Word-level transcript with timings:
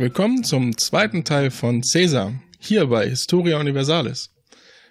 Willkommen 0.00 0.44
zum 0.44 0.78
zweiten 0.78 1.24
Teil 1.24 1.50
von 1.50 1.82
Caesar, 1.82 2.32
hier 2.58 2.86
bei 2.86 3.06
Historia 3.06 3.60
Universalis. 3.60 4.30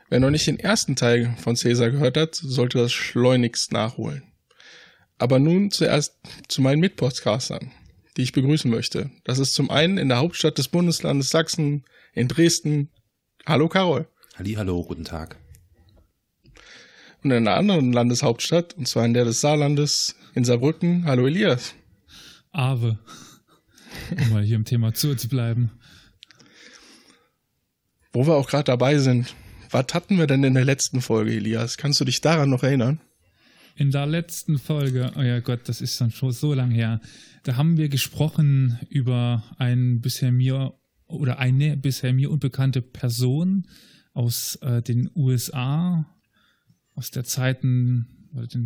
Wer 0.07 0.19
noch 0.19 0.29
nicht 0.29 0.45
den 0.45 0.59
ersten 0.59 0.95
Teil 0.95 1.35
von 1.41 1.55
Caesar 1.55 1.89
gehört 1.89 2.15
hat, 2.15 2.35
sollte 2.35 2.77
das 2.77 2.91
schleunigst 2.91 3.71
nachholen. 3.71 4.21
Aber 5.17 5.39
nun 5.39 5.71
zuerst 5.71 6.19
zu 6.47 6.61
meinen 6.61 6.79
Mitpodcastern, 6.79 7.71
die 8.17 8.21
ich 8.21 8.33
begrüßen 8.33 8.69
möchte. 8.69 9.09
Das 9.23 9.39
ist 9.39 9.55
zum 9.55 9.71
einen 9.71 9.97
in 9.97 10.09
der 10.09 10.19
Hauptstadt 10.19 10.59
des 10.59 10.67
Bundeslandes 10.67 11.31
Sachsen, 11.31 11.85
in 12.13 12.27
Dresden. 12.27 12.91
Hallo 13.47 13.67
Carol. 13.67 14.07
Halli, 14.35 14.53
hallo, 14.53 14.83
guten 14.83 15.05
Tag. 15.05 15.37
Und 17.23 17.31
in 17.31 17.47
einer 17.47 17.57
anderen 17.57 17.93
Landeshauptstadt, 17.93 18.75
und 18.75 18.87
zwar 18.87 19.05
in 19.05 19.15
der 19.15 19.25
des 19.25 19.41
Saarlandes, 19.41 20.15
in 20.35 20.45
Saarbrücken. 20.45 21.05
Hallo 21.05 21.25
Elias. 21.25 21.73
Ave 22.51 22.99
um 24.11 24.29
mal 24.29 24.43
hier 24.43 24.55
im 24.55 24.65
Thema 24.65 24.93
zu, 24.93 25.15
zu 25.15 25.27
bleiben. 25.27 25.71
Wo 28.11 28.25
wir 28.25 28.35
auch 28.35 28.47
gerade 28.47 28.65
dabei 28.65 28.97
sind, 28.97 29.35
was 29.69 29.85
hatten 29.93 30.17
wir 30.17 30.25
denn 30.25 30.43
in 30.43 30.55
der 30.55 30.65
letzten 30.65 31.01
Folge, 31.01 31.31
Elias? 31.31 31.77
Kannst 31.77 32.01
du 32.01 32.05
dich 32.05 32.21
daran 32.21 32.49
noch 32.49 32.63
erinnern? 32.63 32.99
In 33.75 33.91
der 33.91 34.07
letzten 34.07 34.57
Folge, 34.57 35.11
oh 35.15 35.21
ja 35.21 35.39
Gott, 35.39 35.61
das 35.69 35.79
ist 35.79 36.01
dann 36.01 36.11
schon 36.11 36.31
so 36.31 36.53
lang 36.53 36.71
her. 36.71 36.99
Da 37.43 37.55
haben 37.55 37.77
wir 37.77 37.87
gesprochen 37.87 38.79
über 38.89 39.43
ein 39.57 40.01
bisher 40.01 40.31
mir 40.31 40.73
oder 41.05 41.39
eine 41.39 41.77
bisher 41.77 42.13
mir 42.13 42.31
unbekannte 42.31 42.81
Person 42.81 43.67
aus 44.13 44.55
äh, 44.57 44.81
den 44.81 45.09
USA, 45.15 46.05
aus 46.93 47.11
der 47.11 47.23
Zeiten, 47.23 48.19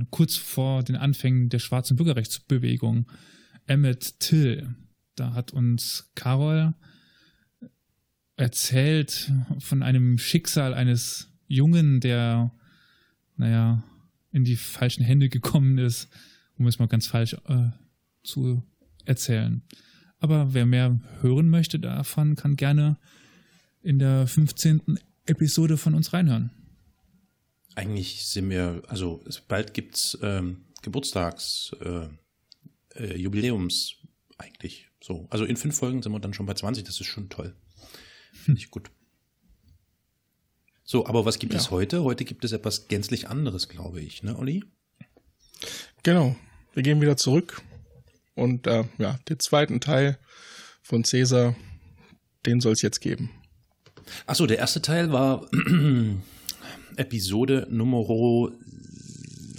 kurz 0.09 0.35
vor 0.35 0.83
den 0.83 0.95
Anfängen 0.95 1.49
der 1.49 1.59
schwarzen 1.59 1.95
Bürgerrechtsbewegung, 1.95 3.09
Emmett 3.67 4.19
Till. 4.19 4.75
Da 5.15 5.33
hat 5.33 5.53
uns 5.53 6.11
Carol 6.15 6.73
erzählt 8.35 9.31
von 9.59 9.83
einem 9.83 10.17
Schicksal 10.17 10.73
eines 10.73 11.29
Jungen, 11.47 11.99
der, 11.99 12.51
naja, 13.37 13.83
in 14.31 14.43
die 14.43 14.55
falschen 14.55 15.03
Hände 15.03 15.29
gekommen 15.29 15.77
ist, 15.77 16.09
um 16.57 16.67
es 16.67 16.79
mal 16.79 16.87
ganz 16.87 17.07
falsch 17.07 17.35
äh, 17.47 17.69
zu 18.23 18.63
erzählen. 19.05 19.61
Aber 20.19 20.53
wer 20.53 20.65
mehr 20.65 20.99
hören 21.21 21.49
möchte 21.49 21.79
davon, 21.79 22.35
kann 22.35 22.55
gerne 22.55 22.97
in 23.81 23.99
der 23.99 24.25
15. 24.25 24.97
Episode 25.25 25.77
von 25.77 25.93
uns 25.93 26.13
reinhören. 26.13 26.49
Eigentlich 27.75 28.25
sind 28.25 28.49
wir, 28.49 28.83
also 28.87 29.23
bald 29.47 29.73
gibt 29.73 29.95
es 29.95 30.17
ähm, 30.21 30.65
Geburtstags, 30.81 31.71
äh, 31.81 32.07
äh, 32.95 33.17
Jubiläums 33.17 33.95
eigentlich 34.43 34.89
so, 35.01 35.27
also 35.29 35.45
in 35.45 35.57
fünf 35.57 35.77
Folgen 35.77 36.01
sind 36.01 36.11
wir 36.11 36.19
dann 36.19 36.33
schon 36.33 36.45
bei 36.45 36.53
20, 36.53 36.83
das 36.83 36.99
ist 36.99 37.07
schon 37.07 37.29
toll. 37.29 37.55
Finde 38.33 38.59
ich 38.59 38.71
gut. 38.71 38.91
So, 40.83 41.05
aber 41.05 41.25
was 41.25 41.39
gibt 41.39 41.53
ja. 41.53 41.59
es 41.59 41.71
heute? 41.71 42.03
Heute 42.03 42.25
gibt 42.25 42.43
es 42.43 42.51
etwas 42.51 42.87
gänzlich 42.87 43.29
anderes, 43.29 43.69
glaube 43.69 44.01
ich, 44.01 44.23
ne, 44.23 44.37
Olli? 44.37 44.63
Genau. 46.03 46.35
Wir 46.73 46.83
gehen 46.83 47.01
wieder 47.01 47.17
zurück 47.17 47.61
und 48.35 48.67
äh, 48.67 48.83
ja, 48.97 49.19
den 49.29 49.39
zweiten 49.39 49.79
Teil 49.79 50.17
von 50.81 51.03
Caesar, 51.03 51.55
den 52.45 52.61
soll 52.61 52.73
es 52.73 52.81
jetzt 52.81 52.99
geben. 52.99 53.29
Achso, 54.25 54.45
der 54.47 54.57
erste 54.57 54.81
Teil 54.81 55.11
war 55.11 55.47
Episode 56.97 57.67
Nummer 57.69 58.51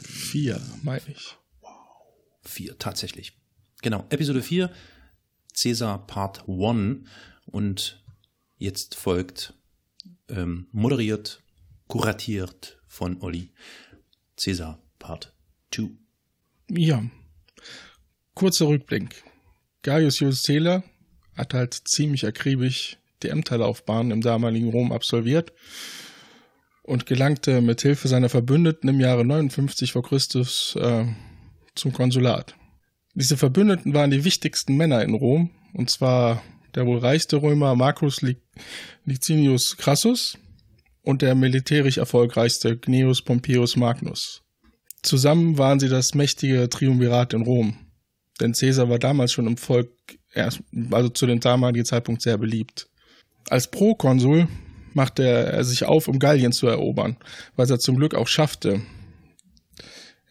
vier, 0.03 0.61
meine 0.83 1.03
ich. 1.09 1.37
Wow. 1.61 1.71
Vier, 2.43 2.79
tatsächlich. 2.79 3.39
Genau, 3.85 4.07
Episode 4.09 4.41
4 4.41 4.71
Caesar 5.53 6.07
Part 6.07 6.49
1 6.49 7.07
und 7.45 8.03
jetzt 8.57 8.95
folgt 8.95 9.53
ähm, 10.31 10.69
moderiert, 10.73 11.43
kuratiert 11.87 12.81
von 12.87 13.21
Olli 13.21 13.51
Caesar 14.43 14.83
Part 14.99 15.35
2. 15.71 15.91
Ja, 16.71 17.05
kurzer 18.33 18.69
Rückblick. 18.69 19.23
Gaius 19.83 20.19
Julius 20.19 20.45
Caesar 20.45 20.83
hat 21.37 21.53
halt 21.53 21.75
ziemlich 21.75 22.25
akribisch 22.27 22.97
die 23.23 23.29
Ämterlaufbahn 23.29 24.13
im 24.13 24.23
damaligen 24.23 24.71
Rom 24.71 24.93
absolviert 24.93 25.53
und 26.85 27.05
gelangte 27.05 27.61
mit 27.61 27.83
Hilfe 27.83 28.09
seiner 28.09 28.31
Verbündeten 28.31 28.89
im 28.89 28.99
Jahre 28.99 29.27
59 29.27 29.93
vor 29.93 30.03
Christus 30.03 30.75
äh, 30.81 31.05
zum 31.75 31.93
Konsulat. 31.93 32.57
Diese 33.15 33.37
Verbündeten 33.37 33.95
waren 33.95 34.11
die 34.11 34.25
wichtigsten 34.25 34.77
Männer 34.77 35.03
in 35.03 35.15
Rom, 35.15 35.51
und 35.73 35.89
zwar 35.89 36.43
der 36.75 36.85
wohl 36.85 36.99
reichste 36.99 37.41
Römer 37.41 37.77
Marcus 37.77 38.21
Licinius 39.05 39.77
Crassus 39.77 40.37
und 41.03 41.23
der 41.23 41.37
militärisch 41.37 41.99
erfolgreichste 41.99 42.77
Gnaeus 42.77 43.23
Pompeius 43.23 43.77
Magnus. 43.77 44.43
Zusammen 45.03 45.59
waren 45.59 45.79
sie 45.79 45.89
das 45.89 46.15
mächtige 46.15 46.69
Triumvirat 46.69 47.35
in 47.35 47.43
Rom, 47.43 47.77
denn 48.41 48.53
Caesar 48.53 48.89
war 48.89 48.99
damals 48.99 49.33
schon 49.33 49.47
im 49.47 49.59
Volk, 49.59 49.93
also 50.35 51.09
zu 51.11 51.27
dem 51.27 51.39
damaligen 51.39 51.85
Zeitpunkt 51.85 52.21
sehr 52.21 52.39
beliebt. 52.39 52.89
Als 53.49 53.71
Prokonsul 53.71 54.49
machte 54.93 55.23
er 55.25 55.63
sich 55.63 55.85
auf, 55.85 56.09
um 56.09 56.19
Gallien 56.19 56.53
zu 56.53 56.67
erobern, 56.67 57.17
was 57.55 57.71
er 57.71 57.79
zum 57.79 57.97
Glück 57.97 58.15
auch 58.17 58.27
schaffte, 58.29 58.81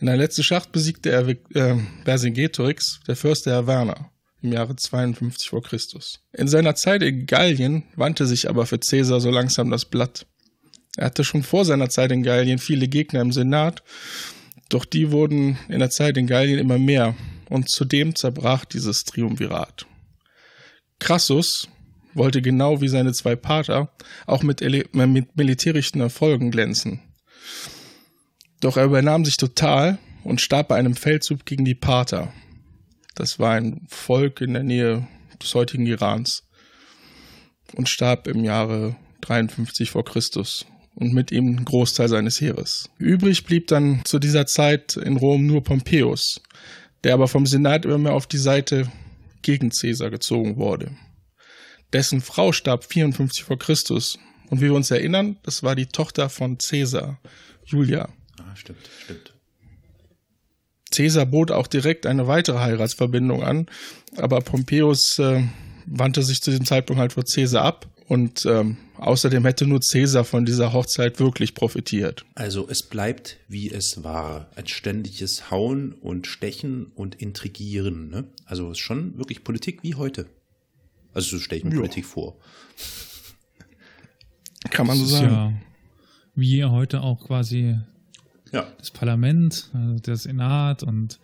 in 0.04 0.08
der 0.08 0.18
letzten 0.18 0.44
Schlacht 0.44 0.74
besiegte 0.74 1.12
er 1.12 1.30
äh, 1.30 1.78
der 2.06 3.16
Fürst 3.16 3.46
der 3.46 3.68
Werner, 3.68 4.12
im 4.42 4.52
Jahre 4.52 4.76
52 4.76 5.48
vor 5.48 5.64
Christus. 5.64 6.20
In 6.34 6.50
seiner 6.50 6.76
Zeit 6.76 7.02
in 7.04 7.26
Gallien 7.26 7.84
wandte 7.96 8.28
sich 8.28 8.50
aber 8.50 8.66
für 8.66 8.80
Caesar 8.80 9.22
so 9.22 9.32
langsam 9.32 9.72
das 9.72 9.86
Blatt. 9.86 10.26
Er 10.98 11.06
hatte 11.06 11.24
schon 11.24 11.42
vor 11.42 11.64
seiner 11.64 11.88
Zeit 11.88 12.12
in 12.12 12.22
Gallien 12.22 12.60
viele 12.60 12.90
Gegner 12.90 13.22
im 13.22 13.32
Senat, 13.32 13.82
doch 14.68 14.84
die 14.84 15.10
wurden 15.12 15.58
in 15.70 15.80
der 15.80 15.90
Zeit 15.90 16.18
in 16.18 16.28
Gallien 16.28 16.60
immer 16.60 16.80
mehr 16.80 17.16
und 17.50 17.70
zudem 17.70 18.14
zerbrach 18.14 18.66
dieses 18.66 19.06
Triumvirat. 19.06 19.86
Crassus 21.00 21.70
wollte 22.14 22.42
genau 22.42 22.82
wie 22.82 22.90
seine 22.90 23.14
zwei 23.14 23.38
Pater 23.38 23.96
auch 24.26 24.44
mit, 24.44 24.60
mit 24.94 25.38
militärischen 25.38 26.02
Erfolgen 26.02 26.52
glänzen. 26.52 27.00
Doch 28.64 28.78
er 28.78 28.86
übernahm 28.86 29.26
sich 29.26 29.36
total 29.36 29.98
und 30.24 30.40
starb 30.40 30.70
bei 30.70 30.78
einem 30.78 30.96
Feldzug 30.96 31.46
gegen 31.46 31.66
die 31.66 31.76
Parther. 31.76 32.32
Das 33.14 33.38
war 33.38 33.52
ein 33.52 33.86
Volk 33.90 34.40
in 34.40 34.54
der 34.54 34.64
Nähe 34.64 35.06
des 35.42 35.54
heutigen 35.54 35.86
Irans 35.86 36.44
und 37.76 37.90
starb 37.90 38.26
im 38.26 38.46
Jahre 38.46 38.96
53 39.20 39.92
vor 39.92 40.06
Christus 40.06 40.66
und 40.96 41.14
mit 41.14 41.30
ihm 41.34 41.58
ein 41.58 41.66
Großteil 41.66 42.08
seines 42.08 42.40
Heeres. 42.40 42.90
Übrig 43.00 43.44
blieb 43.44 43.68
dann 43.68 44.02
zu 44.06 44.18
dieser 44.18 44.46
Zeit 44.46 44.96
in 44.96 45.18
Rom 45.18 45.46
nur 45.46 45.62
Pompeius, 45.62 46.40
der 47.04 47.16
aber 47.16 47.28
vom 47.28 47.46
Senat 47.46 47.84
immer 47.84 47.98
mehr 47.98 48.14
auf 48.14 48.28
die 48.28 48.38
Seite 48.38 48.90
gegen 49.42 49.72
Caesar 49.72 50.10
gezogen 50.10 50.56
wurde. 50.56 50.92
Dessen 51.92 52.22
Frau 52.22 52.54
starb 52.54 52.86
54 52.86 53.44
vor 53.44 53.60
Christus 53.60 54.18
und 54.50 54.62
wie 54.62 54.68
wir 54.68 54.74
uns 54.74 54.90
erinnern, 54.90 55.38
das 55.44 55.64
war 55.64 55.76
die 55.76 55.88
Tochter 55.88 56.30
von 56.30 56.58
Caesar, 56.58 57.20
Julia. 57.66 58.08
Stimmt, 58.56 58.90
stimmt. 59.04 59.34
Caesar 60.92 61.26
bot 61.26 61.52
auch 61.52 61.68
direkt 61.68 62.06
eine 62.06 62.28
weitere 62.28 62.60
Heiratsverbindung 62.60 63.44
an, 63.44 63.66
aber 64.18 64.42
Pompeius 64.42 65.18
äh, 65.18 65.44
wandte 65.86 66.24
sich 66.24 66.42
zu 66.42 66.52
dem 66.52 66.66
Zeitpunkt 66.66 67.00
halt 67.00 67.14
vor 67.14 67.24
Caesar 67.24 67.64
ab 67.64 67.88
und 68.08 68.46
ähm, 68.46 68.78
außerdem 68.98 69.44
hätte 69.46 69.66
nur 69.66 69.80
Caesar 69.80 70.24
von 70.24 70.46
dieser 70.46 70.74
Hochzeit 70.74 71.20
wirklich 71.20 71.56
profitiert. 71.56 72.26
Also 72.36 72.68
es 72.70 72.84
bleibt, 72.84 73.38
wie 73.48 73.72
es 73.72 74.04
war. 74.04 74.50
Ein 74.56 74.68
ständiges 74.68 75.50
Hauen 75.50 75.94
und 75.94 76.28
Stechen 76.28 76.86
und 76.96 77.16
Intrigieren. 77.16 78.10
Ne? 78.10 78.26
Also 78.46 78.68
es 78.68 78.78
ist 78.78 78.84
schon 78.84 79.18
wirklich 79.18 79.44
Politik 79.44 79.84
wie 79.84 79.96
heute. 79.96 80.28
Also 81.14 81.38
so 81.38 81.40
stelle 81.40 81.60
ich 81.60 81.66
mir 81.66 81.74
jo. 81.74 81.82
Politik 81.82 82.06
vor. 82.06 82.38
Kann 84.70 84.88
man 84.88 84.98
so 84.98 85.06
sagen. 85.06 85.32
Ja, 85.32 85.54
wie 86.36 86.66
heute 86.66 87.02
auch 87.02 87.20
quasi 87.20 87.78
ja. 88.54 88.68
das 88.78 88.92
Parlament, 88.92 89.70
also 89.74 90.00
der 90.00 90.16
Senat 90.16 90.84
und 90.84 91.20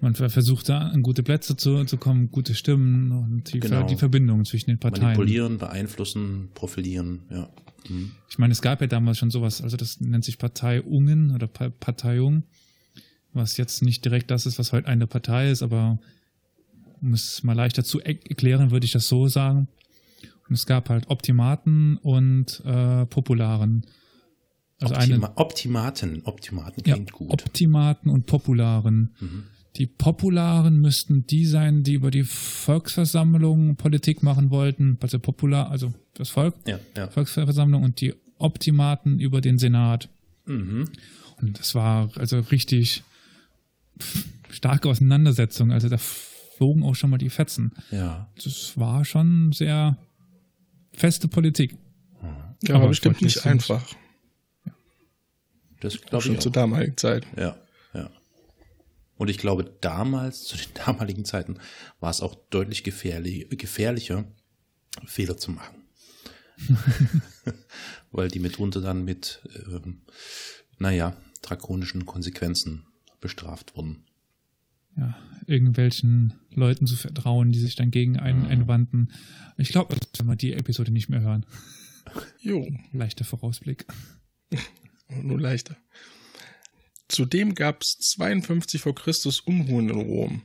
man 0.00 0.14
versucht 0.16 0.68
da 0.68 0.78
an 0.88 1.02
gute 1.02 1.22
Plätze 1.22 1.56
zu, 1.56 1.84
zu 1.84 1.96
kommen, 1.96 2.32
gute 2.32 2.56
Stimmen 2.56 3.12
und 3.12 3.52
die, 3.52 3.60
genau. 3.60 3.86
die 3.86 3.94
Verbindungen 3.94 4.44
zwischen 4.44 4.70
den 4.70 4.78
Parteien. 4.78 5.04
Manipulieren, 5.04 5.58
beeinflussen, 5.58 6.48
profilieren, 6.54 7.20
ja. 7.30 7.48
Mhm. 7.88 8.10
Ich 8.28 8.38
meine, 8.38 8.52
es 8.52 8.62
gab 8.62 8.80
ja 8.80 8.88
damals 8.88 9.18
schon 9.18 9.30
sowas, 9.30 9.62
also 9.62 9.76
das 9.76 10.00
nennt 10.00 10.24
sich 10.24 10.38
Parteiungen 10.38 11.32
oder 11.32 11.46
pa 11.46 11.68
Parteiung, 11.68 12.42
was 13.32 13.56
jetzt 13.56 13.82
nicht 13.82 14.04
direkt 14.04 14.30
das 14.30 14.44
ist, 14.44 14.58
was 14.58 14.72
heute 14.72 14.88
eine 14.88 15.06
Partei 15.06 15.50
ist, 15.50 15.62
aber 15.62 15.98
um 17.00 17.12
es 17.12 17.42
mal 17.44 17.54
leichter 17.54 17.84
zu 17.84 18.00
erklären, 18.00 18.70
würde 18.70 18.86
ich 18.86 18.92
das 18.92 19.06
so 19.06 19.28
sagen. 19.28 19.68
Und 20.48 20.54
es 20.54 20.66
gab 20.66 20.88
halt 20.88 21.10
Optimaten 21.10 21.96
und 21.98 22.62
äh, 22.64 23.06
Popularen. 23.06 23.86
Also 24.82 24.94
Optima 24.94 25.26
eine, 25.28 25.36
Optimaten, 25.36 26.22
Optimaten 26.24 26.82
klingt 26.82 27.10
ja, 27.10 27.16
gut. 27.16 27.30
Optimaten 27.32 28.10
und 28.10 28.26
Popularen. 28.26 29.14
Mhm. 29.20 29.44
Die 29.76 29.86
Popularen 29.86 30.80
müssten 30.80 31.26
die 31.26 31.46
sein, 31.46 31.82
die 31.82 31.94
über 31.94 32.10
die 32.10 32.24
Volksversammlung 32.24 33.76
Politik 33.76 34.22
machen 34.22 34.50
wollten, 34.50 34.98
also 35.00 35.18
popular, 35.18 35.70
also 35.70 35.94
das 36.14 36.28
Volk, 36.28 36.54
Ja, 36.66 36.78
ja. 36.96 37.08
Volksversammlung 37.08 37.82
und 37.82 38.00
die 38.00 38.14
Optimaten 38.38 39.18
über 39.18 39.40
den 39.40 39.58
Senat. 39.58 40.08
Mhm. 40.46 40.88
Und 41.40 41.58
das 41.58 41.74
war 41.74 42.10
also 42.16 42.40
richtig 42.40 43.02
starke 44.50 44.88
Auseinandersetzung. 44.88 45.72
Also 45.72 45.88
da 45.88 45.96
flogen 45.98 46.82
auch 46.82 46.94
schon 46.94 47.10
mal 47.10 47.18
die 47.18 47.30
Fetzen. 47.30 47.72
Ja. 47.90 48.28
Das 48.44 48.78
war 48.78 49.04
schon 49.04 49.52
sehr 49.52 49.96
feste 50.92 51.28
Politik. 51.28 51.76
Ja, 52.62 52.74
Aber 52.74 52.80
aber 52.84 52.88
bestimmt 52.88 53.22
nicht 53.22 53.40
sind- 53.40 53.50
einfach. 53.52 53.84
Das 55.82 56.00
glaube 56.00 56.22
Schon 56.24 56.34
ich 56.34 56.40
zur 56.40 56.50
auch. 56.50 56.54
damaligen 56.54 56.96
Zeit. 56.96 57.26
Ja, 57.36 57.56
ja. 57.92 58.08
Und 59.16 59.28
ich 59.28 59.38
glaube, 59.38 59.64
damals, 59.80 60.44
zu 60.44 60.56
den 60.56 60.72
damaligen 60.86 61.24
Zeiten, 61.24 61.58
war 62.00 62.10
es 62.10 62.20
auch 62.20 62.36
deutlich 62.50 62.84
gefährlich, 62.84 63.48
gefährlicher, 63.50 64.24
Fehler 65.04 65.36
zu 65.36 65.50
machen. 65.50 65.76
Weil 68.12 68.28
die 68.28 68.38
mitunter 68.38 68.80
dann 68.80 69.04
mit, 69.04 69.42
ähm, 69.66 70.02
naja, 70.78 71.16
drakonischen 71.42 72.06
Konsequenzen 72.06 72.86
bestraft 73.20 73.74
wurden. 73.76 74.04
Ja, 74.96 75.16
irgendwelchen 75.46 76.34
Leuten 76.50 76.86
zu 76.86 76.96
vertrauen, 76.96 77.50
die 77.50 77.58
sich 77.58 77.74
dann 77.74 77.90
gegen 77.90 78.18
einen 78.18 78.46
einwandten. 78.46 79.10
Ich 79.56 79.70
glaube, 79.70 79.96
das 79.96 80.20
werden 80.20 80.28
wir 80.28 80.36
die 80.36 80.52
Episode 80.52 80.92
nicht 80.92 81.08
mehr 81.08 81.20
hören. 81.20 81.44
Jo, 82.40 82.68
Leichter 82.92 83.24
Vorausblick. 83.24 83.86
Nur 85.22 85.40
leichter. 85.40 85.76
Zudem 87.08 87.54
gab 87.54 87.82
es 87.82 87.98
52 87.98 88.80
vor 88.80 88.94
Christus 88.94 89.40
Unruhen 89.40 89.90
in 89.90 90.00
Rom. 90.00 90.42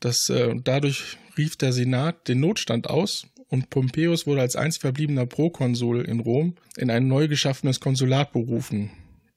Das, 0.00 0.28
äh, 0.28 0.54
dadurch 0.62 1.16
rief 1.36 1.56
der 1.56 1.72
Senat 1.72 2.28
den 2.28 2.40
Notstand 2.40 2.88
aus 2.88 3.26
und 3.48 3.70
Pompeius 3.70 4.26
wurde 4.26 4.42
als 4.42 4.56
einzig 4.56 4.80
verbliebener 4.80 5.26
Prokonsul 5.26 6.02
in 6.02 6.20
Rom 6.20 6.54
in 6.76 6.90
ein 6.90 7.08
neu 7.08 7.28
geschaffenes 7.28 7.80
Konsulat 7.80 8.32
berufen. 8.32 8.90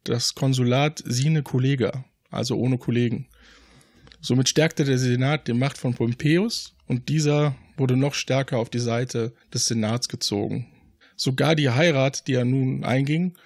Das 0.03 0.35
Konsulat 0.35 1.03
sine 1.05 1.43
collega, 1.43 2.05
also 2.29 2.57
ohne 2.57 2.77
Kollegen. 2.77 3.27
Somit 4.21 4.49
stärkte 4.49 4.83
der 4.83 4.97
Senat 4.97 5.47
die 5.47 5.53
Macht 5.53 5.77
von 5.77 5.93
Pompeius 5.93 6.75
und 6.87 7.09
dieser 7.09 7.55
wurde 7.77 7.95
noch 7.95 8.13
stärker 8.13 8.57
auf 8.57 8.69
die 8.69 8.79
Seite 8.79 9.33
des 9.53 9.65
Senats 9.65 10.09
gezogen. 10.09 10.67
Sogar 11.15 11.55
die 11.55 11.69
Heirat, 11.69 12.27
die 12.27 12.33
er 12.33 12.45
nun 12.45 12.83
einging, 12.83 13.37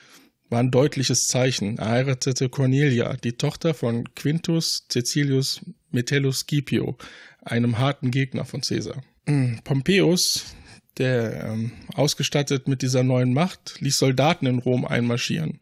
war 0.54 0.60
ein 0.60 0.72
deutliches 0.72 1.24
Zeichen. 1.24 1.80
Er 1.80 1.90
heiratete 1.90 2.48
Cornelia, 2.48 3.18
die 3.18 3.34
Tochter 3.34 3.74
von 3.74 4.14
Quintus 4.14 4.86
Cecilius 4.88 5.62
Metellus 5.90 6.42
Scipio, 6.42 6.96
einem 7.42 7.80
harten 7.80 8.12
Gegner 8.12 8.46
von 8.46 8.62
Caesar. 8.62 9.04
Mm, 9.26 9.56
Pompeius, 9.64 10.56
der 11.00 11.44
ähm, 11.46 11.72
ausgestattet 11.96 12.68
mit 12.68 12.84
dieser 12.84 13.02
neuen 13.02 13.34
Macht, 13.34 13.82
ließ 13.82 13.98
Soldaten 13.98 14.46
in 14.46 14.60
Rom 14.60 14.86
einmarschieren. 14.86 15.60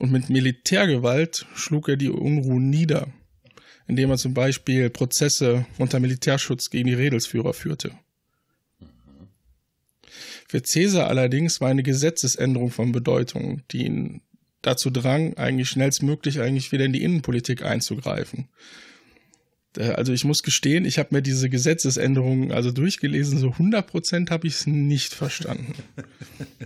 Und 0.00 0.10
mit 0.10 0.28
Militärgewalt 0.28 1.46
schlug 1.54 1.88
er 1.88 1.96
die 1.96 2.10
Unruhen 2.10 2.68
nieder, 2.68 3.06
indem 3.86 4.10
er 4.10 4.18
zum 4.18 4.34
Beispiel 4.34 4.90
Prozesse 4.90 5.66
unter 5.78 6.00
Militärschutz 6.00 6.68
gegen 6.70 6.88
die 6.88 6.94
Redelsführer 6.94 7.54
führte. 7.54 7.92
Für 10.48 10.60
Caesar 10.60 11.08
allerdings 11.08 11.60
war 11.60 11.68
eine 11.68 11.82
Gesetzesänderung 11.82 12.70
von 12.70 12.92
Bedeutung, 12.92 13.62
die 13.70 13.86
ihn 13.86 14.22
dazu 14.62 14.90
drang, 14.90 15.36
eigentlich 15.36 15.68
schnellstmöglich 15.68 16.40
eigentlich 16.40 16.72
wieder 16.72 16.84
in 16.84 16.92
die 16.92 17.02
Innenpolitik 17.02 17.62
einzugreifen. 17.64 18.48
Äh, 19.76 19.90
Also 19.90 20.12
ich 20.12 20.24
muss 20.24 20.42
gestehen, 20.42 20.84
ich 20.84 20.98
habe 20.98 21.14
mir 21.14 21.22
diese 21.22 21.48
Gesetzesänderungen 21.48 22.52
also 22.52 22.70
durchgelesen, 22.72 23.38
so 23.38 23.50
100% 23.50 24.30
habe 24.30 24.46
ich 24.46 24.54
es 24.54 24.66
nicht 24.66 25.14
verstanden. 25.14 25.74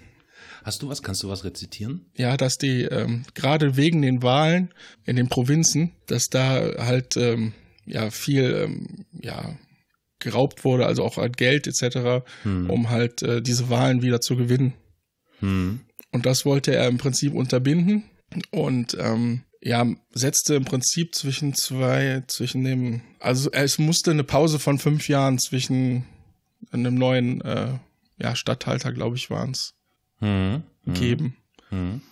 Hast 0.62 0.82
du 0.82 0.88
was? 0.88 1.02
Kannst 1.02 1.22
du 1.22 1.28
was 1.28 1.44
rezitieren? 1.44 2.04
Ja, 2.16 2.36
dass 2.36 2.58
die 2.58 2.82
ähm, 2.82 3.24
gerade 3.34 3.76
wegen 3.76 4.02
den 4.02 4.22
Wahlen 4.22 4.74
in 5.06 5.16
den 5.16 5.28
Provinzen, 5.28 5.92
dass 6.06 6.28
da 6.28 6.74
halt 6.76 7.16
ähm, 7.16 7.54
ja 7.86 8.10
viel 8.10 8.64
ähm, 8.64 9.06
ja 9.22 9.58
geraubt 10.20 10.64
wurde, 10.64 10.87
also 10.87 11.05
auch 11.05 11.17
halt 11.17 11.37
Geld 11.37 11.67
etc., 11.67 12.25
um 12.44 12.90
halt 12.90 13.22
äh, 13.22 13.43
diese 13.43 13.70
Wahlen 13.70 14.02
wieder 14.02 14.20
zu 14.20 14.37
gewinnen. 14.37 14.75
Hm. 15.40 15.81
Und 16.12 16.26
das 16.26 16.44
wollte 16.44 16.75
er 16.75 16.88
im 16.88 16.99
Prinzip 16.99 17.34
unterbinden 17.34 18.05
und 18.50 18.96
ähm, 18.99 19.43
ja, 19.62 19.87
setzte 20.12 20.55
im 20.55 20.64
Prinzip 20.64 21.14
zwischen 21.14 21.55
zwei, 21.55 22.22
zwischen 22.26 22.64
dem, 22.64 23.02
also 23.19 23.50
es 23.52 23.78
musste 23.78 24.11
eine 24.11 24.25
Pause 24.25 24.58
von 24.58 24.78
fünf 24.78 25.08
Jahren 25.08 25.38
zwischen 25.38 26.05
einem 26.73 26.94
neuen 26.94 27.40
äh, 27.43 27.78
ja, 28.19 28.34
Statthalter, 28.37 28.93
glaube 28.93 29.16
ich, 29.16 29.31
waren 29.31 29.52
es, 29.52 29.75
Hm. 30.19 30.62
geben. 30.87 31.37
Hm. 31.70 32.02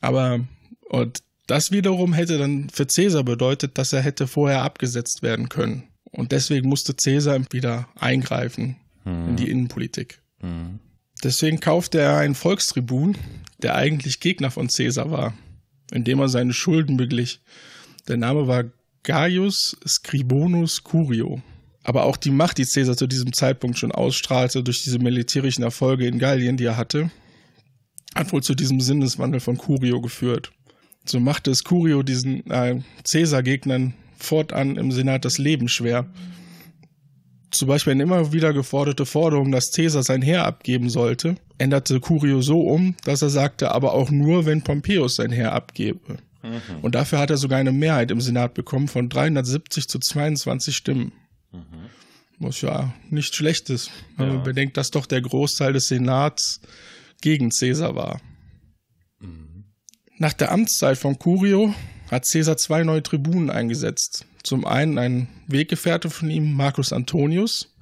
Aber 0.00 0.40
und 0.88 1.22
das 1.46 1.72
wiederum 1.72 2.12
hätte 2.12 2.38
dann 2.38 2.70
für 2.70 2.86
Caesar 2.86 3.24
bedeutet, 3.24 3.76
dass 3.76 3.92
er 3.92 4.02
hätte 4.02 4.26
vorher 4.26 4.62
abgesetzt 4.62 5.22
werden 5.22 5.48
können. 5.48 5.89
Und 6.10 6.32
deswegen 6.32 6.68
musste 6.68 6.94
Caesar 6.94 7.40
wieder 7.50 7.88
eingreifen 7.98 8.76
in 9.04 9.36
die 9.36 9.50
Innenpolitik. 9.50 10.20
Hm. 10.40 10.78
Deswegen 11.22 11.60
kaufte 11.60 12.00
er 12.00 12.18
einen 12.18 12.34
Volkstribun, 12.34 13.16
der 13.62 13.74
eigentlich 13.74 14.20
Gegner 14.20 14.50
von 14.50 14.68
Caesar 14.68 15.10
war, 15.10 15.34
indem 15.92 16.20
er 16.20 16.28
seine 16.28 16.52
Schulden 16.52 16.96
beglich. 16.96 17.40
Der 18.08 18.16
Name 18.16 18.46
war 18.46 18.64
Gaius 19.02 19.76
Scribonus 19.86 20.84
Curio. 20.84 21.42
Aber 21.82 22.04
auch 22.04 22.16
die 22.16 22.30
Macht, 22.30 22.58
die 22.58 22.66
Caesar 22.66 22.96
zu 22.96 23.06
diesem 23.06 23.32
Zeitpunkt 23.32 23.78
schon 23.78 23.92
ausstrahlte 23.92 24.62
durch 24.62 24.82
diese 24.82 24.98
militärischen 24.98 25.62
Erfolge 25.62 26.06
in 26.06 26.18
Gallien, 26.18 26.56
die 26.56 26.64
er 26.64 26.76
hatte, 26.76 27.10
hat 28.14 28.32
wohl 28.32 28.42
zu 28.42 28.54
diesem 28.54 28.80
Sinneswandel 28.80 29.40
von 29.40 29.56
Curio 29.56 30.00
geführt. 30.00 30.52
So 31.06 31.20
machte 31.20 31.50
es 31.50 31.64
Curio 31.64 32.02
diesen 32.02 32.48
äh, 32.50 32.80
Caesar-Gegnern 33.10 33.94
fortan 34.22 34.76
im 34.76 34.92
Senat 34.92 35.24
das 35.24 35.38
Leben 35.38 35.68
schwer. 35.68 36.06
Zum 37.50 37.66
Beispiel 37.66 37.92
eine 37.92 38.04
immer 38.04 38.32
wieder 38.32 38.52
geforderte 38.52 39.06
Forderung, 39.06 39.50
dass 39.50 39.72
Caesar 39.72 40.02
sein 40.02 40.22
Heer 40.22 40.44
abgeben 40.44 40.88
sollte, 40.88 41.34
änderte 41.58 41.98
Curio 41.98 42.42
so 42.42 42.60
um, 42.60 42.94
dass 43.04 43.22
er 43.22 43.30
sagte, 43.30 43.72
aber 43.72 43.92
auch 43.92 44.10
nur, 44.10 44.46
wenn 44.46 44.62
Pompeius 44.62 45.16
sein 45.16 45.32
Heer 45.32 45.52
abgebe. 45.52 46.18
Und 46.82 46.94
dafür 46.94 47.18
hat 47.18 47.30
er 47.30 47.36
sogar 47.36 47.58
eine 47.58 47.72
Mehrheit 47.72 48.10
im 48.10 48.20
Senat 48.20 48.54
bekommen 48.54 48.88
von 48.88 49.08
370 49.08 49.88
zu 49.88 49.98
22 49.98 50.76
Stimmen. 50.76 51.12
Was 52.38 52.62
ja 52.62 52.94
nicht 53.10 53.34
schlecht 53.34 53.68
ist, 53.68 53.90
wenn 54.16 54.28
man 54.28 54.42
bedenkt, 54.42 54.76
dass 54.78 54.90
doch 54.90 55.04
der 55.04 55.20
Großteil 55.20 55.74
des 55.74 55.88
Senats 55.88 56.60
gegen 57.20 57.50
Caesar 57.50 57.94
war. 57.94 58.20
Nach 60.16 60.32
der 60.32 60.52
Amtszeit 60.52 60.96
von 60.96 61.18
Curio 61.18 61.74
hat 62.10 62.26
Caesar 62.26 62.56
zwei 62.56 62.82
neue 62.84 63.02
Tribunen 63.02 63.50
eingesetzt. 63.50 64.24
Zum 64.42 64.64
einen 64.66 64.98
ein 64.98 65.28
Weggefährte 65.46 66.10
von 66.10 66.30
ihm, 66.30 66.52
Marcus 66.54 66.92
Antonius, 66.92 67.74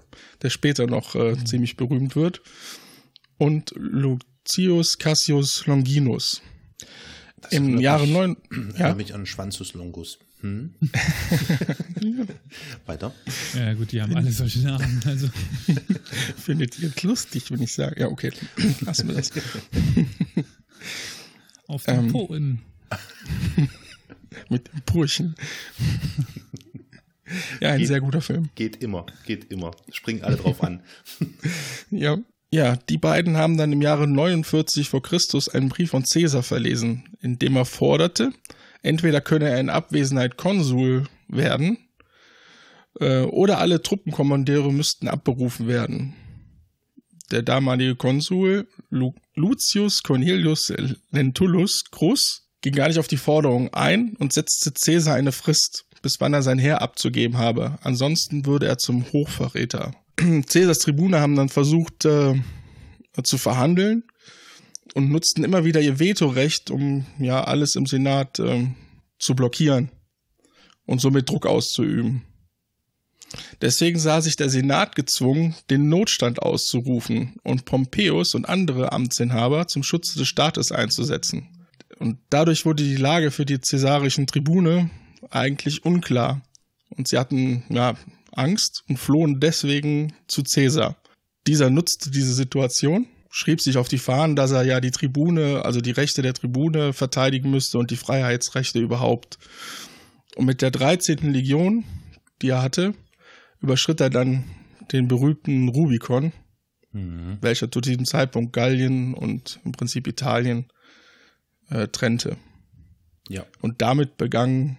der 0.43 0.51
später 0.51 0.87
noch 0.87 1.15
äh, 1.15 1.37
ziemlich 1.45 1.77
berühmt 1.77 2.17
wird, 2.17 2.43
und 3.39 3.73
Lucius 3.77 4.99
Cassius 4.99 5.67
Longinus. 5.67 6.43
Das 7.41 7.53
Im 7.53 7.79
Jahre 7.79 8.03
mich- 8.05 8.13
neun, 8.13 8.37
Erinnert 8.51 8.79
ja, 8.79 8.95
mich 8.95 9.15
an 9.15 9.27
Schwanzus 9.27 9.75
Longus. 9.75 10.19
Hm? 10.41 10.75
Weiter. 12.87 13.13
Ja, 13.55 13.75
gut, 13.75 13.91
die 13.91 14.01
haben 14.01 14.15
alle 14.17 14.31
solche 14.31 14.61
Namen. 14.61 15.01
Also, 15.05 15.29
findet 16.37 16.79
ihr 16.79 16.93
lustig, 17.03 17.51
wenn 17.51 17.61
ich 17.63 17.75
sage, 17.75 18.01
ja, 18.03 18.07
okay, 18.09 18.31
lassen 18.83 19.09
wir 19.09 19.17
das. 19.17 19.33
auf 21.67 21.85
den 21.85 22.07
Ähm. 22.07 22.13
Poen. 22.13 22.61
Mit 24.49 24.69
dem 24.69 24.83
Burschen. 24.87 25.35
ja, 27.61 27.71
ein 27.71 27.87
sehr 27.87 28.01
guter 28.01 28.21
Film. 28.21 28.51
Geht 28.55 28.83
immer, 28.83 29.07
geht 29.27 29.51
immer. 29.51 29.73
Springen 29.91 30.23
alle 30.23 30.37
drauf 30.37 30.63
an. 30.63 30.83
Ja. 31.91 32.19
Ja, 32.51 32.77
die 32.77 32.97
beiden 32.97 33.37
haben 33.37 33.59
dann 33.59 33.73
im 33.73 33.83
Jahre 33.83 34.07
49 34.07 34.89
vor 34.89 35.03
Christus 35.03 35.51
einen 35.51 35.69
Brief 35.69 35.91
von 35.91 36.05
Caesar 36.05 36.43
verlesen, 36.43 37.05
in 37.21 37.39
dem 37.39 37.57
er 37.57 37.67
forderte, 37.67 38.33
entweder 38.83 39.21
könne 39.21 39.51
er 39.51 39.61
in 39.61 39.69
Abwesenheit 39.69 40.39
Konsul 40.39 41.05
werden, 41.29 41.77
äh, 43.01 43.23
oder 43.23 43.59
alle 43.59 43.83
Truppenkommandeure 43.83 44.73
müssten 44.73 45.09
abberufen 45.09 45.67
werden. 45.69 46.15
Der 47.31 47.43
damalige 47.43 47.97
Konsul 47.97 48.67
Lu 48.89 49.15
Lucius 49.35 50.03
Cornelius 50.03 50.73
Lentulus 51.11 51.85
Crus 51.91 52.48
ging 52.61 52.75
gar 52.75 52.89
nicht 52.89 52.99
auf 52.99 53.09
die 53.09 53.17
Forderung 53.17 53.73
ein 53.75 54.17
und 54.19 54.33
setzte 54.33 54.73
Caesar 54.73 55.15
eine 55.15 55.33
Frist, 55.33 55.85
bis 56.03 56.21
wann 56.21 56.35
er 56.35 56.43
sein 56.43 56.59
Heer 56.59 56.83
abzugeben 56.83 57.39
habe. 57.39 57.79
Ansonsten 57.83 58.47
würde 58.47 58.67
er 58.67 58.79
zum 58.79 59.05
Hochverräter. 59.13 59.93
Caesars 60.17 60.81
Tribune 60.81 61.21
haben 61.21 61.37
dann 61.37 61.49
versucht 61.49 62.05
äh, 62.05 62.35
zu 63.23 63.39
verhandeln 63.39 64.05
und 64.95 65.11
nutzten 65.11 65.45
immer 65.45 65.65
wieder 65.65 65.81
ihr 65.81 65.99
Vetorecht, 65.99 66.71
um 66.71 67.07
ja 67.19 67.45
alles 67.45 67.77
im 67.77 67.87
Senat 67.87 68.39
ähm, 68.39 68.75
zu 69.19 69.35
blockieren. 69.35 69.91
und 70.87 71.01
somit 71.01 71.29
Druck 71.29 71.47
auszuüben. 71.47 72.23
Deswegen 73.61 73.99
sah 73.99 74.23
sich 74.23 74.37
der 74.37 74.49
Senat 74.49 74.97
gezwungen, 74.97 75.55
den 75.69 75.89
Notstand 75.89 76.41
auszurufen 76.41 77.37
und 77.43 77.67
Pompeius 77.67 78.35
und 78.35 78.49
andere 78.49 78.93
Amtsinhaber 78.93 79.69
zum 79.69 79.83
Schutze 79.83 80.19
des 80.19 80.29
Staates 80.29 80.73
einzusetzen. 80.73 81.58
Und 81.99 82.19
dadurch 82.31 82.65
wurde 82.65 82.83
die 82.83 82.97
Lage 82.97 83.31
für 83.31 83.45
die 83.45 83.61
cäsarischen 83.61 84.27
Tribune 84.27 84.91
eigentlich 85.31 85.85
unklar. 85.85 86.43
Und 86.91 87.09
sie 87.09 87.19
hatten 87.19 87.65
ja, 87.69 87.97
Angst 88.33 88.85
und 88.89 88.99
flohen 88.99 89.41
deswegen 89.41 90.13
zu 90.29 90.43
Caesar. 90.43 90.97
Dieser 91.47 91.71
nutzte 91.71 92.11
diese 92.11 92.35
Situation, 92.35 93.07
schrieb 93.31 93.61
sich 93.61 93.77
auf 93.77 93.89
die 93.89 93.99
Fahnen, 93.99 94.37
dass 94.37 94.53
er 94.53 94.63
ja 94.63 94.81
die 94.81 94.91
Tribune, 94.91 95.65
also 95.65 95.81
die 95.81 95.91
Rechte 95.91 96.23
der 96.23 96.35
Tribune 96.35 96.93
verteidigen 96.93 97.51
müsste 97.51 97.79
und 97.79 97.91
die 97.91 97.97
Freiheitsrechte 97.97 98.79
überhaupt. 98.79 99.39
Und 100.37 100.47
mit 100.47 100.63
der 100.63 100.71
13. 100.71 101.33
Legion, 101.33 101.85
die 102.43 102.51
er 102.51 102.63
hatte, 102.63 102.95
überschritt 103.61 104.01
er 104.01 104.11
dann 104.11 104.45
den 104.93 105.09
berühmten 105.09 105.69
Rubikon, 105.69 106.33
Mhm. 106.93 107.37
welcher 107.43 107.71
zu 107.71 107.83
diesem 107.83 108.07
Zeitpunkt 108.07 108.55
Gallien 108.55 109.13
und 109.13 109.61
im 109.65 109.73
Prinzip 109.73 110.07
Italien 110.07 110.69
äh, 111.71 111.89
trennte. 111.89 112.37
Ja. 113.29 113.45
Und 113.61 113.83
damit 113.83 114.17
begann 114.17 114.79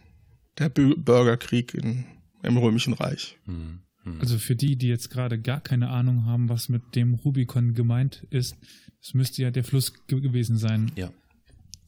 der 0.58 0.74
Bü- 0.74 0.98
Bürgerkrieg 0.98 1.74
in, 1.74 2.06
im 2.44 2.58
Römischen 2.58 2.94
Reich. 2.94 3.38
Mhm. 3.46 3.82
Mhm. 4.04 4.22
Also 4.22 4.38
für 4.38 4.56
die, 4.56 4.76
die 4.78 4.88
jetzt 4.88 5.10
gerade 5.10 5.40
gar 5.40 5.62
keine 5.62 5.90
Ahnung 5.90 6.26
haben, 6.26 6.50
was 6.50 6.70
mit 6.70 6.96
dem 6.96 7.14
Rubikon 7.16 7.74
gemeint 7.74 8.26
ist, 8.30 8.56
das 9.02 9.14
müsste 9.14 9.42
ja 9.44 9.52
der 9.52 9.64
Fluss 9.64 9.94
ge 10.08 10.20
gewesen 10.22 10.58
sein. 10.58 10.92
ja. 10.96 11.12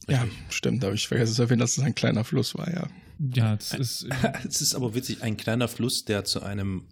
Ja, 0.08 0.22
Richtig. 0.22 0.40
stimmt, 0.50 0.82
da 0.82 0.86
habe 0.88 0.96
ich 0.96 1.06
vergessen 1.06 1.34
zu 1.36 1.42
erwähnen, 1.42 1.60
dass 1.60 1.76
es 1.78 1.84
ein 1.84 1.94
kleiner 1.94 2.24
Fluss 2.24 2.56
war, 2.56 2.68
ja. 2.72 2.88
Ja, 3.20 3.54
das 3.54 3.72
ist 3.72 4.08
Es 4.48 4.60
ist 4.60 4.74
aber 4.74 4.96
witzig, 4.96 5.22
ein 5.22 5.36
kleiner 5.36 5.68
Fluss, 5.68 6.04
der 6.04 6.24
zu 6.24 6.42
einem 6.42 6.88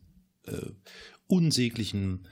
äh, 0.47 0.71
unsäglichen 1.27 2.29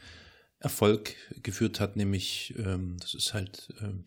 Erfolg 0.61 1.14
geführt 1.42 1.80
hat, 1.80 1.97
nämlich 1.97 2.54
ähm, 2.58 2.97
das 3.00 3.14
ist 3.14 3.35
halt 3.35 3.75
ähm, 3.80 4.04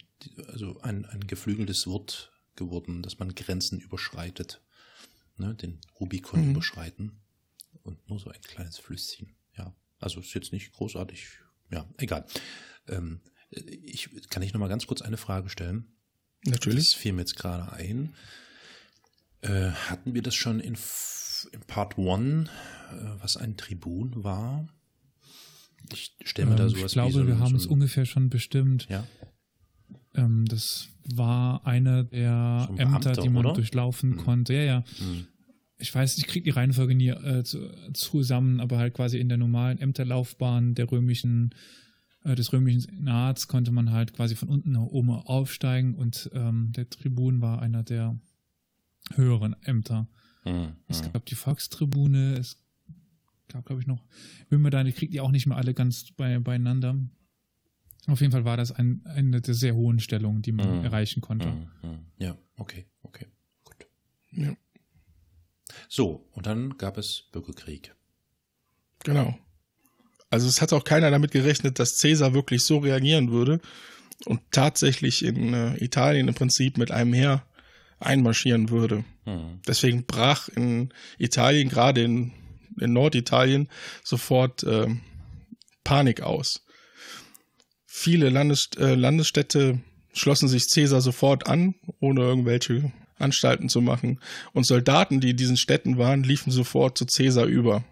also 0.47 0.79
ein, 0.81 1.05
ein 1.05 1.27
geflügeltes 1.27 1.87
Wort 1.87 2.31
geworden, 2.55 3.01
dass 3.01 3.19
man 3.19 3.33
Grenzen 3.35 3.79
überschreitet, 3.79 4.61
ne, 5.37 5.55
den 5.55 5.79
Rubikon 5.99 6.45
Mhm. 6.45 6.51
überschreiten 6.51 7.19
und 7.83 8.07
nur 8.09 8.19
so 8.19 8.29
ein 8.29 8.41
kleines 8.41 8.77
Flüsschen. 8.77 9.35
Ja, 9.57 9.73
also 9.99 10.19
ist 10.19 10.33
jetzt 10.33 10.51
nicht 10.51 10.71
großartig. 10.73 11.27
Ja, 11.71 11.85
egal. 11.97 12.25
Ähm, 12.87 13.21
ich 13.49 14.09
kann 14.29 14.43
ich 14.43 14.53
noch 14.53 14.59
mal 14.59 14.67
ganz 14.67 14.87
kurz 14.87 15.01
eine 15.01 15.17
Frage 15.17 15.49
stellen. 15.49 15.85
Natürlich. 16.45 16.91
Das 16.91 16.93
fiel 16.93 17.13
mir 17.13 17.21
jetzt 17.21 17.35
gerade 17.35 17.71
ein. 17.73 18.15
Äh, 19.41 19.71
hatten 19.71 20.13
wir 20.13 20.21
das 20.21 20.35
schon 20.35 20.59
in, 20.59 20.77
in 21.51 21.61
Part 21.67 21.97
1, 21.97 22.49
äh, 22.49 22.51
was 23.19 23.37
ein 23.37 23.57
Tribun 23.57 24.23
war? 24.23 24.67
Ich 25.91 26.15
stelle 26.23 26.49
mir 26.49 26.55
da 26.55 26.63
ähm, 26.63 26.69
sowas 26.69 26.85
ich 26.87 26.93
glaube, 26.93 27.13
so, 27.13 27.27
wir 27.27 27.39
haben 27.39 27.51
so 27.51 27.55
es 27.57 27.65
ungefähr 27.65 28.05
schon 28.05 28.29
bestimmt. 28.29 28.87
Ja, 28.89 29.05
Ähm, 30.15 30.45
das 30.45 30.89
war 31.15 31.65
einer 31.65 32.03
der 32.03 32.67
ein 32.69 32.77
Ämter, 32.77 32.99
Beamter, 32.99 33.21
die 33.21 33.29
man 33.29 33.45
oder? 33.45 33.53
durchlaufen 33.53 34.11
Mhm. 34.11 34.17
konnte. 34.17 34.53
Ja, 34.53 34.63
ja. 34.63 34.83
hm, 34.97 35.25
Ich 35.77 35.93
weiß, 35.95 36.17
ich 36.17 36.27
kriege 36.27 36.43
die 36.43 36.49
Reihenfolge 36.51 36.93
nie 36.95 37.09
äh, 37.09 37.43
zu, 37.43 37.59
zusammen, 37.93 38.59
aber 38.59 38.77
halt 38.77 38.93
quasi 38.93 39.17
in 39.19 39.29
der 39.29 39.37
normalen 39.37 39.79
Ämterlaufbahn 39.79 40.75
der 40.75 40.91
römischen, 40.91 41.55
äh, 42.23 42.35
des 42.35 42.53
römischen 42.53 42.81
Senats 42.81 43.47
konnte 43.47 43.71
man 43.71 43.91
halt 43.91 44.13
quasi 44.13 44.35
von 44.35 44.49
unten 44.49 44.73
nach 44.73 44.81
oben 44.81 45.09
aufsteigen 45.09 45.95
und 45.95 46.29
ähm, 46.33 46.71
der 46.73 46.89
Tribun 46.89 47.41
war 47.41 47.61
einer 47.61 47.81
der 47.83 48.19
höheren 49.15 49.55
Ämter. 49.63 50.07
hm, 50.43 50.73
Es 50.87 51.03
hm. 51.03 51.13
gab 51.13 51.25
die 51.25 51.35
Volkstribune, 51.35 52.35
es 52.37 52.57
gab, 53.47 53.65
glaube 53.65 53.81
ich, 53.81 53.87
noch, 53.87 54.03
bin 54.49 54.61
mir 54.61 54.69
da, 54.69 54.83
ich 54.85 54.95
kriege 54.95 55.11
die 55.11 55.19
auch 55.21 55.31
nicht 55.31 55.47
mehr 55.47 55.57
alle 55.57 55.73
ganz 55.73 56.11
bei, 56.11 56.37
beieinander. 56.39 56.95
Auf 58.07 58.19
jeden 58.21 58.31
Fall 58.31 58.45
war 58.45 58.57
das 58.57 58.71
ein, 58.71 59.01
eine 59.05 59.41
der 59.41 59.53
sehr 59.53 59.75
hohen 59.75 59.99
Stellungen, 59.99 60.41
die 60.41 60.51
man 60.51 60.79
Mhm. 60.79 60.83
erreichen 60.83 61.21
konnte. 61.21 61.49
Hm, 61.49 61.67
hm. 61.81 61.99
Ja, 62.17 62.37
okay, 62.57 62.85
okay, 63.03 63.27
gut. 63.63 63.87
Ja, 64.31 64.55
So, 65.87 66.27
und 66.31 66.45
dann 66.47 66.77
gab 66.77 66.97
es 66.97 67.23
Bürgerkrieg. 67.31 67.95
genau. 69.03 69.37
Also 70.29 70.47
es 70.47 70.61
hat 70.61 70.71
auch 70.73 70.83
keiner 70.85 71.11
damit 71.11 71.31
gerechnet, 71.31 71.77
dass 71.79 71.97
Caesar 71.99 72.33
wirklich 72.33 72.63
so 72.63 72.77
reagieren 72.77 73.31
würde 73.31 73.59
und 74.25 74.39
tatsächlich 74.51 75.25
in 75.25 75.53
äh, 75.53 75.75
Italien 75.83 76.27
im 76.29 76.33
Prinzip 76.35 76.77
mit 76.77 76.89
einem 76.91 77.13
Heer 77.13 77.45
einmarschieren 77.99 78.69
würde. 78.69 79.03
Hm, 79.25 79.59
Deswegen 79.67 80.05
brach 80.05 80.47
in 80.49 80.93
Italien, 81.17 81.67
gerade 81.69 82.01
in, 82.03 82.31
in 82.79 82.93
Norditalien, 82.93 83.67
sofort 84.03 84.63
ähm, 84.63 85.01
Panik 85.83 86.21
aus. 86.21 86.65
Viele 87.93 88.29
Landes, 88.29 88.69
äh, 88.79 88.95
Landesstädte 88.95 89.81
schlossen 90.13 90.47
sich 90.47 90.67
Caesar 90.73 91.01
sofort 91.01 91.47
an, 91.47 91.75
ohne 91.99 92.21
irgendwelche 92.21 92.91
Anstalten 93.19 93.67
zu 93.67 93.81
machen. 93.81 94.19
Und 94.53 94.65
Soldaten, 94.65 95.19
die 95.19 95.31
in 95.31 95.37
diesen 95.37 95.57
Städten 95.57 95.97
waren, 95.97 96.23
liefen 96.23 96.51
sofort 96.51 96.97
zu 96.97 97.05
Caesar 97.05 97.45
über. 97.45 97.83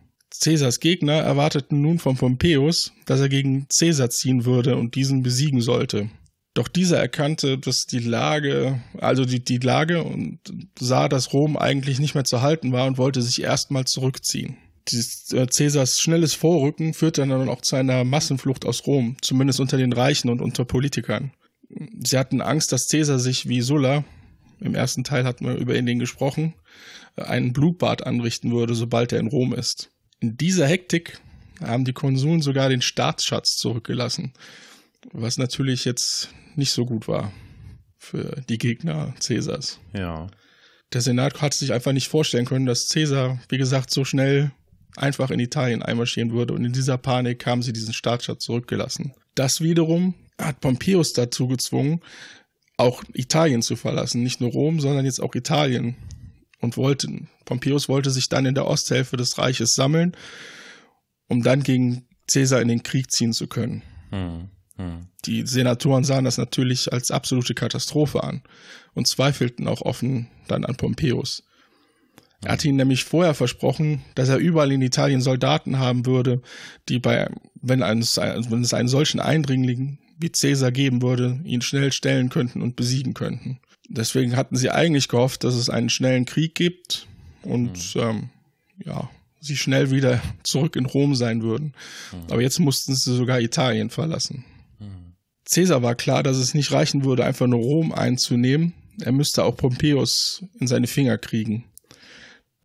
Caesars 0.41 0.79
Gegner 0.79 1.15
erwarteten 1.15 1.81
nun 1.81 1.99
von 1.99 2.15
Pompeius, 2.15 2.93
dass 3.05 3.19
er 3.19 3.29
gegen 3.29 3.67
Caesar 3.67 4.09
ziehen 4.09 4.45
würde 4.45 4.77
und 4.77 4.95
diesen 4.95 5.21
besiegen 5.21 5.61
sollte. 5.61 6.09
Doch 6.53 6.69
dieser 6.69 6.97
erkannte, 6.97 7.57
dass 7.57 7.85
die 7.85 7.99
Lage, 7.99 8.81
also 8.99 9.25
die, 9.25 9.43
die 9.43 9.57
Lage 9.57 10.03
und 10.03 10.39
sah, 10.79 11.09
dass 11.09 11.33
Rom 11.33 11.57
eigentlich 11.57 11.99
nicht 11.99 12.15
mehr 12.15 12.23
zu 12.23 12.41
halten 12.41 12.71
war 12.71 12.87
und 12.87 12.97
wollte 12.97 13.21
sich 13.21 13.41
erstmal 13.41 13.83
zurückziehen. 13.83 14.57
Dieses, 14.91 15.31
äh, 15.33 15.45
Caesars 15.45 15.99
schnelles 15.99 16.33
Vorrücken 16.33 16.93
führte 16.93 17.25
dann 17.25 17.49
auch 17.49 17.61
zu 17.61 17.75
einer 17.75 18.03
Massenflucht 18.03 18.65
aus 18.65 18.85
Rom, 18.85 19.17
zumindest 19.21 19.59
unter 19.59 19.77
den 19.77 19.93
Reichen 19.93 20.29
und 20.29 20.41
unter 20.41 20.65
Politikern. 20.65 21.31
Sie 22.03 22.17
hatten 22.17 22.41
Angst, 22.41 22.71
dass 22.71 22.87
Caesar 22.87 23.19
sich 23.19 23.47
wie 23.47 23.61
Sulla, 23.61 24.03
im 24.59 24.75
ersten 24.75 25.03
Teil 25.03 25.23
hatten 25.25 25.45
wir 25.45 25.55
über 25.55 25.75
ihn 25.75 25.99
gesprochen, 25.99 26.53
äh, 27.15 27.23
einen 27.23 27.53
Blutbad 27.53 28.05
anrichten 28.05 28.51
würde, 28.51 28.75
sobald 28.75 29.11
er 29.11 29.19
in 29.19 29.27
Rom 29.27 29.53
ist. 29.53 29.89
In 30.19 30.35
dieser 30.37 30.67
Hektik 30.67 31.19
haben 31.61 31.85
die 31.85 31.93
Konsuln 31.93 32.41
sogar 32.41 32.69
den 32.69 32.81
Staatsschatz 32.81 33.57
zurückgelassen, 33.57 34.33
was 35.11 35.37
natürlich 35.37 35.85
jetzt 35.85 36.29
nicht 36.55 36.71
so 36.71 36.85
gut 36.85 37.07
war 37.07 37.31
für 37.97 38.43
die 38.49 38.57
Gegner 38.57 39.13
Cäsars. 39.19 39.79
ja. 39.93 40.27
Der 40.91 41.01
Senat 41.01 41.39
hat 41.39 41.53
sich 41.53 41.71
einfach 41.71 41.91
nicht 41.91 42.07
vorstellen 42.07 42.45
können, 42.45 42.65
dass 42.65 42.87
Cäsar, 42.87 43.39
wie 43.49 43.59
gesagt, 43.59 43.91
so 43.91 44.05
schnell 44.05 44.51
einfach 44.95 45.31
in 45.31 45.39
Italien 45.39 45.81
einmarschieren 45.81 46.31
würde 46.31 46.53
und 46.53 46.65
in 46.65 46.73
dieser 46.73 46.97
Panik 46.97 47.45
haben 47.45 47.61
sie 47.61 47.73
diesen 47.73 47.93
Staatsschatz 47.93 48.43
zurückgelassen. 48.43 49.13
Das 49.35 49.61
wiederum 49.61 50.15
hat 50.37 50.61
Pompeius 50.61 51.13
dazu 51.13 51.47
gezwungen, 51.47 52.01
auch 52.77 53.03
Italien 53.13 53.61
zu 53.61 53.75
verlassen, 53.75 54.23
nicht 54.23 54.41
nur 54.41 54.51
Rom, 54.51 54.79
sondern 54.79 55.05
jetzt 55.05 55.21
auch 55.21 55.35
Italien 55.35 55.95
und 56.61 56.77
wollte, 56.77 57.07
Pompeius 57.45 57.89
wollte 57.89 58.09
sich 58.09 58.29
dann 58.29 58.45
in 58.45 58.55
der 58.55 58.67
Osthälfte 58.67 59.17
des 59.17 59.37
Reiches 59.37 59.73
sammeln, 59.73 60.15
um 61.27 61.43
dann 61.43 61.63
gegen 61.63 62.07
Caesar 62.31 62.61
in 62.61 62.67
den 62.67 62.83
Krieg 62.83 63.11
ziehen 63.11 63.33
zu 63.33 63.47
können. 63.47 63.81
Hm, 64.11 64.49
hm. 64.75 65.07
Die 65.25 65.45
Senatoren 65.45 66.03
sahen 66.03 66.25
das 66.25 66.37
natürlich 66.37 66.91
als 66.93 67.11
absolute 67.11 67.53
Katastrophe 67.53 68.23
an 68.23 68.43
und 68.93 69.07
zweifelten 69.07 69.67
auch 69.67 69.81
offen 69.81 70.29
dann 70.47 70.65
an 70.65 70.75
Pompeius. 70.75 71.43
Er 72.43 72.53
hatte 72.53 72.67
ihnen 72.67 72.77
nämlich 72.77 73.03
vorher 73.03 73.33
versprochen, 73.33 74.01
dass 74.15 74.29
er 74.29 74.37
überall 74.37 74.71
in 74.71 74.81
Italien 74.81 75.21
Soldaten 75.21 75.77
haben 75.77 76.05
würde, 76.05 76.41
die 76.87 76.99
bei, 76.99 77.29
wenn, 77.61 77.83
eines, 77.83 78.17
wenn 78.17 78.61
es 78.61 78.73
einen 78.73 78.87
solchen 78.87 79.19
Eindringling 79.19 79.99
wie 80.17 80.29
Caesar 80.29 80.71
geben 80.71 81.01
würde, 81.01 81.39
ihn 81.43 81.61
schnell 81.61 81.91
stellen 81.91 82.29
könnten 82.29 82.61
und 82.61 82.75
besiegen 82.75 83.13
könnten. 83.13 83.59
Deswegen 83.89 84.35
hatten 84.35 84.55
sie 84.55 84.69
eigentlich 84.69 85.07
gehofft, 85.07 85.43
dass 85.43 85.55
es 85.55 85.69
einen 85.69 85.89
schnellen 85.89 86.25
Krieg 86.25 86.55
gibt 86.55 87.07
und 87.41 87.95
ähm, 87.95 88.29
ja, 88.85 89.09
sie 89.41 89.57
schnell 89.57 89.91
wieder 89.91 90.21
zurück 90.43 90.75
in 90.75 90.85
Rom 90.85 91.15
sein 91.15 91.41
würden. 91.41 91.73
Aber 92.29 92.41
jetzt 92.41 92.59
mussten 92.59 92.95
sie 92.95 93.15
sogar 93.15 93.41
Italien 93.41 93.89
verlassen. 93.89 94.45
Hm. 94.77 95.13
Caesar 95.49 95.81
war 95.81 95.95
klar, 95.95 96.23
dass 96.23 96.37
es 96.37 96.53
nicht 96.53 96.71
reichen 96.71 97.03
würde, 97.03 97.25
einfach 97.25 97.47
nur 97.47 97.59
Rom 97.59 97.91
einzunehmen. 97.91 98.73
Er 99.01 99.11
müsste 99.11 99.43
auch 99.43 99.55
Pompeius 99.55 100.43
in 100.59 100.67
seine 100.67 100.87
Finger 100.87 101.17
kriegen. 101.17 101.65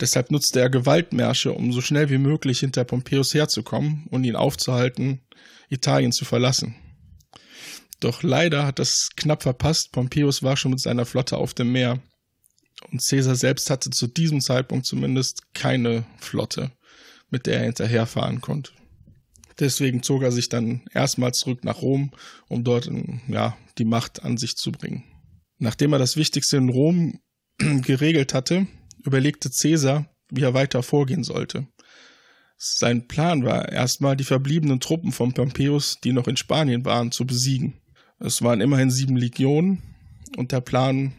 Deshalb 0.00 0.30
nutzte 0.30 0.60
er 0.60 0.70
Gewaltmärsche, 0.70 1.52
um 1.52 1.72
so 1.72 1.80
schnell 1.80 2.10
wie 2.10 2.18
möglich 2.18 2.60
hinter 2.60 2.84
Pompeius 2.84 3.32
herzukommen 3.32 4.06
und 4.10 4.24
ihn 4.24 4.36
aufzuhalten, 4.36 5.20
Italien 5.68 6.12
zu 6.12 6.24
verlassen. 6.24 6.74
Doch 8.00 8.22
leider 8.22 8.66
hat 8.66 8.78
das 8.78 9.10
knapp 9.16 9.42
verpasst. 9.42 9.92
Pompeius 9.92 10.42
war 10.42 10.56
schon 10.56 10.72
mit 10.72 10.80
seiner 10.80 11.06
Flotte 11.06 11.38
auf 11.38 11.54
dem 11.54 11.72
Meer. 11.72 12.02
Und 12.90 13.02
Caesar 13.02 13.36
selbst 13.36 13.70
hatte 13.70 13.90
zu 13.90 14.08
diesem 14.08 14.40
Zeitpunkt 14.40 14.84
zumindest 14.84 15.54
keine 15.54 16.04
Flotte, 16.18 16.72
mit 17.30 17.46
der 17.46 17.58
er 17.58 17.64
hinterherfahren 17.64 18.40
konnte. 18.40 18.72
Deswegen 19.60 20.02
zog 20.02 20.22
er 20.22 20.32
sich 20.32 20.48
dann 20.48 20.82
erstmal 20.92 21.32
zurück 21.32 21.64
nach 21.64 21.80
Rom, 21.80 22.10
um 22.48 22.64
dort 22.64 22.90
ja, 23.28 23.56
die 23.78 23.84
Macht 23.84 24.24
an 24.24 24.36
sich 24.36 24.56
zu 24.56 24.72
bringen. 24.72 25.04
Nachdem 25.58 25.92
er 25.92 25.98
das 26.00 26.16
Wichtigste 26.16 26.56
in 26.56 26.68
Rom 26.68 27.20
geregelt 27.58 28.34
hatte, 28.34 28.66
überlegte 29.04 29.50
Caesar, 29.50 30.06
wie 30.30 30.42
er 30.42 30.54
weiter 30.54 30.82
vorgehen 30.82 31.24
sollte. 31.24 31.66
Sein 32.56 33.08
Plan 33.08 33.44
war 33.44 33.70
erstmal 33.70 34.16
die 34.16 34.24
verbliebenen 34.24 34.80
Truppen 34.80 35.12
von 35.12 35.32
Pompeius, 35.32 35.98
die 36.02 36.12
noch 36.12 36.28
in 36.28 36.36
Spanien 36.36 36.84
waren, 36.84 37.12
zu 37.12 37.26
besiegen. 37.26 37.74
Es 38.18 38.42
waren 38.42 38.60
immerhin 38.60 38.90
sieben 38.90 39.16
Legionen 39.16 39.82
und 40.36 40.52
der 40.52 40.60
Plan, 40.60 41.12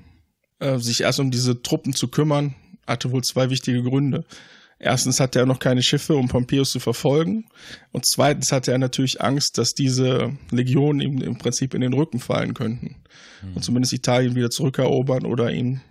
äh, 0.60 0.80
sich 0.80 1.01
erst 1.01 1.20
um 1.20 1.32
diese 1.32 1.62
Truppen 1.62 1.94
zu 1.94 2.08
kümmern, 2.08 2.56
hatte 2.88 3.12
wohl 3.12 3.24
zwei 3.24 3.50
wichtige 3.50 3.84
Gründe. 3.84 4.25
Erstens 4.77 5.20
hatte 5.20 5.39
er 5.39 5.46
noch 5.46 5.60
keine 5.60 5.82
Schiffe, 5.82 6.15
um 6.15 6.27
Pompeius 6.27 6.72
zu 6.72 6.80
verfolgen. 6.80 7.46
Und 7.92 8.06
zweitens 8.06 8.51
hatte 8.51 8.72
er 8.72 8.77
natürlich 8.77 9.22
Angst, 9.22 9.58
dass 9.58 9.74
diese 9.74 10.38
Legionen 10.51 11.01
ihm 11.01 11.22
im 11.22 11.38
Prinzip 11.38 11.74
in 11.74 11.82
den 11.82 11.94
Rücken 11.94 12.20
fallen 12.20 12.54
könnten. 12.54 12.98
Und 13.54 13.63
zumindest 13.63 13.94
Italien 13.94 14.36
wieder 14.36 14.50
zurückerobern 14.50 15.25
oder 15.25 15.51
ihm 15.51 15.82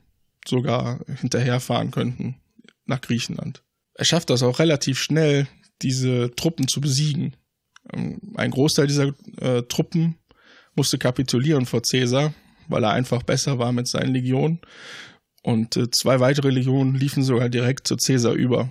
sogar 0.46 1.00
hinterherfahren 1.20 1.90
könnten 1.90 2.36
nach 2.86 3.00
Griechenland. 3.00 3.62
Er 3.94 4.04
schafft 4.04 4.30
das 4.30 4.42
auch 4.42 4.58
relativ 4.58 4.98
schnell, 4.98 5.48
diese 5.82 6.34
Truppen 6.34 6.68
zu 6.68 6.80
besiegen. 6.80 7.36
Ähm, 7.92 8.20
Ein 8.36 8.50
Großteil 8.50 8.86
dieser 8.86 9.14
äh, 9.40 9.62
Truppen 9.62 10.16
musste 10.74 10.98
kapitulieren 10.98 11.66
vor 11.66 11.82
Caesar, 11.82 12.34
weil 12.68 12.84
er 12.84 12.90
einfach 12.90 13.22
besser 13.22 13.58
war 13.58 13.72
mit 13.72 13.88
seinen 13.88 14.12
Legionen. 14.12 14.60
Und 15.42 15.76
äh, 15.76 15.90
zwei 15.90 16.20
weitere 16.20 16.50
Legionen 16.50 16.94
liefen 16.94 17.22
sogar 17.22 17.48
direkt 17.48 17.86
zu 17.86 17.96
Caesar 17.96 18.32
über. 18.32 18.70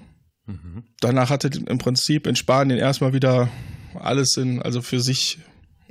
Danach 1.00 1.30
hatte 1.30 1.50
im 1.68 1.78
Prinzip 1.78 2.28
in 2.28 2.36
Spanien 2.36 2.78
erstmal 2.78 3.14
wieder 3.14 3.50
alles 3.96 4.36
in, 4.36 4.62
also 4.62 4.82
für 4.82 5.00
sich, 5.00 5.40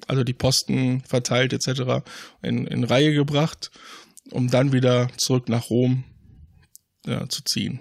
also 0.08 0.24
die 0.24 0.34
Posten 0.34 1.02
verteilt 1.06 1.52
etc. 1.52 2.04
in, 2.42 2.66
in 2.66 2.84
Reihe 2.84 3.14
gebracht, 3.14 3.70
um 4.32 4.48
dann 4.48 4.72
wieder 4.72 5.08
zurück 5.16 5.48
nach 5.48 5.70
Rom 5.70 6.04
ja, 7.06 7.28
zu 7.28 7.42
ziehen. 7.44 7.80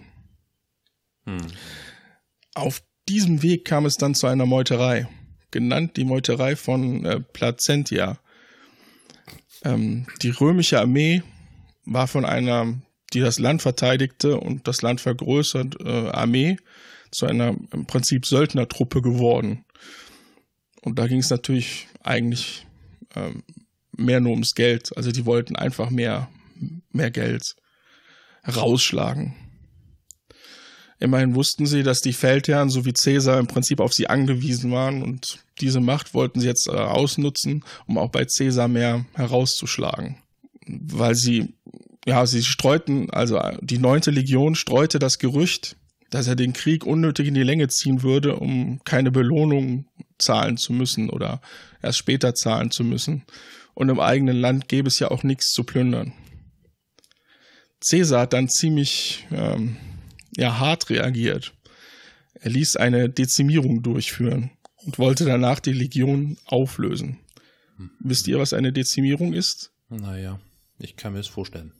Auf 2.55 2.83
diesem 3.07 3.41
Weg 3.41 3.65
kam 3.65 3.85
es 3.85 3.97
dann 3.97 4.15
zu 4.15 4.27
einer 4.27 4.45
Meuterei, 4.45 5.07
genannt 5.51 5.97
die 5.97 6.05
Meuterei 6.05 6.55
von 6.55 7.05
äh, 7.05 7.19
Placentia. 7.19 8.19
Ähm, 9.63 10.07
die 10.21 10.29
römische 10.29 10.79
Armee 10.79 11.23
war 11.85 12.07
von 12.07 12.25
einer, 12.25 12.81
die 13.13 13.19
das 13.19 13.39
Land 13.39 13.61
verteidigte 13.61 14.39
und 14.39 14.67
das 14.67 14.81
Land 14.81 15.01
vergrößert, 15.01 15.77
äh, 15.81 16.09
Armee 16.09 16.57
zu 17.11 17.25
einer 17.25 17.55
im 17.71 17.85
Prinzip 17.85 18.25
Söldnertruppe 18.25 19.01
geworden. 19.01 19.65
Und 20.81 20.97
da 20.97 21.07
ging 21.07 21.19
es 21.19 21.29
natürlich 21.29 21.87
eigentlich 22.01 22.65
ähm, 23.15 23.43
mehr 23.95 24.19
nur 24.19 24.31
ums 24.31 24.55
Geld. 24.55 24.95
Also 24.95 25.11
die 25.11 25.25
wollten 25.25 25.55
einfach 25.55 25.89
mehr, 25.89 26.29
mehr 26.91 27.11
Geld 27.11 27.55
rausschlagen. 28.47 29.35
Immerhin 31.01 31.33
wussten 31.33 31.65
sie, 31.65 31.81
dass 31.81 32.01
die 32.01 32.13
Feldherren 32.13 32.69
sowie 32.69 32.93
Caesar 32.93 33.39
im 33.39 33.47
Prinzip 33.47 33.79
auf 33.79 33.91
sie 33.91 34.07
angewiesen 34.07 34.71
waren 34.71 35.01
und 35.01 35.39
diese 35.59 35.79
Macht 35.79 36.13
wollten 36.13 36.39
sie 36.39 36.47
jetzt 36.47 36.67
äh, 36.67 36.73
ausnutzen, 36.73 37.63
um 37.87 37.97
auch 37.97 38.11
bei 38.11 38.25
Caesar 38.25 38.67
mehr 38.67 39.05
herauszuschlagen. 39.15 40.17
Weil 40.67 41.15
sie, 41.15 41.55
ja, 42.05 42.27
sie 42.27 42.43
streuten, 42.43 43.09
also 43.09 43.41
die 43.61 43.79
neunte 43.79 44.11
Legion 44.11 44.53
streute 44.53 44.99
das 44.99 45.17
Gerücht, 45.17 45.75
dass 46.11 46.27
er 46.27 46.35
den 46.35 46.53
Krieg 46.53 46.85
unnötig 46.85 47.27
in 47.27 47.33
die 47.33 47.41
Länge 47.41 47.67
ziehen 47.69 48.03
würde, 48.03 48.35
um 48.35 48.79
keine 48.83 49.09
Belohnung 49.09 49.85
zahlen 50.19 50.57
zu 50.57 50.71
müssen 50.71 51.09
oder 51.09 51.41
erst 51.81 51.97
später 51.97 52.35
zahlen 52.35 52.69
zu 52.69 52.83
müssen. 52.83 53.23
Und 53.73 53.89
im 53.89 53.99
eigenen 53.99 54.37
Land 54.37 54.67
gäbe 54.67 54.87
es 54.87 54.99
ja 54.99 55.09
auch 55.09 55.23
nichts 55.23 55.51
zu 55.51 55.63
plündern. 55.63 56.13
Caesar 57.85 58.21
hat 58.21 58.33
dann 58.33 58.47
ziemlich 58.49 59.25
ähm, 59.31 59.77
ja, 60.37 60.59
hart 60.59 60.89
reagiert. 60.89 61.53
Er 62.35 62.51
ließ 62.51 62.75
eine 62.77 63.09
Dezimierung 63.09 63.83
durchführen 63.83 64.51
und 64.77 64.97
wollte 64.99 65.25
danach 65.25 65.59
die 65.59 65.73
Legion 65.73 66.37
auflösen. 66.45 67.17
Wisst 67.99 68.27
ihr, 68.27 68.37
was 68.39 68.53
eine 68.53 68.71
Dezimierung 68.71 69.33
ist? 69.33 69.71
Naja, 69.89 70.39
ich 70.79 70.95
kann 70.95 71.13
mir 71.13 71.19
das 71.19 71.27
vorstellen. 71.27 71.73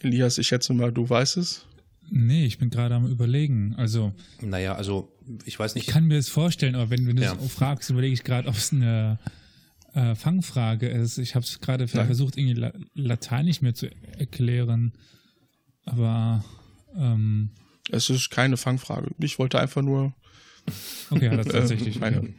Elias, 0.00 0.38
ich 0.38 0.48
schätze 0.48 0.72
mal, 0.72 0.92
du 0.92 1.08
weißt 1.08 1.36
es. 1.36 1.66
Nee, 2.10 2.44
ich 2.46 2.58
bin 2.58 2.70
gerade 2.70 2.94
am 2.94 3.06
überlegen. 3.06 3.74
Also, 3.76 4.12
Naja, 4.40 4.74
also 4.74 5.16
ich 5.44 5.58
weiß 5.58 5.72
ich 5.72 5.74
nicht. 5.76 5.88
kann 5.88 6.06
mir 6.06 6.16
das 6.16 6.28
vorstellen, 6.28 6.74
aber 6.74 6.90
wenn, 6.90 7.06
wenn 7.06 7.16
du 7.16 7.22
Ja. 7.22 7.34
das 7.34 7.52
fragst, 7.52 7.90
überlege 7.90 8.12
ich 8.12 8.24
gerade, 8.24 8.48
ob 8.48 8.56
es 8.56 8.72
eine 8.72 9.18
äh, 9.94 10.14
Fangfrage 10.14 10.88
ist. 10.88 11.18
Ich 11.18 11.34
habe 11.34 11.44
es 11.44 11.60
gerade 11.60 11.88
versucht, 11.88 12.36
irgendwie 12.36 12.54
La 12.54 12.72
lateinisch 12.94 13.60
mir 13.60 13.74
zu 13.74 13.90
erklären. 14.18 14.92
Aber, 15.84 16.44
ähm, 16.96 17.50
Es 17.90 18.08
ist 18.10 18.30
keine 18.30 18.56
Fangfrage. 18.56 19.10
Ich 19.18 19.38
wollte 19.38 19.58
einfach 19.58 19.82
nur. 19.82 20.14
okay, 21.10 21.26
ja, 21.26 21.36
das 21.36 21.46
äh, 21.48 21.52
tatsächlich. 21.52 21.98
meine, 22.00 22.32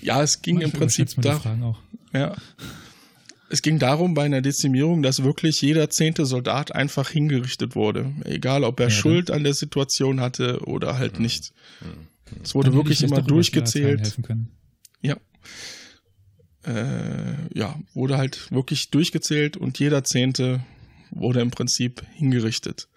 ja, 0.00 0.22
es 0.22 0.40
ging 0.42 0.56
im 0.56 0.70
Manchmal 0.70 0.80
Prinzip 0.80 1.10
darum. 1.20 1.76
Ja. 2.12 2.36
Es 3.50 3.62
ging 3.62 3.78
darum 3.78 4.14
bei 4.14 4.24
einer 4.24 4.42
Dezimierung, 4.42 5.02
dass 5.02 5.22
wirklich 5.22 5.60
jeder 5.62 5.88
zehnte 5.88 6.26
Soldat 6.26 6.74
einfach 6.74 7.08
hingerichtet 7.08 7.74
wurde. 7.74 8.12
Egal, 8.24 8.62
ob 8.62 8.78
er 8.78 8.88
Ja, 8.88 8.90
Schuld 8.90 9.30
an 9.30 9.42
der 9.42 9.54
Situation 9.54 10.20
hatte 10.20 10.60
oder 10.66 10.98
halt 10.98 11.18
nicht. 11.18 11.52
Es 12.42 12.54
wurde 12.54 12.74
wirklich 12.74 13.00
ich 13.00 13.10
immer 13.10 13.22
doch 13.22 13.28
über 13.28 13.42
Schlagzeilen 13.42 14.02
durchgezählt. 14.02 14.57
Äh, 16.64 17.58
ja, 17.58 17.78
wurde 17.94 18.18
halt 18.18 18.50
wirklich 18.50 18.90
durchgezählt 18.90 19.56
und 19.56 19.78
jeder 19.78 20.04
Zehnte 20.04 20.64
wurde 21.10 21.40
im 21.40 21.50
Prinzip 21.50 22.02
hingerichtet. 22.14 22.88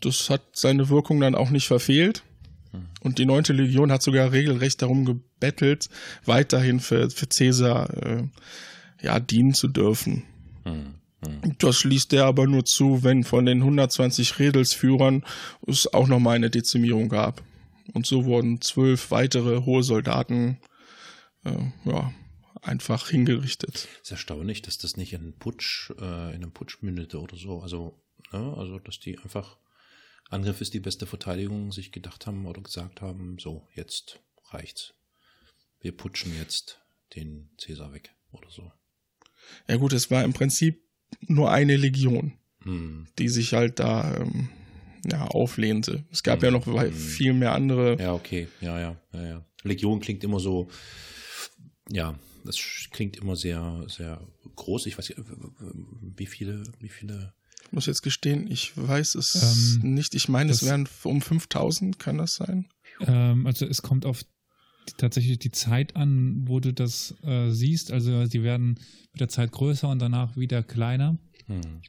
Das 0.00 0.30
hat 0.30 0.42
seine 0.54 0.88
Wirkung 0.88 1.20
dann 1.20 1.34
auch 1.34 1.50
nicht 1.50 1.66
verfehlt. 1.66 2.22
Und 3.00 3.18
die 3.18 3.26
neunte 3.26 3.52
Legion 3.52 3.90
hat 3.90 4.02
sogar 4.02 4.30
regelrecht 4.30 4.80
darum 4.80 5.04
gebettelt, 5.04 5.88
weiterhin 6.24 6.78
für, 6.78 7.10
für 7.10 7.26
Caesar 7.26 7.90
äh, 8.02 8.22
ja, 9.02 9.18
dienen 9.18 9.54
zu 9.54 9.66
dürfen. 9.68 10.22
Das 11.58 11.76
schließt 11.76 12.12
er 12.12 12.26
aber 12.26 12.46
nur 12.46 12.64
zu, 12.64 13.02
wenn 13.02 13.24
von 13.24 13.44
den 13.44 13.58
120 13.58 14.38
Redelsführern 14.38 15.24
es 15.66 15.92
auch 15.92 16.06
nochmal 16.06 16.36
eine 16.36 16.50
Dezimierung 16.50 17.08
gab. 17.08 17.42
Und 17.92 18.06
so 18.06 18.24
wurden 18.24 18.60
zwölf 18.60 19.10
weitere 19.10 19.64
hohe 19.64 19.82
Soldaten 19.82 20.58
äh, 21.44 21.70
ja, 21.84 22.12
einfach 22.62 23.08
hingerichtet. 23.08 23.88
ist 24.02 24.10
erstaunlich, 24.10 24.62
dass 24.62 24.78
das 24.78 24.96
nicht 24.96 25.12
in 25.12 25.20
einen 25.20 25.38
Putsch, 25.38 25.90
äh, 25.98 26.34
in 26.34 26.42
einem 26.42 26.52
Putsch 26.52 26.82
mündete 26.82 27.20
oder 27.20 27.36
so. 27.36 27.60
Also, 27.60 28.02
ne, 28.32 28.54
also 28.56 28.78
dass 28.78 29.00
die 29.00 29.18
einfach 29.18 29.58
Angriff 30.28 30.60
ist 30.60 30.74
die 30.74 30.80
beste 30.80 31.06
Verteidigung, 31.06 31.72
sich 31.72 31.90
gedacht 31.92 32.26
haben 32.26 32.46
oder 32.46 32.60
gesagt 32.60 33.00
haben, 33.00 33.38
so, 33.38 33.66
jetzt 33.74 34.20
reicht's. 34.50 34.94
Wir 35.80 35.92
putschen 35.96 36.36
jetzt 36.36 36.80
den 37.16 37.50
Cäsar 37.58 37.92
weg 37.92 38.14
oder 38.30 38.48
so. 38.50 38.70
Ja 39.68 39.76
gut, 39.76 39.92
es 39.92 40.10
war 40.10 40.22
im 40.22 40.32
Prinzip 40.32 40.82
nur 41.22 41.50
eine 41.50 41.76
Legion, 41.76 42.34
Hm. 42.62 43.08
die 43.18 43.28
sich 43.30 43.54
halt 43.54 43.80
da 43.80 44.18
ähm, 44.18 44.50
ja, 45.10 45.24
auflehnte. 45.26 46.04
Es 46.12 46.22
gab 46.22 46.42
ja 46.42 46.50
noch 46.50 46.66
wei- 46.66 46.92
viel 46.92 47.32
mehr 47.32 47.52
andere. 47.54 47.98
Ja, 47.98 48.12
okay, 48.12 48.48
ja, 48.60 48.78
ja, 48.78 49.00
ja, 49.12 49.22
ja. 49.26 49.44
Legion 49.64 49.98
klingt 50.00 50.22
immer 50.22 50.38
so, 50.40 50.68
ja, 51.92 52.18
das 52.44 52.58
klingt 52.90 53.16
immer 53.16 53.36
sehr, 53.36 53.84
sehr 53.88 54.20
groß. 54.56 54.86
Ich 54.86 54.98
weiß 54.98 55.08
nicht, 55.10 55.20
wie 56.16 56.26
viele, 56.26 56.62
wie 56.80 56.88
viele 56.88 57.34
Ich 57.64 57.72
muss 57.72 57.86
jetzt 57.86 58.02
gestehen, 58.02 58.50
ich 58.50 58.76
weiß 58.76 59.14
es 59.14 59.78
Ähm, 59.82 59.94
nicht. 59.94 60.14
Ich 60.14 60.28
meine, 60.28 60.50
es 60.52 60.64
wären 60.64 60.88
um 61.04 61.20
5000, 61.20 61.98
kann 61.98 62.18
das 62.18 62.34
sein? 62.34 62.68
Ähm, 63.00 63.46
also 63.46 63.66
es 63.66 63.82
kommt 63.82 64.06
auf 64.06 64.22
die, 64.22 64.92
tatsächlich 64.96 65.38
die 65.38 65.50
Zeit 65.50 65.96
an, 65.96 66.48
wo 66.48 66.60
du 66.60 66.72
das 66.72 67.14
äh, 67.22 67.50
siehst. 67.50 67.92
Also 67.92 68.26
die 68.26 68.42
werden 68.42 68.78
mit 69.12 69.20
der 69.20 69.28
Zeit 69.28 69.52
größer 69.52 69.88
und 69.88 69.98
danach 69.98 70.36
wieder 70.36 70.62
kleiner. 70.62 71.18
hm. 71.46 71.82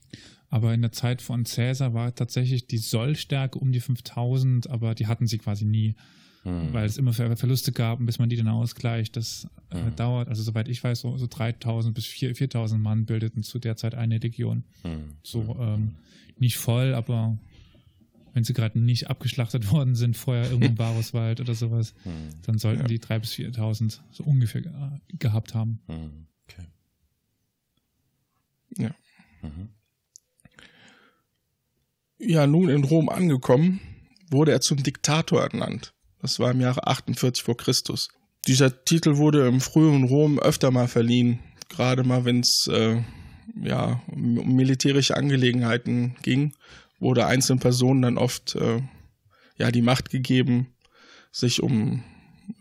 Aber 0.54 0.74
in 0.74 0.82
der 0.82 0.92
Zeit 0.92 1.22
von 1.22 1.46
Caesar 1.46 1.94
war 1.94 2.14
tatsächlich 2.14 2.68
die 2.68 2.78
Sollstärke 2.78 3.58
um 3.58 3.72
die 3.72 3.80
5000, 3.80 4.70
aber 4.70 4.96
die 4.96 5.08
hatten 5.08 5.26
sie 5.26 5.38
quasi 5.38 5.64
nie, 5.64 5.96
Hm. 6.44 6.74
weil 6.74 6.86
es 6.86 6.98
immer 6.98 7.14
Ver 7.14 7.36
Verluste 7.38 7.72
gab, 7.72 8.00
und 8.00 8.08
bis 8.08 8.18
man 8.18 8.28
die 8.30 8.36
dann 8.36 8.48
ausgleicht. 8.48 9.16
Das 9.16 9.48
äh, 9.70 9.92
dauert, 9.96 10.28
also 10.28 10.42
soweit 10.42 10.68
ich 10.68 10.84
weiß, 10.84 11.02
so, 11.02 11.16
so 11.18 11.28
3000 11.28 11.94
bis 11.94 12.06
4 12.08 12.34
4000 12.36 12.82
Mann 12.82 13.06
bildeten 13.06 13.44
zu 13.44 13.60
der 13.60 13.76
Zeit 13.78 13.94
eine 13.94 14.18
Legion. 14.18 14.64
Hm. 14.82 15.18
So 15.22 15.56
ähm, 15.60 15.96
nicht 16.40 16.58
voll, 16.58 16.96
aber 16.96 17.38
wenn 18.34 18.44
sie 18.44 18.54
gerade 18.54 18.80
nicht 18.80 19.10
abgeschlachtet 19.10 19.72
worden 19.72 19.94
sind, 19.94 20.18
vorher 20.18 20.46
irgendwo 20.46 20.68
im 20.70 20.78
Varuswald 20.80 21.42
oder 21.42 21.54
sowas, 21.54 21.94
Hm. 22.04 22.30
dann 22.44 22.58
sollten 22.58 22.82
Ja. 22.82 22.88
die 22.88 23.00
3.000 23.00 23.20
bis 23.20 23.34
4.000 23.34 24.00
so 24.12 24.24
ungefähr 24.24 24.62
ge 24.62 24.72
gehabt 25.20 25.54
haben. 25.54 25.80
Hm. 25.88 26.26
Okay. 26.50 26.66
Ja. 28.78 28.96
Mhm. 29.44 29.70
Ja, 32.18 32.48
nun 32.48 32.70
in 32.70 32.84
Rom 32.84 33.10
angekommen, 33.10 33.80
wurde 34.30 34.52
er 34.52 34.62
zum 34.62 34.82
Diktator 34.82 35.42
ernannt. 35.42 35.94
Das 36.22 36.40
war 36.40 36.52
im 36.52 36.62
Jahre 36.62 36.88
48 36.88 37.44
vor 37.44 37.58
Christus. 37.58 38.10
Dieser 38.48 38.86
Titel 38.86 39.18
wurde 39.18 39.48
im 39.48 39.62
frühen 39.62 40.04
Rom 40.04 40.40
öfter 40.40 40.72
mal 40.72 40.88
verliehen, 40.88 41.40
gerade 41.70 42.04
mal 42.04 42.26
wenn 42.26 42.40
es 42.40 42.68
äh, 42.68 43.02
ja, 43.56 44.02
um 44.08 44.56
militärische 44.56 45.16
Angelegenheiten 45.16 46.16
ging, 46.22 46.54
wurde 47.00 47.26
einzelnen 47.26 47.60
Personen 47.60 48.02
dann 48.02 48.18
oft 48.18 48.56
äh, 48.56 48.82
ja 49.58 49.72
die 49.72 49.82
Macht 49.82 50.10
gegeben, 50.10 50.74
sich 51.32 51.62
um, 51.62 52.04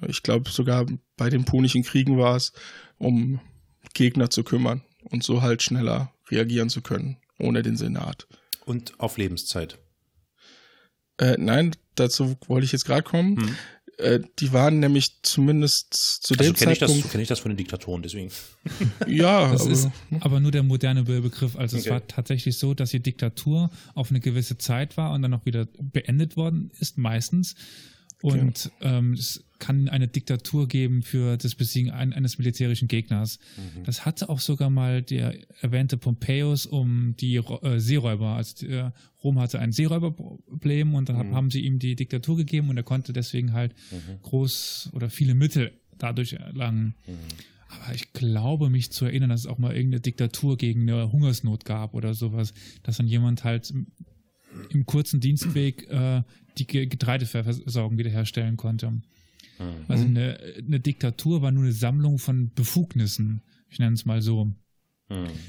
ich 0.06 0.22
glaube 0.22 0.50
sogar 0.50 0.86
bei 1.16 1.30
den 1.30 1.44
Punischen 1.44 1.82
Kriegen 1.82 2.18
war 2.18 2.36
es, 2.36 2.52
um 2.98 3.40
Gegner 3.94 4.30
zu 4.30 4.44
kümmern 4.44 4.82
und 5.04 5.22
so 5.22 5.42
halt 5.42 5.62
schneller 5.62 6.12
reagieren 6.30 6.70
zu 6.70 6.80
können, 6.80 7.16
ohne 7.38 7.62
den 7.62 7.76
Senat. 7.76 8.26
Und 8.64 8.98
auf 9.00 9.18
Lebenszeit. 9.18 9.78
Äh, 11.18 11.36
nein, 11.38 11.72
dazu 11.94 12.36
wollte 12.46 12.64
ich 12.64 12.72
jetzt 12.72 12.84
gerade 12.84 13.02
kommen. 13.02 13.36
Hm. 13.36 13.56
Äh, 13.98 14.20
die 14.38 14.52
waren 14.54 14.80
nämlich 14.80 15.20
zumindest 15.22 15.92
zu 16.22 16.34
Also 16.34 16.50
dem 16.52 16.56
kenne 16.56 16.72
ich, 16.72 16.78
das- 16.78 16.90
Zeitpunkt. 16.90 17.12
kenn 17.12 17.20
ich 17.20 17.28
das 17.28 17.38
von 17.40 17.50
den 17.50 17.56
Diktatoren, 17.58 18.02
deswegen. 18.02 18.30
ja, 19.06 19.52
Das 19.52 19.62
aber, 19.62 19.70
ist 19.70 19.88
aber 20.20 20.40
nur 20.40 20.50
der 20.52 20.62
moderne 20.62 21.02
Be- 21.04 21.20
Begriff. 21.20 21.54
Also 21.56 21.76
es 21.76 21.82
Okay. 21.82 21.90
war 21.92 22.06
tatsächlich 22.06 22.56
so, 22.58 22.72
dass 22.72 22.90
die 22.90 23.00
Diktatur 23.00 23.70
auf 23.94 24.10
eine 24.10 24.20
gewisse 24.20 24.56
Zeit 24.56 24.96
war 24.96 25.12
und 25.12 25.20
dann 25.22 25.34
auch 25.34 25.44
wieder 25.44 25.66
beendet 25.78 26.36
worden 26.36 26.70
ist, 26.78 26.96
meistens. 26.96 27.54
Und 28.22 28.70
ähm, 28.82 29.14
es 29.14 29.44
kann 29.58 29.88
eine 29.88 30.08
Diktatur 30.08 30.68
geben 30.68 31.02
für 31.02 31.36
das 31.36 31.54
Besiegen 31.54 31.90
ein, 31.90 32.12
eines 32.12 32.38
militärischen 32.38 32.88
Gegners. 32.88 33.38
Das 33.84 34.04
hatte 34.06 34.28
auch 34.28 34.40
sogar 34.40 34.70
mal 34.70 35.02
der 35.02 35.34
erwähnte 35.62 35.96
Pompeius 35.98 36.64
um 36.66 37.14
die 37.18 37.36
äh, 37.36 37.78
Seeräuber. 37.78 38.36
Also 38.36 38.66
äh, 38.66 38.90
Rom 39.22 39.38
hatte 39.38 39.58
ein 39.58 39.72
Seeräuberproblem 39.72 40.94
und 40.94 41.08
dann 41.08 41.16
hab- 41.18 41.26
haben 41.32 41.50
sie 41.50 41.60
ihm 41.60 41.78
die 41.78 41.94
Diktatur 41.96 42.36
gegeben 42.36 42.68
und 42.70 42.76
er 42.76 42.82
konnte 42.82 43.12
deswegen 43.12 43.52
halt 43.52 43.74
groß 44.22 44.90
oder 44.92 45.10
viele 45.10 45.34
Mittel 45.34 45.72
dadurch 45.98 46.32
erlangen. 46.34 46.94
Aber 47.68 47.94
ich 47.94 48.12
glaube, 48.12 48.68
mich 48.70 48.90
zu 48.90 49.04
erinnern, 49.04 49.30
dass 49.30 49.40
es 49.40 49.46
auch 49.46 49.58
mal 49.58 49.74
irgendeine 49.74 50.00
Diktatur 50.00 50.56
gegen 50.56 50.82
eine 50.82 51.12
Hungersnot 51.12 51.64
gab 51.64 51.94
oder 51.94 52.14
sowas, 52.14 52.52
dass 52.82 52.96
dann 52.96 53.06
jemand 53.06 53.44
halt 53.44 53.70
im, 53.70 53.86
im 54.70 54.86
kurzen 54.86 55.20
Dienstweg 55.20 55.86
äh, 55.88 56.22
die 56.60 56.66
Ge- 56.66 56.86
Getreideversorgung 56.86 57.98
wiederherstellen 57.98 58.56
konnte. 58.56 58.92
Also 59.88 60.04
eine, 60.04 60.38
eine 60.56 60.80
Diktatur 60.80 61.42
war 61.42 61.50
nur 61.50 61.64
eine 61.64 61.72
Sammlung 61.72 62.18
von 62.18 62.50
Befugnissen, 62.54 63.42
ich 63.68 63.78
nenne 63.78 63.94
es 63.94 64.04
mal 64.06 64.22
so. 64.22 64.50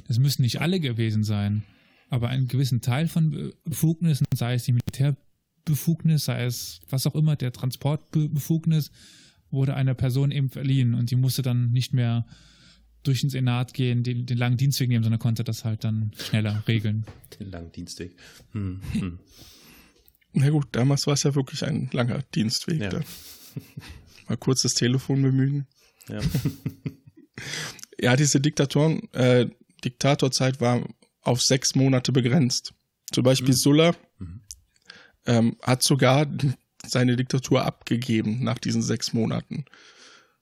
Das 0.07 0.19
müssen 0.19 0.41
nicht 0.41 0.59
alle 0.59 0.79
gewesen 0.79 1.23
sein, 1.23 1.63
aber 2.09 2.27
einen 2.29 2.47
gewissen 2.47 2.81
Teil 2.81 3.07
von 3.07 3.29
Be- 3.31 3.53
Befugnissen, 3.63 4.25
sei 4.35 4.55
es 4.55 4.63
die 4.65 4.73
Militärbefugnis, 4.73 6.25
sei 6.25 6.43
es 6.45 6.81
was 6.89 7.07
auch 7.07 7.15
immer, 7.15 7.35
der 7.35 7.53
Transportbefugnis, 7.53 8.91
wurde 9.49 9.75
einer 9.75 9.93
Person 9.93 10.31
eben 10.31 10.49
verliehen 10.49 10.93
und 10.93 11.11
die 11.11 11.15
musste 11.15 11.41
dann 11.41 11.71
nicht 11.71 11.93
mehr 11.93 12.25
durch 13.03 13.21
den 13.21 13.29
Senat 13.29 13.73
gehen, 13.73 14.03
den, 14.03 14.25
den 14.25 14.37
langen 14.37 14.57
Dienstweg 14.57 14.89
nehmen, 14.89 15.03
sondern 15.03 15.19
konnte 15.19 15.43
das 15.43 15.63
halt 15.65 15.83
dann 15.83 16.11
schneller 16.17 16.63
regeln. 16.67 17.05
Den 17.39 17.49
langen 17.51 17.71
Dienstweg. 17.71 18.11
Hm, 18.51 18.81
hm. 18.93 19.19
na 20.33 20.49
gut, 20.49 20.67
damals 20.71 21.07
war 21.07 21.13
es 21.13 21.23
ja 21.23 21.35
wirklich 21.35 21.63
ein 21.63 21.89
langer 21.91 22.23
Dienstweg. 22.35 22.81
Ja. 22.81 22.89
Da. 22.89 23.01
Mal 24.27 24.37
kurz 24.37 24.61
das 24.61 24.73
Telefon 24.73 25.21
bemühen. 25.21 25.67
Ja. 26.07 26.21
Ja, 27.99 28.15
diese 28.15 28.41
Diktatoren, 28.41 29.11
äh, 29.13 29.47
Diktatorzeit 29.83 30.59
war 30.59 30.83
auf 31.21 31.41
sechs 31.41 31.75
Monate 31.75 32.11
begrenzt. 32.11 32.73
Zum 33.11 33.23
Beispiel 33.23 33.53
Sulla 33.53 33.95
ähm, 35.25 35.57
hat 35.61 35.83
sogar 35.83 36.25
seine 36.85 37.15
Diktatur 37.15 37.63
abgegeben 37.63 38.43
nach 38.43 38.57
diesen 38.57 38.81
sechs 38.81 39.13
Monaten. 39.13 39.65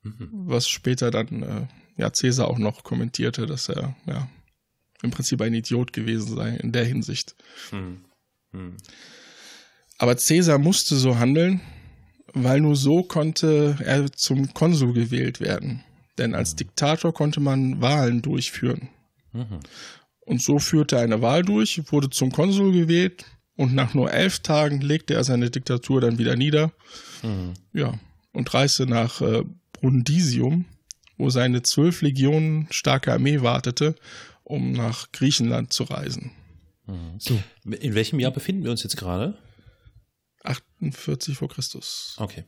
Was 0.04 0.70
später 0.70 1.12
dann 1.12 1.44
äh, 1.44 1.68
ja 1.98 2.10
Caesar 2.10 2.48
auch 2.48 2.60
noch 2.60 2.84
kommentierte, 2.84 3.46
dass 3.46 3.68
er 3.68 3.96
ja 4.06 4.30
im 5.02 5.12
Prinzip 5.12 5.42
ein 5.42 5.54
Idiot 5.54 5.92
gewesen 5.92 6.36
sei 6.36 6.56
in 6.56 6.72
der 6.72 6.86
Hinsicht. 6.86 7.36
Hm. 7.72 8.06
Aber 10.00 10.16
Caesar 10.16 10.58
musste 10.58 10.96
so 10.96 11.20
handeln, 11.20 11.62
weil 12.34 12.62
nur 12.62 12.76
so 12.76 13.04
konnte 13.04 13.78
er 13.84 14.12
zum 14.12 14.54
Konsul 14.54 14.94
gewählt 14.94 15.42
werden. 15.42 15.84
Denn 16.18 16.34
als 16.34 16.56
Diktator 16.56 17.14
konnte 17.14 17.40
man 17.40 17.82
Wahlen 17.82 18.22
durchführen. 18.22 18.90
Mhm. 19.34 19.60
Und 20.22 20.42
so 20.42 20.58
führte 20.60 20.96
er 20.96 21.04
eine 21.04 21.22
Wahl 21.22 21.44
durch, 21.44 21.92
wurde 21.92 22.10
zum 22.10 22.32
Konsul 22.32 22.72
gewählt 22.72 23.26
und 23.56 23.76
nach 23.76 23.94
nur 23.94 24.12
elf 24.12 24.40
Tagen 24.40 24.80
legte 24.80 25.16
er 25.16 25.24
seine 25.24 25.50
Diktatur 25.50 26.02
dann 26.02 26.18
wieder 26.18 26.36
nieder. 26.36 26.72
Mhm. 27.22 27.54
Ja, 27.74 27.94
und 28.32 28.54
reiste 28.54 28.86
nach 28.86 29.22
äh, 29.22 29.44
Brundisium, 29.74 30.66
wo 31.18 31.30
seine 31.30 31.62
zwölf 31.62 32.02
Legionen 32.02 32.68
starke 32.72 33.12
Armee 33.12 33.42
wartete, 33.42 33.96
um 34.44 34.72
nach 34.72 35.12
Griechenland 35.12 35.74
zu 35.74 35.84
reisen. 35.84 36.32
So, 37.20 37.40
In 37.66 37.94
welchem 37.94 38.20
Jahr 38.20 38.32
befinden 38.32 38.64
wir 38.64 38.72
uns 38.72 38.82
jetzt 38.84 38.98
gerade? 38.98 39.38
48 40.50 41.38
vor 41.38 41.50
Christus. 41.50 42.16
Okay. 42.18 42.44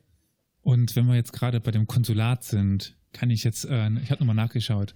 und 0.62 0.96
wenn 0.96 1.08
wir 1.08 1.16
jetzt 1.16 1.34
gerade 1.34 1.60
bei 1.60 1.72
dem 1.72 1.88
Konsulat 1.88 2.44
sind, 2.44 2.98
kann 3.14 3.30
ich 3.30 3.44
jetzt, 3.44 3.66
äh, 3.66 3.90
ich 4.02 4.12
habe 4.12 4.22
nochmal 4.22 4.36
nachgeschaut, 4.36 4.96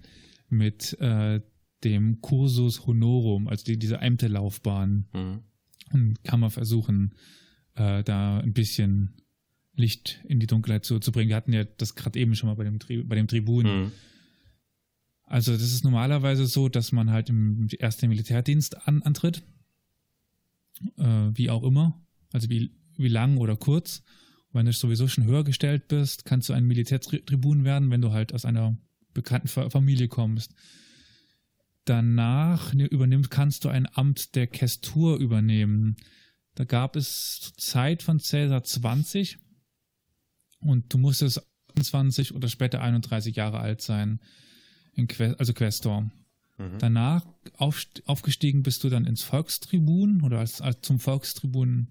mit 0.49 0.93
äh, 0.99 1.41
dem 1.83 2.21
Cursus 2.21 2.85
Honorum, 2.87 3.47
also 3.47 3.63
die, 3.65 3.77
diese 3.77 3.97
Ämterlaufbahn, 3.97 5.07
Hm. 5.11 5.39
und 5.91 6.23
kann 6.23 6.39
man 6.39 6.49
versuchen, 6.51 7.15
äh, 7.75 8.03
da 8.03 8.39
ein 8.39 8.53
bisschen 8.53 9.15
Licht 9.75 10.21
in 10.27 10.39
die 10.39 10.47
Dunkelheit 10.47 10.85
zu, 10.85 10.99
zu 10.99 11.11
bringen. 11.11 11.29
Wir 11.29 11.35
hatten 11.35 11.51
ja 11.51 11.65
das 11.65 11.95
gerade 11.95 12.17
eben 12.19 12.35
schon 12.35 12.47
mal 12.47 12.55
bei 12.55 12.63
dem, 12.63 12.79
Tri 12.79 13.03
bei 13.03 13.15
dem 13.15 13.27
Tribun. 13.27 13.65
Hm. 13.65 13.91
Also 15.23 15.51
das 15.51 15.63
ist 15.63 15.83
normalerweise 15.83 16.45
so, 16.45 16.69
dass 16.69 16.91
man 16.91 17.09
halt 17.09 17.29
im 17.29 17.67
ersten 17.79 18.07
Militärdienst 18.07 18.87
an, 18.87 19.01
antritt, 19.01 19.43
äh, 20.97 21.29
wie 21.33 21.49
auch 21.49 21.63
immer, 21.63 21.99
also 22.31 22.49
wie, 22.49 22.71
wie 22.97 23.07
lang 23.07 23.37
oder 23.37 23.55
kurz. 23.55 24.03
Und 24.49 24.59
wenn 24.59 24.65
du 24.65 24.73
sowieso 24.73 25.07
schon 25.07 25.25
höher 25.25 25.43
gestellt 25.43 25.87
bist, 25.87 26.25
kannst 26.25 26.49
du 26.49 26.53
ein 26.53 26.65
Militärtribun 26.65 27.63
werden, 27.63 27.91
wenn 27.91 28.01
du 28.01 28.11
halt 28.11 28.33
aus 28.33 28.45
einer 28.45 28.77
bekannten 29.13 29.47
Fa- 29.47 29.69
Familie 29.69 30.07
kommst. 30.07 30.53
Danach 31.85 32.73
ne- 32.73 32.85
übernimmst, 32.87 33.29
kannst 33.29 33.63
du 33.63 33.69
ein 33.69 33.87
Amt 33.95 34.35
der 34.35 34.47
Kästur 34.47 35.17
übernehmen. 35.17 35.97
Da 36.55 36.63
gab 36.63 36.95
es 36.95 37.39
zur 37.41 37.57
Zeit 37.57 38.01
von 38.01 38.19
Cäsar 38.19 38.63
20 38.63 39.37
und 40.59 40.91
du 40.93 40.97
musstest 40.97 41.41
20 41.79 42.33
oder 42.33 42.47
später 42.47 42.81
31 42.81 43.35
Jahre 43.35 43.59
alt 43.59 43.81
sein, 43.81 44.19
in 44.93 45.07
Que 45.07 45.35
also 45.37 45.53
Questor. 45.53 46.09
Mhm. 46.57 46.79
Danach 46.79 47.25
aufgestiegen 47.57 48.63
bist 48.63 48.83
du 48.83 48.89
dann 48.89 49.05
ins 49.05 49.21
Volkstribun 49.23 50.21
oder 50.21 50.39
als, 50.39 50.61
als 50.61 50.81
zum 50.81 50.99
Volkstribun 50.99 51.89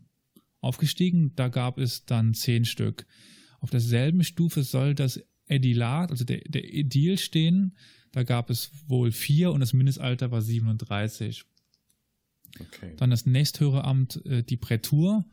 aufgestiegen. 0.64 1.32
Da 1.36 1.48
gab 1.48 1.78
es 1.78 2.04
dann 2.04 2.34
zehn 2.34 2.64
Stück. 2.64 3.06
Auf 3.60 3.70
derselben 3.70 4.24
Stufe 4.24 4.62
soll 4.62 4.94
das 4.94 5.20
Edilat, 5.46 6.10
also 6.10 6.24
der, 6.24 6.40
der 6.46 6.72
Edil 6.72 7.18
stehen. 7.18 7.76
Da 8.12 8.22
gab 8.22 8.50
es 8.50 8.70
wohl 8.86 9.12
vier 9.12 9.52
und 9.52 9.60
das 9.60 9.72
Mindestalter 9.72 10.30
war 10.30 10.42
37. 10.42 11.44
Okay. 12.60 12.94
Dann 12.96 13.10
das 13.10 13.26
nächsthöhere 13.26 13.84
Amt, 13.84 14.24
äh, 14.26 14.42
die 14.42 14.56
Prätur. 14.56 15.24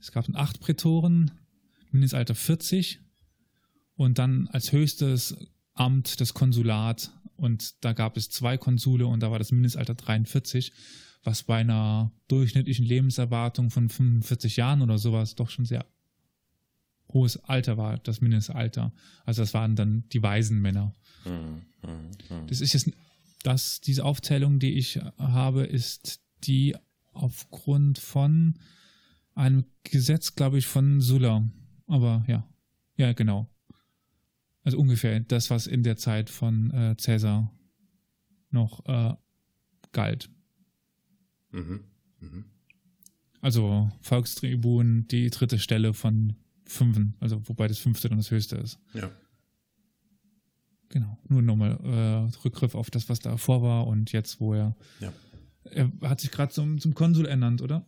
Es 0.00 0.12
gab 0.12 0.28
acht 0.34 0.60
Prätoren, 0.60 1.30
Mindestalter 1.90 2.34
40. 2.34 3.00
Und 3.94 4.18
dann 4.18 4.48
als 4.48 4.72
höchstes 4.72 5.36
Amt 5.72 6.20
das 6.20 6.34
Konsulat. 6.34 7.12
Und 7.36 7.84
da 7.84 7.92
gab 7.92 8.16
es 8.16 8.30
zwei 8.30 8.56
Konsule 8.56 9.06
und 9.06 9.20
da 9.20 9.30
war 9.30 9.38
das 9.38 9.52
Mindestalter 9.52 9.94
43, 9.94 10.72
was 11.26 11.42
bei 11.42 11.58
einer 11.58 12.12
durchschnittlichen 12.28 12.84
Lebenserwartung 12.84 13.70
von 13.70 13.88
45 13.88 14.56
Jahren 14.56 14.82
oder 14.82 14.98
sowas 14.98 15.34
doch 15.34 15.50
schon 15.50 15.64
sehr 15.64 15.84
hohes 17.12 17.36
Alter 17.44 17.76
war, 17.76 17.98
das 17.98 18.20
Mindestalter. 18.20 18.92
Also 19.24 19.42
das 19.42 19.54
waren 19.54 19.76
dann 19.76 20.04
die 20.12 20.22
weisen 20.22 20.60
Männer. 20.60 20.94
Hm. 21.24 21.62
Hm. 21.82 22.10
Hm. 22.28 22.46
Das 22.46 22.60
ist 22.60 22.72
jetzt, 22.72 22.90
das, 23.42 23.80
diese 23.80 24.04
Aufzählung, 24.04 24.58
die 24.58 24.72
ich 24.72 25.00
habe, 25.18 25.64
ist 25.64 26.20
die 26.44 26.76
aufgrund 27.12 27.98
von 27.98 28.58
einem 29.34 29.64
Gesetz, 29.84 30.34
glaube 30.34 30.58
ich, 30.58 30.66
von 30.66 31.00
Sulla. 31.00 31.48
Aber 31.86 32.24
ja, 32.26 32.48
ja, 32.96 33.12
genau. 33.12 33.48
Also 34.64 34.78
ungefähr 34.78 35.20
das, 35.20 35.50
was 35.50 35.66
in 35.66 35.82
der 35.82 35.96
Zeit 35.96 36.28
von 36.28 36.70
äh, 36.72 36.96
Cäsar 36.96 37.52
noch 38.50 38.84
äh, 38.86 39.14
galt. 39.92 40.28
Mhm. 41.56 41.80
Mhm. 42.20 42.44
Also 43.40 43.90
Volkstribun, 44.00 45.06
die 45.08 45.30
dritte 45.30 45.58
Stelle 45.58 45.94
von 45.94 46.34
fünfen, 46.64 47.14
also 47.20 47.40
wobei 47.48 47.68
das 47.68 47.78
fünfte 47.78 48.08
dann 48.08 48.18
das 48.18 48.30
höchste 48.30 48.56
ist. 48.56 48.78
Ja. 48.94 49.10
Genau. 50.88 51.18
Nur 51.28 51.42
nochmal 51.42 51.78
äh, 51.84 52.36
Rückgriff 52.44 52.74
auf 52.74 52.90
das, 52.90 53.08
was 53.08 53.18
davor 53.20 53.62
war 53.62 53.86
und 53.86 54.12
jetzt, 54.12 54.40
wo 54.40 54.54
er. 54.54 54.76
Ja. 55.00 55.12
Er 55.70 55.90
hat 56.02 56.20
sich 56.20 56.30
gerade 56.30 56.52
zum, 56.52 56.80
zum 56.80 56.94
Konsul 56.94 57.26
ernannt, 57.26 57.60
oder? 57.60 57.84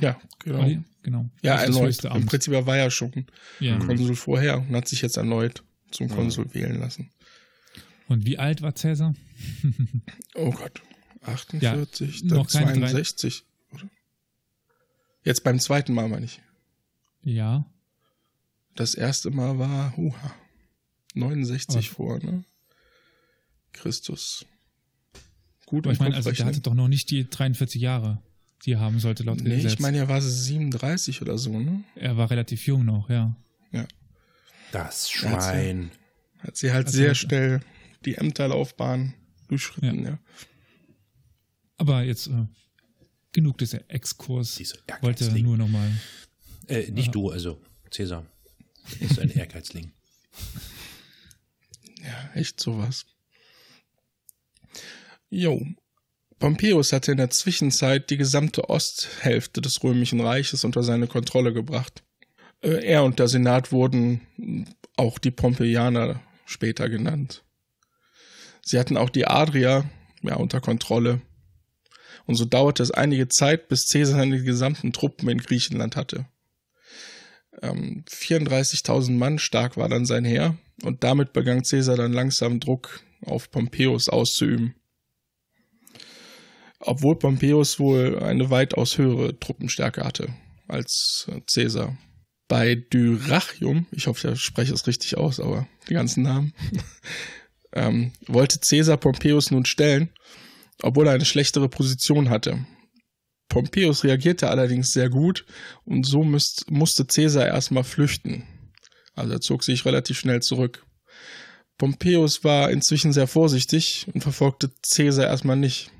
Ja, 0.00 0.20
genau. 0.38 0.60
Olli? 0.62 0.82
Genau. 1.02 1.28
Ja, 1.42 1.54
Das 1.56 1.62
ist 1.62 1.68
das 1.68 1.76
erneut. 1.76 1.88
höchste 1.88 2.08
Im. 2.08 2.26
Prinzip 2.26 2.52
war 2.52 2.76
er 2.76 2.84
ja 2.84 2.90
schon 2.90 3.26
Ja. 3.60 3.78
Konsul 3.78 4.14
vorher 4.16 4.58
und 4.60 4.74
hat 4.76 4.86
sich 4.88 5.02
jetzt 5.02 5.16
erneut 5.16 5.62
zum 5.90 6.08
Konsul 6.08 6.52
wählen 6.54 6.78
lassen. 6.78 7.10
Und 8.08 8.24
wie 8.26 8.38
alt 8.38 8.62
war 8.62 8.74
Cäsar? 8.74 9.14
Oh 10.34 10.50
Gott. 10.50 10.80
48, 11.22 12.20
Ja, 12.22 12.28
dann 12.28 12.38
noch 12.38 12.50
keine 12.50 12.72
drei- 12.72 12.90
62. 12.90 13.44
Jetzt 15.24 15.44
beim 15.44 15.60
zweiten 15.60 15.94
Mal 15.94 16.08
meine 16.08 16.24
ich. 16.26 16.40
Ja. 17.22 17.64
Das 18.74 18.94
erste 18.94 19.30
Mal 19.30 19.58
war, 19.58 19.96
huha, 19.96 20.34
69 21.14 21.86
Aber- 21.88 21.94
vor, 21.94 22.18
ne? 22.18 22.44
Christus. 23.72 24.44
Gut 25.66 25.86
Aber 25.86 25.92
ich 25.92 26.00
meine, 26.00 26.14
also 26.16 26.30
der 26.30 26.44
hatte 26.46 26.60
doch 26.60 26.74
noch 26.74 26.88
nicht 26.88 27.10
die 27.10 27.28
43 27.28 27.80
Jahre, 27.80 28.20
die 28.64 28.72
er 28.72 28.80
haben 28.80 28.98
sollte 28.98 29.22
laut 29.22 29.40
Nee, 29.40 29.56
Gesetz. 29.56 29.74
ich 29.74 29.78
meine, 29.78 29.98
er 29.98 30.08
war 30.08 30.20
37 30.20 31.22
oder 31.22 31.38
so, 31.38 31.58
ne? 31.58 31.82
er 31.94 32.16
war 32.16 32.30
relativ 32.30 32.66
jung 32.66 32.84
noch, 32.84 33.08
ja. 33.08 33.36
Das 34.72 35.10
Schwein. 35.10 35.90
Hat 36.38 36.56
sie 36.56 36.72
halt 36.72 36.86
Also- 36.86 36.96
sehr 36.96 37.14
schnell 37.14 37.60
die 38.06 38.14
Ämterlaufbahn 38.16 39.12
durchschritten, 39.48 40.04
ja. 40.04 40.18
Aber 41.82 42.02
jetzt 42.04 42.28
äh, 42.28 42.46
genug 43.32 43.58
dieser 43.58 43.80
Exkurs. 43.90 44.54
Dieser 44.54 44.76
Wollte 45.00 45.24
Ehrgeizling. 45.24 45.44
nur 45.44 45.56
noch 45.56 45.66
mal. 45.66 45.90
Äh, 46.68 46.92
nicht 46.92 47.12
du, 47.12 47.30
also 47.30 47.60
Cäsar. 47.90 48.24
Ist 49.00 49.18
ein 49.18 49.30
Ehrgeizling. 49.36 49.90
Ja, 52.04 52.30
echt 52.34 52.60
sowas. 52.60 53.04
Jo. 55.28 55.66
Pompeius 56.38 56.92
hatte 56.92 57.10
in 57.10 57.18
der 57.18 57.30
Zwischenzeit 57.30 58.10
die 58.10 58.16
gesamte 58.16 58.70
Osthälfte 58.70 59.60
des 59.60 59.82
Römischen 59.82 60.20
Reiches 60.20 60.62
unter 60.62 60.84
seine 60.84 61.08
Kontrolle 61.08 61.52
gebracht. 61.52 62.04
Äh, 62.60 62.84
Er 62.86 63.02
und 63.02 63.18
der 63.18 63.26
Senat 63.26 63.72
wurden 63.72 64.20
auch 64.96 65.18
die 65.18 65.32
Pompeianer 65.32 66.22
später 66.46 66.88
genannt. 66.88 67.42
Sie 68.64 68.78
hatten 68.78 68.96
auch 68.96 69.10
die 69.10 69.26
Adria 69.26 69.90
ja, 70.22 70.36
unter 70.36 70.60
Kontrolle. 70.60 71.20
Und 72.26 72.36
so 72.36 72.44
dauerte 72.44 72.82
es 72.82 72.90
einige 72.90 73.28
Zeit, 73.28 73.68
bis 73.68 73.88
Caesar 73.88 74.18
seine 74.18 74.42
gesamten 74.42 74.92
Truppen 74.92 75.28
in 75.28 75.38
Griechenland 75.38 75.96
hatte. 75.96 76.26
Ähm, 77.60 78.04
34.000 78.08 79.12
Mann 79.12 79.38
stark 79.38 79.76
war 79.76 79.88
dann 79.88 80.06
sein 80.06 80.24
Heer 80.24 80.56
und 80.82 81.04
damit 81.04 81.32
begann 81.32 81.62
Caesar 81.62 81.96
dann 81.96 82.12
langsam 82.12 82.60
Druck 82.60 83.00
auf 83.24 83.50
Pompeius 83.50 84.08
auszuüben. 84.08 84.74
Obwohl 86.80 87.16
Pompeius 87.16 87.78
wohl 87.78 88.18
eine 88.18 88.50
weitaus 88.50 88.98
höhere 88.98 89.38
Truppenstärke 89.38 90.04
hatte 90.04 90.34
als 90.66 91.26
äh, 91.30 91.40
Caesar. 91.52 91.96
Bei 92.48 92.74
Dyrrhachium, 92.74 93.86
ich 93.92 94.08
hoffe, 94.08 94.32
ich 94.32 94.40
spreche 94.40 94.74
es 94.74 94.86
richtig 94.86 95.16
aus, 95.16 95.38
aber 95.38 95.68
die 95.88 95.94
ganzen 95.94 96.22
Namen, 96.24 96.52
ähm, 97.72 98.12
wollte 98.26 98.58
Caesar 98.58 98.96
Pompeius 98.96 99.50
nun 99.50 99.64
stellen, 99.64 100.10
obwohl 100.82 101.06
er 101.06 101.14
eine 101.14 101.24
schlechtere 101.24 101.68
Position 101.68 102.30
hatte. 102.30 102.64
Pompeius 103.48 104.04
reagierte 104.04 104.48
allerdings 104.48 104.92
sehr 104.92 105.10
gut 105.10 105.44
und 105.84 106.04
so 106.04 106.24
müsst, 106.24 106.70
musste 106.70 107.04
Caesar 107.04 107.46
erstmal 107.46 107.84
flüchten. 107.84 108.44
Also 109.14 109.34
er 109.34 109.40
zog 109.40 109.62
sich 109.62 109.84
relativ 109.84 110.18
schnell 110.18 110.40
zurück. 110.40 110.86
Pompeius 111.76 112.44
war 112.44 112.70
inzwischen 112.70 113.12
sehr 113.12 113.26
vorsichtig 113.26 114.06
und 114.14 114.22
verfolgte 114.22 114.70
Caesar 114.94 115.26
erstmal 115.26 115.56
nicht. 115.56 115.90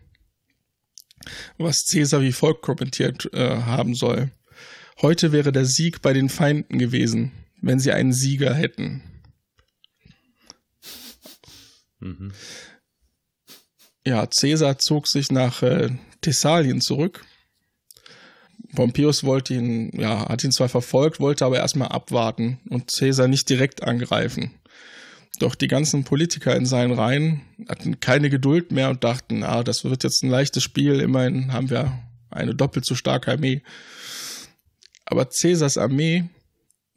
Was 1.58 1.86
Caesar 1.86 2.22
wie 2.22 2.32
folgt 2.32 2.62
kommentiert 2.62 3.32
äh, 3.32 3.62
haben 3.62 3.94
soll. 3.94 4.30
Heute 5.00 5.32
wäre 5.32 5.52
der 5.52 5.64
Sieg 5.64 6.02
bei 6.02 6.12
den 6.12 6.28
Feinden 6.28 6.78
gewesen, 6.78 7.32
wenn 7.60 7.80
sie 7.80 7.92
einen 7.92 8.12
Sieger 8.12 8.54
hätten. 8.54 9.02
Mhm. 12.00 12.32
Ja, 14.04 14.26
Caesar 14.26 14.78
zog 14.78 15.06
sich 15.06 15.30
nach 15.30 15.62
äh, 15.62 15.90
Thessalien 16.20 16.80
zurück. 16.80 17.24
Pompeius 18.74 19.22
wollte 19.22 19.54
ihn, 19.54 19.90
ja, 19.98 20.28
hat 20.28 20.42
ihn 20.44 20.52
zwar 20.52 20.68
verfolgt, 20.68 21.20
wollte 21.20 21.44
aber 21.44 21.58
erstmal 21.58 21.88
abwarten 21.88 22.58
und 22.68 22.90
Caesar 22.92 23.28
nicht 23.28 23.48
direkt 23.48 23.82
angreifen. 23.82 24.50
Doch 25.38 25.54
die 25.54 25.68
ganzen 25.68 26.04
Politiker 26.04 26.56
in 26.56 26.66
seinen 26.66 26.92
Reihen 26.92 27.42
hatten 27.68 28.00
keine 28.00 28.30
Geduld 28.30 28.72
mehr 28.72 28.90
und 28.90 29.04
dachten, 29.04 29.42
ah, 29.42 29.62
das 29.62 29.84
wird 29.84 30.04
jetzt 30.04 30.22
ein 30.22 30.30
leichtes 30.30 30.62
Spiel, 30.62 31.00
immerhin 31.00 31.52
haben 31.52 31.70
wir 31.70 31.98
eine 32.30 32.54
doppelt 32.54 32.84
so 32.84 32.94
starke 32.94 33.32
Armee. 33.32 33.62
Aber 35.04 35.26
Caesars 35.26 35.76
Armee 35.76 36.24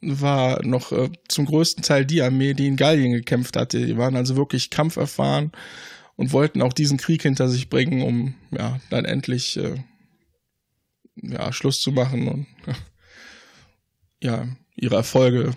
war 0.00 0.64
noch 0.64 0.92
äh, 0.92 1.10
zum 1.28 1.46
größten 1.46 1.82
Teil 1.82 2.06
die 2.06 2.22
Armee, 2.22 2.54
die 2.54 2.66
in 2.66 2.76
Gallien 2.76 3.12
gekämpft 3.12 3.56
hatte. 3.56 3.84
Die 3.84 3.96
waren 3.96 4.16
also 4.16 4.36
wirklich 4.36 4.70
kampferfahren 4.70 5.52
und 6.16 6.32
wollten 6.32 6.62
auch 6.62 6.72
diesen 6.72 6.98
Krieg 6.98 7.22
hinter 7.22 7.48
sich 7.48 7.68
bringen, 7.68 8.02
um 8.02 8.34
ja 8.50 8.80
dann 8.90 9.04
endlich 9.04 9.56
äh, 9.56 9.82
ja, 11.16 11.52
Schluss 11.52 11.80
zu 11.80 11.92
machen 11.92 12.28
und 12.28 12.46
ja, 14.22 14.48
ihre 14.74 14.96
Erfolge 14.96 15.52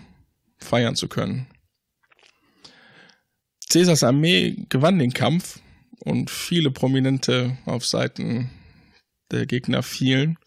feiern 0.58 0.96
zu 0.96 1.08
können. 1.08 1.46
Caesars 3.70 4.02
Armee 4.02 4.66
gewann 4.68 4.98
den 4.98 5.12
Kampf 5.12 5.60
und 6.00 6.30
viele 6.30 6.70
Prominente 6.70 7.56
auf 7.66 7.86
Seiten 7.86 8.50
der 9.30 9.46
Gegner 9.46 9.82
fielen, 9.82 10.38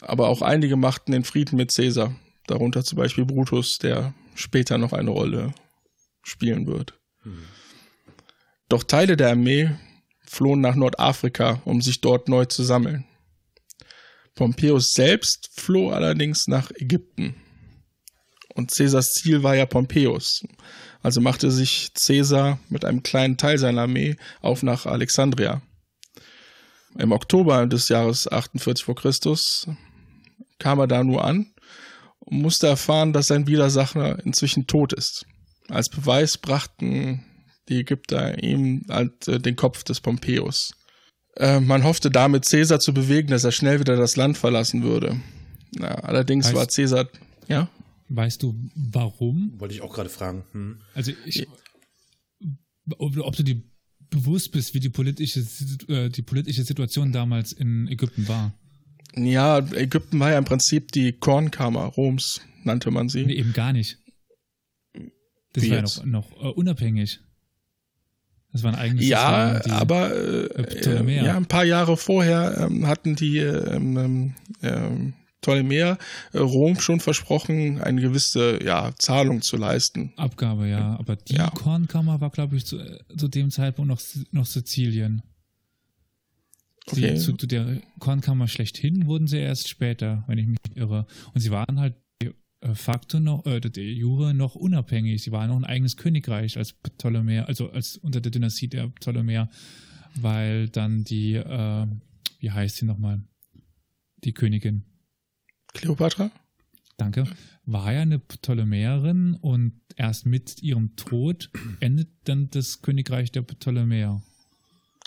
aber 0.00 0.28
auch 0.28 0.42
einige 0.42 0.76
machten 0.76 1.12
den 1.12 1.24
Frieden 1.24 1.56
mit 1.56 1.74
Caesar, 1.74 2.14
darunter 2.46 2.84
zum 2.84 2.98
Beispiel 2.98 3.24
Brutus, 3.24 3.78
der 3.78 4.14
später 4.34 4.76
noch 4.78 4.92
eine 4.92 5.10
Rolle 5.10 5.54
spielen 6.22 6.66
wird. 6.66 7.00
Doch 8.72 8.84
Teile 8.84 9.18
der 9.18 9.28
Armee 9.28 9.68
flohen 10.24 10.62
nach 10.62 10.76
Nordafrika, 10.76 11.60
um 11.66 11.82
sich 11.82 12.00
dort 12.00 12.30
neu 12.30 12.46
zu 12.46 12.62
sammeln. 12.62 13.04
Pompeius 14.34 14.94
selbst 14.94 15.50
floh 15.52 15.90
allerdings 15.90 16.46
nach 16.46 16.70
Ägypten. 16.76 17.34
Und 18.54 18.72
Caesars 18.74 19.12
Ziel 19.12 19.42
war 19.42 19.54
ja 19.54 19.66
Pompeius. 19.66 20.42
Also 21.02 21.20
machte 21.20 21.50
sich 21.50 21.90
Caesar 21.92 22.60
mit 22.70 22.86
einem 22.86 23.02
kleinen 23.02 23.36
Teil 23.36 23.58
seiner 23.58 23.82
Armee 23.82 24.16
auf 24.40 24.62
nach 24.62 24.86
Alexandria. 24.86 25.60
Im 26.96 27.12
Oktober 27.12 27.66
des 27.66 27.90
Jahres 27.90 28.26
48 28.26 28.86
vor 28.86 28.94
Christus 28.94 29.68
kam 30.58 30.78
er 30.78 30.86
da 30.86 31.04
nur 31.04 31.26
an 31.26 31.52
und 32.20 32.40
musste 32.40 32.68
erfahren, 32.68 33.12
dass 33.12 33.26
sein 33.26 33.46
Widersacher 33.46 34.24
inzwischen 34.24 34.66
tot 34.66 34.94
ist. 34.94 35.26
Als 35.68 35.90
Beweis 35.90 36.38
brachten 36.38 37.26
die 37.68 37.80
Ägypter 37.80 38.42
ihm 38.42 38.84
halt, 38.88 39.28
äh, 39.28 39.38
den 39.40 39.56
Kopf 39.56 39.84
des 39.84 40.00
Pompeius. 40.00 40.74
Äh, 41.36 41.60
man 41.60 41.84
hoffte 41.84 42.10
damit 42.10 42.46
Caesar 42.48 42.80
zu 42.80 42.92
bewegen, 42.92 43.28
dass 43.28 43.44
er 43.44 43.52
schnell 43.52 43.80
wieder 43.80 43.96
das 43.96 44.16
Land 44.16 44.36
verlassen 44.38 44.82
würde. 44.82 45.20
Na, 45.74 45.88
allerdings 45.88 46.48
Heißt- 46.48 46.54
war 46.54 46.66
Caesar, 46.66 47.08
ja, 47.48 47.68
Weißt 48.14 48.42
du, 48.42 48.54
warum? 48.74 49.58
Wollte 49.58 49.74
ich 49.74 49.80
auch 49.80 49.94
gerade 49.94 50.10
fragen. 50.10 50.44
Hm. 50.52 50.82
Also 50.92 51.12
ich, 51.24 51.46
ob, 52.98 53.16
ob 53.16 53.36
du 53.36 53.42
dir 53.42 53.62
bewusst 54.10 54.52
bist, 54.52 54.74
wie 54.74 54.80
die 54.80 54.90
politische, 54.90 55.40
äh, 55.88 56.10
die 56.10 56.20
politische 56.20 56.62
Situation 56.64 57.12
damals 57.12 57.52
in 57.52 57.88
Ägypten 57.88 58.28
war. 58.28 58.52
ja, 59.16 59.58
Ägypten 59.58 60.20
war 60.20 60.30
ja 60.30 60.36
im 60.36 60.44
Prinzip 60.44 60.92
die 60.92 61.12
Kornkammer 61.14 61.84
Roms, 61.84 62.42
nannte 62.64 62.90
man 62.90 63.08
sie. 63.08 63.24
Nee, 63.24 63.34
eben 63.36 63.54
gar 63.54 63.72
nicht. 63.72 63.96
Das 65.54 65.64
Wie 65.64 65.70
war 65.70 65.76
ja 65.76 65.82
noch, 65.82 66.04
noch 66.04 66.32
äh, 66.32 66.48
unabhängig. 66.48 67.20
Das 68.52 68.62
waren 68.62 68.74
eigentlich 68.74 69.08
Ja, 69.08 69.60
die, 69.60 69.70
aber 69.70 70.14
äh, 70.14 70.46
äh, 70.46 71.24
ja, 71.24 71.36
ein 71.36 71.46
paar 71.46 71.64
Jahre 71.64 71.96
vorher 71.96 72.58
ähm, 72.58 72.86
hatten 72.86 73.16
die 73.16 73.38
ähm, 73.38 73.96
ähm, 73.96 74.34
ähm, 74.62 75.14
Ptolemäer 75.40 75.98
äh, 76.32 76.38
Rom 76.38 76.78
schon 76.78 77.00
versprochen, 77.00 77.80
eine 77.80 78.00
gewisse 78.00 78.62
ja, 78.62 78.92
Zahlung 78.98 79.42
zu 79.42 79.56
leisten. 79.56 80.12
Abgabe, 80.16 80.68
ja. 80.68 80.96
Aber 80.98 81.16
die 81.16 81.34
Ja. 81.34 81.48
Kornkammer 81.50 82.20
war, 82.20 82.30
glaube 82.30 82.56
ich, 82.56 82.66
zu, 82.66 82.78
äh, 82.78 82.98
zu 83.16 83.28
dem 83.28 83.50
Zeitpunkt 83.50 83.88
noch, 83.88 84.00
noch 84.30 84.46
Sizilien. 84.46 85.22
Okay. 86.86 87.12
Die, 87.14 87.18
zu, 87.18 87.32
zu 87.34 87.46
der 87.46 87.80
Kornkammer 88.00 88.48
schlechthin 88.48 89.06
wurden 89.06 89.26
sie 89.26 89.38
erst 89.38 89.68
später, 89.68 90.24
wenn 90.26 90.38
ich 90.38 90.46
mich 90.46 90.58
nicht 90.64 90.76
irre. 90.76 91.06
Und 91.32 91.40
sie 91.40 91.50
waren 91.50 91.80
halt 91.80 91.94
facto 92.74 93.20
noch, 93.20 93.44
äh, 93.46 93.60
de 93.60 93.92
jure 93.92 94.34
noch 94.34 94.54
unabhängig. 94.54 95.22
Sie 95.22 95.32
waren 95.32 95.48
noch 95.48 95.56
ein 95.56 95.64
eigenes 95.64 95.96
Königreich 95.96 96.56
als 96.56 96.72
Ptolemäer, 96.72 97.48
also 97.48 97.70
als 97.70 97.96
unter 97.96 98.20
der 98.20 98.30
Dynastie 98.30 98.68
der 98.68 98.88
Ptolemäer, 98.88 99.48
weil 100.14 100.68
dann 100.68 101.04
die, 101.04 101.34
äh, 101.34 101.86
wie 102.38 102.50
heißt 102.50 102.76
sie 102.76 102.84
nochmal? 102.84 103.22
Die 104.24 104.32
Königin. 104.32 104.84
Kleopatra? 105.74 106.30
Danke. 106.96 107.24
War 107.64 107.92
ja 107.92 108.02
eine 108.02 108.18
Ptolemäerin 108.18 109.34
und 109.34 109.80
erst 109.96 110.26
mit 110.26 110.62
ihrem 110.62 110.94
Tod 110.96 111.50
endet 111.80 112.08
dann 112.24 112.50
das 112.50 112.82
Königreich 112.82 113.32
der 113.32 113.42
Ptolemäer. 113.42 114.22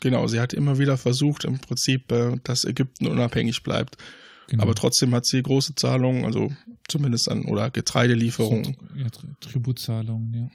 Genau, 0.02 0.28
sie 0.28 0.40
hat 0.40 0.54
immer 0.54 0.78
wieder 0.78 0.98
versucht, 0.98 1.46
im 1.46 1.60
Prinzip, 1.60 2.12
äh, 2.12 2.38
dass 2.44 2.66
Ägypten 2.66 3.08
unabhängig 3.08 3.64
bleibt. 3.64 3.98
Genau. 4.48 4.64
Aber 4.64 4.76
trotzdem 4.76 5.14
hat 5.16 5.26
sie 5.26 5.42
große 5.42 5.76
Zahlungen, 5.76 6.26
also 6.26 6.52
zumindest 6.88 7.30
an, 7.30 7.46
oder 7.46 7.72
Getreidelieferungen. 7.72 8.78
Ja, 8.96 9.08
Tri- 9.08 9.28
Tributzahlungen, 9.40 10.34
ja. 10.34 10.50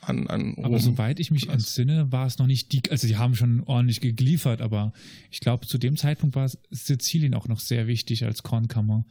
an, 0.00 0.26
an. 0.26 0.56
Aber 0.62 0.80
soweit 0.80 1.20
ich 1.20 1.30
mich 1.30 1.48
entsinne, 1.48 2.10
war 2.10 2.26
es 2.26 2.38
noch 2.38 2.46
nicht 2.46 2.72
die, 2.72 2.90
also 2.90 3.06
die 3.06 3.16
haben 3.16 3.36
schon 3.36 3.62
ordentlich 3.64 4.00
geliefert, 4.00 4.60
aber 4.60 4.92
ich 5.30 5.40
glaube, 5.40 5.66
zu 5.66 5.78
dem 5.78 5.96
Zeitpunkt 5.96 6.34
war 6.34 6.50
Sizilien 6.70 7.34
auch 7.34 7.46
noch 7.46 7.60
sehr 7.60 7.86
wichtig 7.86 8.24
als 8.24 8.42
Kornkammer, 8.42 9.04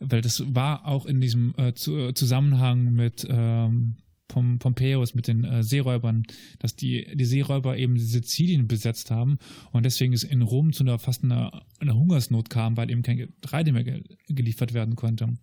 weil 0.00 0.20
das 0.20 0.42
war 0.54 0.86
auch 0.86 1.06
in 1.06 1.20
diesem 1.20 1.54
äh, 1.56 1.72
zu, 1.74 2.12
Zusammenhang 2.12 2.92
mit 2.92 3.26
ähm, 3.28 3.96
Pom 4.28 4.58
Pompeius, 4.58 5.14
mit 5.14 5.28
den 5.28 5.44
äh, 5.44 5.62
Seeräubern, 5.62 6.22
dass 6.58 6.74
die, 6.74 7.06
die 7.14 7.24
Seeräuber 7.24 7.76
eben 7.76 7.98
Sizilien 7.98 8.66
besetzt 8.66 9.10
haben 9.10 9.38
und 9.72 9.84
deswegen 9.84 10.12
es 10.14 10.22
in 10.24 10.42
Rom 10.42 10.72
zu 10.72 10.84
einer 10.84 10.98
fast 10.98 11.22
einer, 11.24 11.64
einer 11.80 11.94
Hungersnot 11.94 12.48
kam, 12.48 12.76
weil 12.76 12.90
eben 12.90 13.02
kein 13.02 13.18
Getreide 13.18 13.72
mehr 13.72 13.84
ge 13.84 14.02
geliefert 14.28 14.72
werden 14.72 14.96
konnte. 14.96 15.34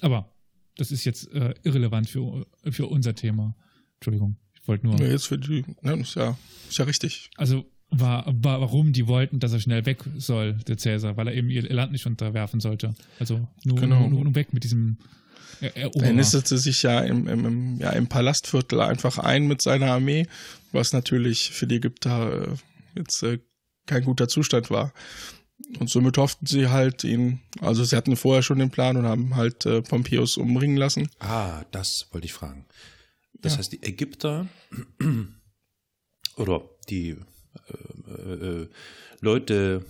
Aber 0.00 0.34
das 0.76 0.90
ist 0.90 1.04
jetzt 1.04 1.30
äh, 1.32 1.54
irrelevant 1.62 2.08
für, 2.08 2.46
für 2.70 2.86
unser 2.86 3.14
Thema. 3.14 3.54
Entschuldigung. 3.96 4.36
Ich 4.60 4.66
wollte 4.66 4.86
nur. 4.86 4.98
Ja, 5.00 5.06
jetzt 5.08 5.26
für 5.26 5.38
die, 5.38 5.64
ne, 5.82 5.94
ist 6.00 6.14
ja, 6.16 6.36
ist 6.68 6.78
ja 6.78 6.84
richtig. 6.84 7.30
Also 7.36 7.64
war, 7.90 8.24
war, 8.42 8.60
warum 8.60 8.92
die 8.92 9.06
wollten, 9.06 9.38
dass 9.38 9.52
er 9.52 9.60
schnell 9.60 9.84
weg 9.86 10.02
soll, 10.16 10.54
der 10.66 10.78
Cäsar, 10.78 11.16
weil 11.16 11.28
er 11.28 11.34
eben 11.34 11.50
ihr 11.50 11.62
Land 11.72 11.92
nicht 11.92 12.06
unterwerfen 12.06 12.58
sollte. 12.58 12.94
Also 13.20 13.46
nur, 13.64 13.76
Genau. 13.78 14.08
nur, 14.08 14.24
nur 14.24 14.34
weg 14.34 14.52
mit 14.52 14.64
diesem 14.64 14.98
Eroberer. 15.60 16.06
Er 16.06 16.12
nistete 16.12 16.58
sich 16.58 16.82
ja 16.82 17.00
im, 17.00 17.28
im, 17.28 17.44
im, 17.44 17.78
ja 17.78 17.90
im 17.90 18.06
Palastviertel 18.08 18.80
einfach 18.80 19.18
ein 19.18 19.46
mit 19.46 19.62
seiner 19.62 19.92
Armee, 19.92 20.26
was 20.72 20.92
natürlich 20.92 21.50
für 21.50 21.66
die 21.66 21.76
Ägypter 21.76 22.42
äh, 22.52 22.56
jetzt 22.96 23.22
äh, 23.22 23.38
kein 23.86 24.04
guter 24.04 24.28
Zustand 24.28 24.70
war. 24.70 24.92
Und 25.78 25.88
somit 25.88 26.18
hofften 26.18 26.46
sie 26.46 26.68
halt 26.68 27.04
ihn, 27.04 27.40
also 27.60 27.84
sie 27.84 27.96
hatten 27.96 28.16
vorher 28.16 28.42
schon 28.42 28.58
den 28.58 28.70
Plan 28.70 28.96
und 28.96 29.06
haben 29.06 29.36
halt 29.36 29.64
äh, 29.66 29.80
Pompeius 29.82 30.36
umbringen 30.36 30.76
lassen. 30.76 31.08
Ah, 31.20 31.64
das 31.70 32.08
wollte 32.10 32.26
ich 32.26 32.32
fragen. 32.32 32.66
Das 33.40 33.52
Ja. 33.52 33.58
heißt, 33.58 33.72
die 33.72 33.82
Ägypter 33.82 34.48
oder 36.36 36.62
die 36.88 37.16
äh, 37.68 38.32
äh, 38.32 38.68
Leute 39.20 39.84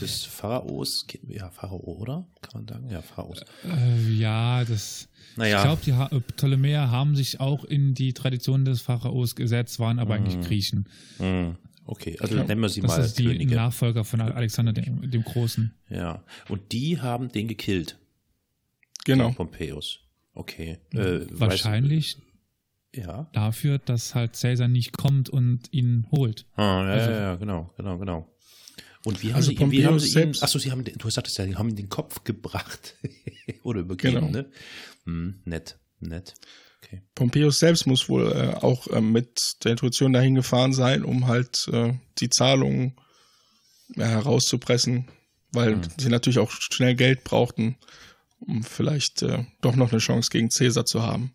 des 0.00 0.24
Pharaos, 0.24 1.06
ja, 1.28 1.50
Pharao, 1.50 1.78
oder? 1.98 2.26
Kann 2.42 2.64
man 2.64 2.68
sagen? 2.68 2.90
Ja, 2.90 3.02
Pharaos. 3.02 3.40
Äh, 3.64 4.10
ja, 4.12 4.64
das. 4.64 5.08
Naja. 5.36 5.56
Ich 5.58 5.62
glaube, 5.64 5.82
die 5.84 5.92
ha 5.94 6.06
äh, 6.12 6.20
Ptolemäer 6.20 6.90
haben 6.90 7.16
sich 7.16 7.40
auch 7.40 7.64
in 7.64 7.94
die 7.94 8.12
Tradition 8.12 8.64
des 8.64 8.80
Pharaos 8.80 9.34
gesetzt, 9.36 9.78
waren 9.78 9.98
aber 9.98 10.14
eigentlich 10.14 10.40
Griechen. 10.46 10.88
Hm, 11.18 11.56
Okay, 11.90 12.18
also 12.20 12.36
Ja, 12.36 12.44
nennen 12.44 12.60
wir 12.60 12.68
sie 12.68 12.82
Das 12.82 12.90
mal 12.98 13.00
ist 13.02 13.18
die 13.18 13.24
Könige. 13.24 13.54
Nachfolger 13.54 14.04
von 14.04 14.20
Alexander 14.20 14.74
dem, 14.74 15.10
dem 15.10 15.22
Großen. 15.24 15.72
Ja, 15.88 16.22
und 16.50 16.72
die 16.72 17.00
haben 17.00 17.32
den 17.32 17.48
gekillt, 17.48 17.98
Genau. 19.06 19.30
Pompeius. 19.32 20.00
Okay. 20.34 20.78
Äh, 20.92 21.20
Wahrscheinlich 21.30 22.18
Weißt, 22.18 23.06
ja. 23.06 23.30
dafür, 23.32 23.78
dass 23.78 24.14
halt 24.14 24.38
Caesar 24.38 24.68
nicht 24.68 24.92
kommt 24.98 25.30
und 25.30 25.72
ihn 25.72 26.06
holt. 26.10 26.44
Ah, 26.56 26.62
ja, 26.84 26.90
Also- 26.92 27.10
ja, 27.10 27.20
ja, 27.20 27.36
genau, 27.36 27.72
genau, 27.78 27.96
genau. 27.98 28.28
Und 29.08 29.22
wie 29.22 29.28
haben 29.28 29.36
Also 29.36 29.50
sie 29.50 29.56
ihn, 29.56 29.70
wie 29.70 29.84
haben 29.84 29.92
Pompeius 29.94 30.02
sie 30.02 30.08
ihn, 30.08 30.12
selbst- 30.12 30.42
achso, 30.42 30.58
sie 30.58 30.70
haben, 30.70 30.84
den- 30.84 30.98
du 30.98 31.08
sagtest 31.10 31.38
ja, 31.38 31.46
die 31.46 31.56
haben 31.56 31.68
ihm 31.70 31.76
den 31.76 31.88
Kopf 31.88 32.24
gebracht. 32.24 32.96
Oder 33.62 33.80
übergeben, 33.80 34.14
Genau. 34.16 34.30
ne? 34.30 34.50
Hm, 35.04 35.40
nett, 35.44 35.78
nett. 36.00 36.34
Okay. 36.82 37.02
Pompeius 37.14 37.58
selbst 37.58 37.86
muss 37.86 38.08
wohl 38.08 38.30
äh, 38.32 38.54
auch 38.54 38.86
äh, 38.88 39.00
mit 39.00 39.54
der 39.64 39.72
Intuition 39.72 40.12
dahin 40.12 40.34
gefahren 40.34 40.72
sein, 40.72 41.04
um 41.04 41.26
halt 41.26 41.68
äh, 41.72 41.94
die 42.18 42.28
Zahlungen 42.30 42.96
herauszupressen, 43.96 45.08
weil 45.52 45.80
sie 45.98 46.08
natürlich 46.08 46.38
auch 46.38 46.50
schnell 46.52 46.94
Geld 46.94 47.24
brauchten, 47.24 47.76
um 48.40 48.62
vielleicht 48.62 49.22
äh, 49.22 49.44
doch 49.62 49.76
noch 49.76 49.90
eine 49.90 49.98
Chance 50.00 50.30
gegen 50.30 50.50
Caesar 50.50 50.84
zu 50.84 51.02
haben. 51.02 51.32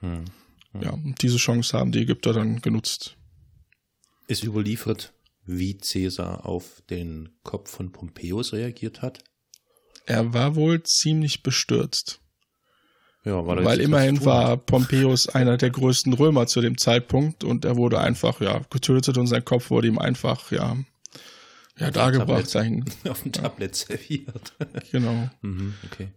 Hm. 0.00 0.24
Ja, 0.80 0.90
und 0.90 1.20
diese 1.22 1.38
Chance 1.38 1.76
haben 1.76 1.92
die 1.92 2.00
Ägypter 2.02 2.32
dann 2.32 2.60
genutzt. 2.60 3.16
Ist 4.28 4.44
überliefert, 4.44 5.12
wie 5.48 5.78
Caesar 5.78 6.46
auf 6.46 6.82
den 6.90 7.30
Kopf 7.42 7.70
von 7.70 7.90
Pompeius 7.90 8.52
reagiert 8.52 9.02
hat? 9.02 9.24
Er 10.06 10.32
war 10.34 10.54
wohl 10.56 10.82
ziemlich 10.84 11.42
bestürzt, 11.42 12.20
Ja, 13.24 13.46
weil, 13.46 13.58
er 13.58 13.64
weil 13.64 13.80
immerhin 13.80 14.24
war. 14.24 14.56
Pompeius 14.58 15.28
einer 15.28 15.56
der 15.56 15.70
größten 15.70 16.12
Römer 16.12 16.46
zu 16.46 16.60
dem 16.60 16.78
Zeitpunkt 16.78 17.44
und 17.44 17.64
er 17.64 17.76
wurde 17.76 17.98
einfach 18.00 18.40
ja 18.40 18.60
getötet 18.70 19.16
und 19.18 19.26
sein 19.26 19.44
Kopf 19.44 19.70
wurde 19.70 19.88
ihm 19.88 19.98
einfach 19.98 20.50
ja 20.52 20.76
ja 21.78 21.90
dargebracht 21.90 22.54
dahin. 22.54 22.84
auf 23.08 23.22
dem 23.22 23.32
Tablett 23.32 23.74
serviert. 23.74 24.52
Genau. 24.92 25.30
mhm, 25.42 25.74
okay. 25.86 26.08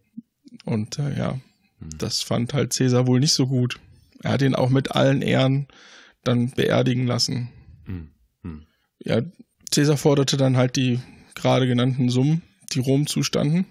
Und 0.66 1.00
äh, 1.00 1.18
ja, 1.18 1.40
das 1.80 2.22
fand 2.22 2.54
halt 2.54 2.74
Cäsar 2.74 3.08
wohl 3.08 3.20
nicht 3.20 3.34
so 3.34 3.48
gut. 3.48 3.80
Er 4.24 4.32
hat 4.34 4.42
ihn 4.42 4.56
auch 4.56 4.70
mit 4.70 4.92
allen 4.92 5.22
Ehren 5.22 5.68
dann 6.24 6.52
beerdigen 6.52 7.08
lassen. 7.08 7.50
Hm, 7.86 7.96
hm. 7.96 8.10
Ja, 9.04 9.22
Cäsar 9.72 9.98
forderte 9.98 10.38
dann 10.38 10.58
halt 10.58 10.76
die 10.76 11.00
gerade 11.36 11.68
genannten 11.68 12.10
Summen, 12.10 12.42
die 12.74 12.80
Rom 12.80 13.08
zustanden. 13.08 13.66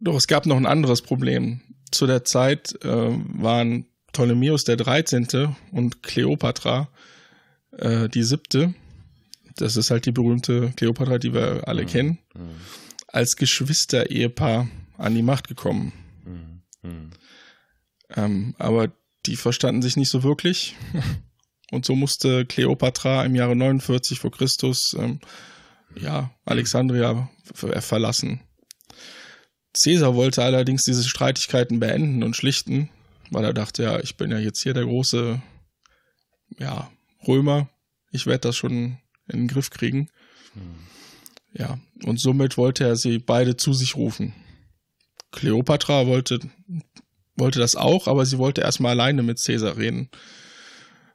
Doch 0.00 0.16
es 0.16 0.26
gab 0.26 0.46
noch 0.46 0.56
ein 0.56 0.66
anderes 0.66 1.02
Problem. 1.02 1.60
Zu 1.90 2.06
der 2.06 2.24
Zeit 2.24 2.74
äh, 2.84 2.88
waren 2.88 3.86
Ptolemäus 4.12 4.64
der 4.64 4.76
13. 4.76 5.56
und 5.72 6.02
Kleopatra 6.02 6.88
äh, 7.72 8.08
die 8.08 8.22
siebte. 8.22 8.74
Das 9.56 9.76
ist 9.76 9.90
halt 9.90 10.06
die 10.06 10.12
berühmte 10.12 10.72
Kleopatra, 10.76 11.18
die 11.18 11.34
wir 11.34 11.66
alle 11.66 11.84
kennen. 11.84 12.18
Als 13.08 13.36
Geschwister-Ehepaar 13.36 14.68
an 14.96 15.14
die 15.14 15.22
Macht 15.22 15.48
gekommen. 15.48 15.92
Hm, 16.24 16.62
hm. 16.82 17.10
Ähm, 18.14 18.54
aber 18.58 18.92
die 19.26 19.36
verstanden 19.36 19.82
sich 19.82 19.96
nicht 19.96 20.10
so 20.10 20.22
wirklich. 20.22 20.76
Und 21.70 21.84
so 21.84 21.94
musste 21.94 22.46
Kleopatra 22.46 23.24
im 23.24 23.34
Jahre 23.34 23.54
49 23.54 24.18
vor 24.18 24.30
Christus 24.30 24.94
ähm, 24.98 25.20
ja, 26.00 26.30
Alexandria 26.44 27.28
ver 27.54 27.80
verlassen. 27.82 28.40
Caesar 29.74 30.14
wollte 30.14 30.42
allerdings 30.42 30.84
diese 30.84 31.04
Streitigkeiten 31.04 31.78
beenden 31.78 32.22
und 32.22 32.36
schlichten, 32.36 32.88
weil 33.30 33.44
er 33.44 33.54
dachte, 33.54 33.82
ja, 33.82 34.00
ich 34.00 34.16
bin 34.16 34.30
ja 34.30 34.38
jetzt 34.38 34.62
hier 34.62 34.74
der 34.74 34.84
große 34.84 35.40
ja, 36.58 36.90
Römer, 37.26 37.68
ich 38.10 38.26
werde 38.26 38.40
das 38.40 38.56
schon 38.56 38.98
in 39.28 39.40
den 39.40 39.48
Griff 39.48 39.70
kriegen. 39.70 40.08
Ja, 41.52 41.78
und 42.04 42.18
somit 42.18 42.56
wollte 42.56 42.84
er 42.84 42.96
sie 42.96 43.18
beide 43.18 43.56
zu 43.56 43.72
sich 43.72 43.96
rufen. 43.96 44.34
Kleopatra 45.30 46.06
wollte 46.06 46.40
wollte 47.36 47.60
das 47.60 47.76
auch, 47.76 48.08
aber 48.08 48.26
sie 48.26 48.38
wollte 48.38 48.62
erstmal 48.62 48.92
alleine 48.92 49.22
mit 49.22 49.40
Caesar 49.40 49.76
reden. 49.76 50.10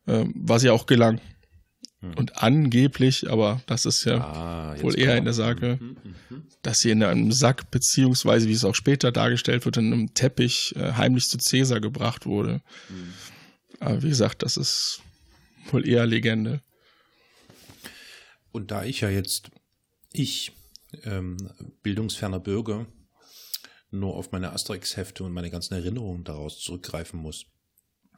Ähm, 0.08 0.34
was 0.36 0.64
ihr 0.64 0.74
auch 0.74 0.86
gelang. 0.86 1.22
Und 2.18 2.44
angeblich, 2.44 3.30
aber 3.30 3.62
das 3.66 3.86
ist 3.86 4.04
ja 4.04 4.18
Ah, 4.18 4.76
wohl 4.82 5.00
eher 5.00 5.16
in 5.16 5.24
der. 5.24 5.34
Sage, 5.34 5.78
Mhm, 5.80 5.98
mhm. 6.30 6.44
dass 6.62 6.80
sie 6.80 6.90
in 6.92 7.02
einem 7.02 7.32
Sack, 7.32 7.72
beziehungsweise 7.72 8.50
wie 8.50 8.54
es 8.54 8.66
auch 8.66 8.76
später 8.76 9.14
dargestellt 9.14 9.64
wird, 9.64 9.78
in 9.78 9.94
einem 9.94 10.14
Teppich 10.14 10.76
äh, 10.76 10.92
heimlich 10.94 11.30
zu 11.30 11.38
Caesar 11.38 11.80
gebracht 11.80 12.26
wurde. 12.26 12.62
Aber 13.80 14.04
wie 14.04 14.10
gesagt, 14.10 14.44
das 14.44 14.58
ist 14.58 15.02
wohl 15.72 15.88
eher 15.88 16.06
Legende. 16.06 16.62
Und 18.52 18.72
da 18.72 18.84
ich 18.84 19.00
ja 19.00 19.10
jetzt, 19.10 19.52
ich, 20.12 20.52
ähm, 21.04 21.38
bildungsferner 21.84 22.42
Bürger, 22.42 22.86
nur 23.92 24.16
auf 24.16 24.34
meine 24.34 24.52
Asterix-Hefte 24.52 25.24
und 25.24 25.32
meine 25.32 25.50
ganzen 25.52 25.74
Erinnerungen 25.76 26.26
daraus 26.26 26.60
zurückgreifen 26.60 27.20
muss, 27.20 27.46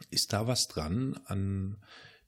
ist 0.10 0.34
da 0.34 0.48
was 0.48 0.68
dran 0.68 1.20
an 1.26 1.78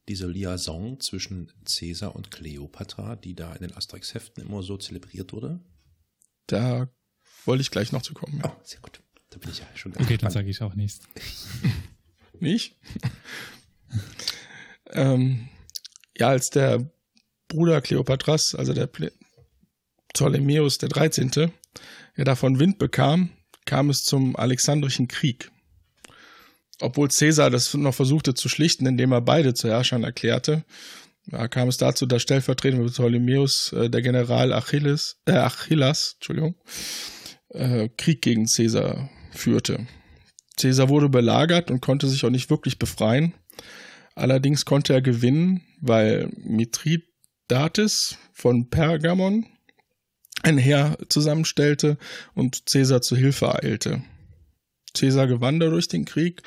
dieser 0.07 0.28
Liaison 0.28 0.99
zwischen 0.99 1.51
Caesar 1.65 2.15
und 2.15 2.32
Kleopatra, 2.32 3.15
die 3.15 3.36
da 3.36 3.53
in 3.53 3.61
den 3.68 3.74
Asterix-Heften 3.76 4.43
immer 4.43 4.63
so 4.63 4.78
zelebriert 4.78 5.34
wurde? 5.34 5.59
Da 6.47 6.89
wollte 7.45 7.61
ich 7.61 7.72
gleich 7.72 7.91
noch 7.91 8.01
zu 8.01 8.13
kommen. 8.13 8.39
Ja. 8.43 8.49
Oh, 8.55 8.61
sehr 8.63 8.80
gut. 8.80 9.01
Da 9.30 9.38
bin 9.38 9.51
ich 9.51 9.59
ja 9.59 9.65
schon 9.76 9.91
Okay, 9.93 9.99
dann 10.03 10.07
gespannt. 10.07 10.34
sage 10.34 10.49
ich 10.49 10.61
auch 10.61 10.76
nichts. 10.76 11.01
Nicht? 12.39 12.76
ähm, 14.91 15.49
ja, 16.18 16.30
als 16.30 16.49
der 16.49 16.89
Bruder 17.47 17.82
Kleopatras, 17.82 18.55
also 18.55 18.74
der 18.74 18.88
Ple- 18.88 19.11
Ptolemäus 20.13 20.78
der 20.78 20.89
13., 20.89 21.51
ja 22.15 22.24
davon 22.24 22.59
Wind 22.59 22.78
bekam, 22.80 23.32
kam 23.65 23.89
es 23.89 24.03
zum 24.03 24.36
Alexandrischen 24.36 25.07
Krieg. 25.07 25.51
Obwohl 26.80 27.07
Caesar 27.07 27.49
das 27.49 27.73
noch 27.73 27.95
versuchte 27.95 28.34
zu 28.34 28.49
schlichten, 28.49 28.86
indem 28.86 29.11
er 29.11 29.21
beide 29.21 29.53
zu 29.53 29.67
Herrschern 29.67 30.03
erklärte, 30.03 30.63
ja, 31.32 31.47
kam 31.47 31.67
es 31.67 31.78
dazu, 31.78 32.05
dass 32.05 32.21
stellvertretend 32.21 32.82
für 32.84 32.93
Ptolemäus 32.93 33.73
äh, 33.73 33.89
der 33.89 34.01
General 34.01 34.53
Achilles, 34.53 35.17
äh, 35.25 35.34
Achillas, 35.34 36.13
Entschuldigung, 36.15 36.55
äh, 37.49 37.89
Krieg 37.97 38.21
gegen 38.21 38.45
Caesar 38.45 39.09
führte. 39.32 39.88
Caesar 40.57 40.89
wurde 40.89 41.09
belagert 41.09 41.69
und 41.69 41.82
konnte 41.82 42.07
sich 42.07 42.23
auch 42.23 42.30
nicht 42.30 42.49
wirklich 42.49 42.80
befreien. 42.80 43.34
Allerdings 44.15 44.65
konnte 44.65 44.93
er 44.93 45.01
gewinnen, 45.01 45.61
weil 45.82 46.32
Mithridates 46.38 48.17
von 48.34 48.69
Pergamon 48.69 49.45
ein 50.43 50.57
Heer 50.57 50.97
zusammenstellte 51.09 51.97
und 52.34 52.65
Caesar 52.65 53.01
zu 53.01 53.15
Hilfe 53.15 53.53
eilte. 53.53 54.01
Caesar 54.97 55.27
gewann 55.27 55.59
dadurch 55.59 55.87
den 55.87 56.05
Krieg 56.05 56.41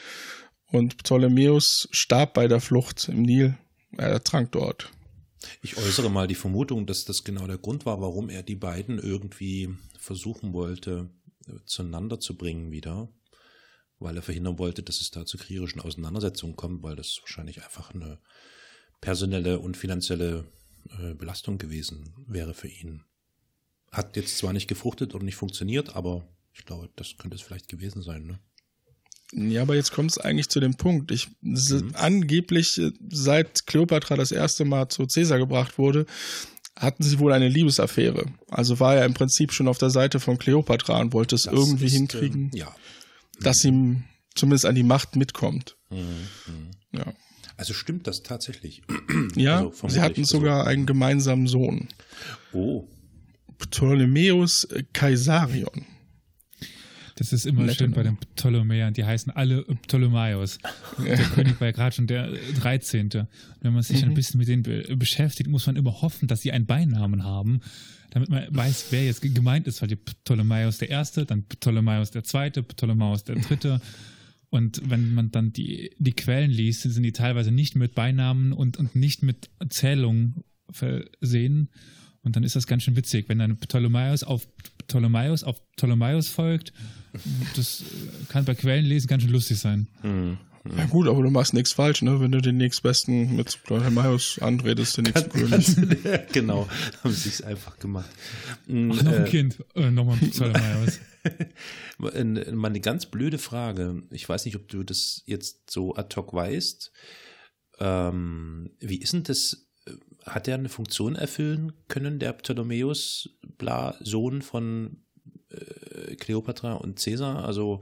und 0.66 0.98
Ptolemäus 0.98 1.88
starb 1.90 2.34
bei 2.34 2.48
der 2.48 2.61
Flucht 2.61 3.09
im 3.09 3.22
Nil. 3.22 3.57
Er 3.96 4.09
ertrank 4.09 4.53
dort. 4.53 4.90
Ich 5.62 5.76
äußere 5.76 6.11
mal 6.11 6.26
die 6.26 6.34
Vermutung, 6.34 6.86
dass 6.86 7.05
das 7.05 7.24
genau 7.24 7.46
der 7.46 7.59
Grund 7.59 7.86
war, 7.86 8.01
warum 8.01 8.28
er 8.28 8.42
die 8.42 8.57
beiden 8.57 8.98
irgendwie 8.98 9.74
versuchen 9.98 10.53
wollte, 10.53 11.11
äh, 11.46 11.53
zueinander 11.64 12.20
zu 12.20 12.36
bringen 12.36 12.70
wieder. 12.70 13.09
Weil 13.98 14.16
er 14.16 14.22
verhindern 14.22 14.59
wollte, 14.59 14.82
dass 14.82 15.01
es 15.01 15.11
da 15.11 15.26
zu 15.26 15.36
kriegerischen 15.36 15.80
Auseinandersetzungen 15.80 16.57
kommt, 16.57 16.82
weil 16.82 16.96
das 16.96 17.18
wahrscheinlich 17.20 17.62
einfach 17.62 17.94
eine 17.94 18.18
personelle 19.01 19.59
und 19.59 19.76
finanzielle 19.76 20.44
äh, 20.98 21.14
Belastung 21.14 21.59
gewesen 21.59 22.14
wäre 22.26 22.55
für 22.55 22.68
ihn. 22.68 23.05
Hat 23.90 24.16
jetzt 24.16 24.38
zwar 24.38 24.53
nicht 24.53 24.68
gefruchtet 24.68 25.14
oder 25.14 25.24
nicht 25.24 25.36
funktioniert, 25.36 25.96
aber 25.96 26.26
ich 26.53 26.64
glaube, 26.64 26.90
das 26.96 27.16
könnte 27.18 27.36
es 27.36 27.42
vielleicht 27.42 27.68
gewesen 27.68 28.03
sein. 28.03 28.24
Ne? 28.24 28.40
Ja, 29.32 29.62
aber 29.62 29.76
jetzt 29.76 29.92
kommt 29.92 30.11
es 30.11 30.18
eigentlich 30.18 30.48
zu 30.48 30.61
dem 30.61 30.74
Punkt. 30.74 31.11
Ich, 31.11 31.28
mhm. 31.40 31.92
Angeblich, 31.94 32.78
äh, 32.78 32.92
seit 33.11 33.66
Kleopatra 33.66 34.16
das 34.16 34.32
erste 34.32 34.64
Mal 34.64 34.88
zu 34.88 35.07
Caesar 35.07 35.38
gebracht 35.38 35.78
wurde, 35.78 36.07
hatten 36.76 37.03
sie 37.03 37.18
wohl 37.18 37.32
eine 37.32 37.48
Liebesaffäre. 37.48 38.26
Also 38.48 38.80
war 38.80 38.96
er 38.96 39.05
im 39.05 39.14
Prinzip 39.14 39.53
schon 39.53 39.68
auf 39.68 39.78
der 39.78 39.90
Seite 39.90 40.18
von 40.18 40.38
Kleopatra 40.38 41.01
und 41.01 41.12
wollte 41.12 41.34
es 41.34 41.42
das 41.42 41.53
irgendwie 41.53 41.86
ist, 41.86 41.92
hinkriegen, 41.92 42.51
ähm, 42.53 42.59
ja. 42.59 42.74
dass 43.40 43.64
ihm 43.64 44.05
zumindest 44.34 44.66
an 44.66 44.74
die 44.74 44.82
Macht 44.82 45.16
mitkommt. 45.16 45.76
Mhm. 45.90 45.98
mhm. 46.46 46.70
Ja. 46.92 47.12
Also 47.57 47.74
stimmt 47.74 48.07
das 48.07 48.22
tatsächlich? 48.22 48.82
Ja, 49.36 49.66
also 49.66 49.88
sie 49.88 50.01
hatten 50.01 50.24
sogar 50.24 50.61
also. 50.61 50.70
einen 50.70 50.86
gemeinsamen 50.86 51.46
Sohn. 51.46 51.88
Oh. 52.53 52.88
Ptolemäus 53.59 54.66
Caesarion. 54.92 55.86
Das 57.21 57.35
ist 57.35 57.45
immer 57.45 57.71
schön 57.75 57.93
bei 57.93 58.03
den 58.03 58.16
Ptolemäern. 58.16 58.95
Die 58.95 59.05
heißen 59.05 59.31
alle 59.31 59.62
Ptolemaios. 59.83 60.59
Der 61.05 61.18
König 61.35 61.61
war 61.61 61.68
ja 61.68 61.73
gerade 61.73 61.95
schon 61.95 62.07
der 62.07 62.33
13. 62.33 63.11
Und 63.12 63.29
wenn 63.61 63.75
man 63.75 63.83
sich 63.83 64.01
mhm. 64.01 64.09
ein 64.09 64.14
bisschen 64.14 64.39
mit 64.39 64.49
denen 64.49 64.62
be 64.62 64.97
beschäftigt, 64.97 65.51
muss 65.51 65.66
man 65.66 65.77
immer 65.77 66.01
hoffen, 66.01 66.29
dass 66.29 66.41
sie 66.41 66.51
einen 66.51 66.64
Beinamen 66.64 67.23
haben, 67.23 67.61
damit 68.09 68.31
man 68.31 68.47
weiß, 68.49 68.87
wer 68.89 69.05
jetzt 69.05 69.21
gemeint 69.21 69.66
ist. 69.66 69.83
Weil 69.83 69.89
die 69.91 69.97
Ptolemaios 69.97 70.79
der 70.79 70.89
Erste, 70.89 71.27
dann 71.27 71.43
Ptolemaios 71.43 72.11
der 72.11 72.25
Zweite, 72.25 72.62
Ptolemaios 72.62 73.23
der 73.25 73.37
Dritte. 73.37 73.83
Und 74.49 74.81
wenn 74.89 75.12
man 75.12 75.31
dann 75.31 75.53
die, 75.53 75.91
die 75.99 76.14
Quellen 76.14 76.51
liest, 76.51 76.83
sind 76.85 77.03
die 77.03 77.12
teilweise 77.12 77.53
nicht 77.53 77.77
mit 77.77 77.95
Beinamen 77.95 78.55
und, 78.55 78.79
und 78.79 78.97
nicht 78.97 79.23
mit 79.23 79.51
Zählungen 79.68 80.37
versehen. 80.71 81.68
Und 82.23 82.37
dann 82.37 82.45
ist 82.45 82.57
das 82.57 82.66
ganz 82.66 82.85
schön 82.85 82.97
witzig, 82.97 83.29
wenn 83.29 83.41
dann 83.41 83.59
Ptolemaios 83.59 84.25
auf 84.25 84.49
Ptolemaios 84.87 85.45
auf 85.45 85.61
Ptolemaios 85.77 86.31
folgt. 86.31 86.73
Das 87.57 87.83
kann 88.29 88.45
bei 88.45 88.55
Quellenlesen 88.55 89.09
ganz 89.09 89.23
schön 89.23 89.33
lustig 89.33 89.59
sein. 89.59 89.89
Hm. 90.03 90.39
Ja 90.77 90.85
gut, 90.85 91.09
aber 91.09 91.23
du 91.23 91.31
machst 91.31 91.55
nichts 91.55 91.73
falsch, 91.73 92.03
ne? 92.03 92.21
Wenn 92.21 92.33
du 92.33 92.43
den 92.43 92.59
nächstbesten 92.59 93.35
mit 93.35 93.59
Ptolemaios 93.65 94.39
anredest, 94.41 94.99
den 94.99 95.05
nächsten 95.05 95.31
König. 95.31 95.67
genau, 96.33 96.69
haben 97.03 97.15
sie 97.15 97.31
es 97.31 97.41
einfach 97.41 97.79
gemacht. 97.79 98.11
Ach, 98.65 98.69
noch 98.69 99.07
ein 99.07 99.25
äh, 99.25 99.29
Kind, 99.29 99.65
äh, 99.75 99.91
nochmal 99.91 100.19
Ptolemaios. 100.19 101.01
mal 101.99 102.13
eine 102.13 102.81
ganz 102.81 103.07
blöde 103.07 103.39
Frage. 103.39 104.03
Ich 104.11 104.29
weiß 104.29 104.45
nicht, 104.45 104.57
ob 104.57 104.69
du 104.69 104.83
das 104.83 105.23
jetzt 105.25 105.71
so 105.71 105.95
ad 105.97 106.15
hoc 106.15 106.35
weißt. 106.35 106.93
Ähm, 107.79 108.71
wie 108.81 108.99
ist 108.99 109.15
denn 109.15 109.23
das 109.23 109.67
hat 110.27 110.49
er 110.49 110.57
eine 110.57 110.69
Funktion 110.69 111.17
erfüllen 111.17 111.73
können, 111.89 112.19
der 112.19 112.35
Ptolemäus, 112.35 113.31
bla, 113.57 113.97
Sohn 114.01 114.43
von 114.43 115.05
äh, 115.51 116.16
Kleopatra 116.16 116.75
und 116.75 117.03
Caesar? 117.03 117.45
Also. 117.45 117.81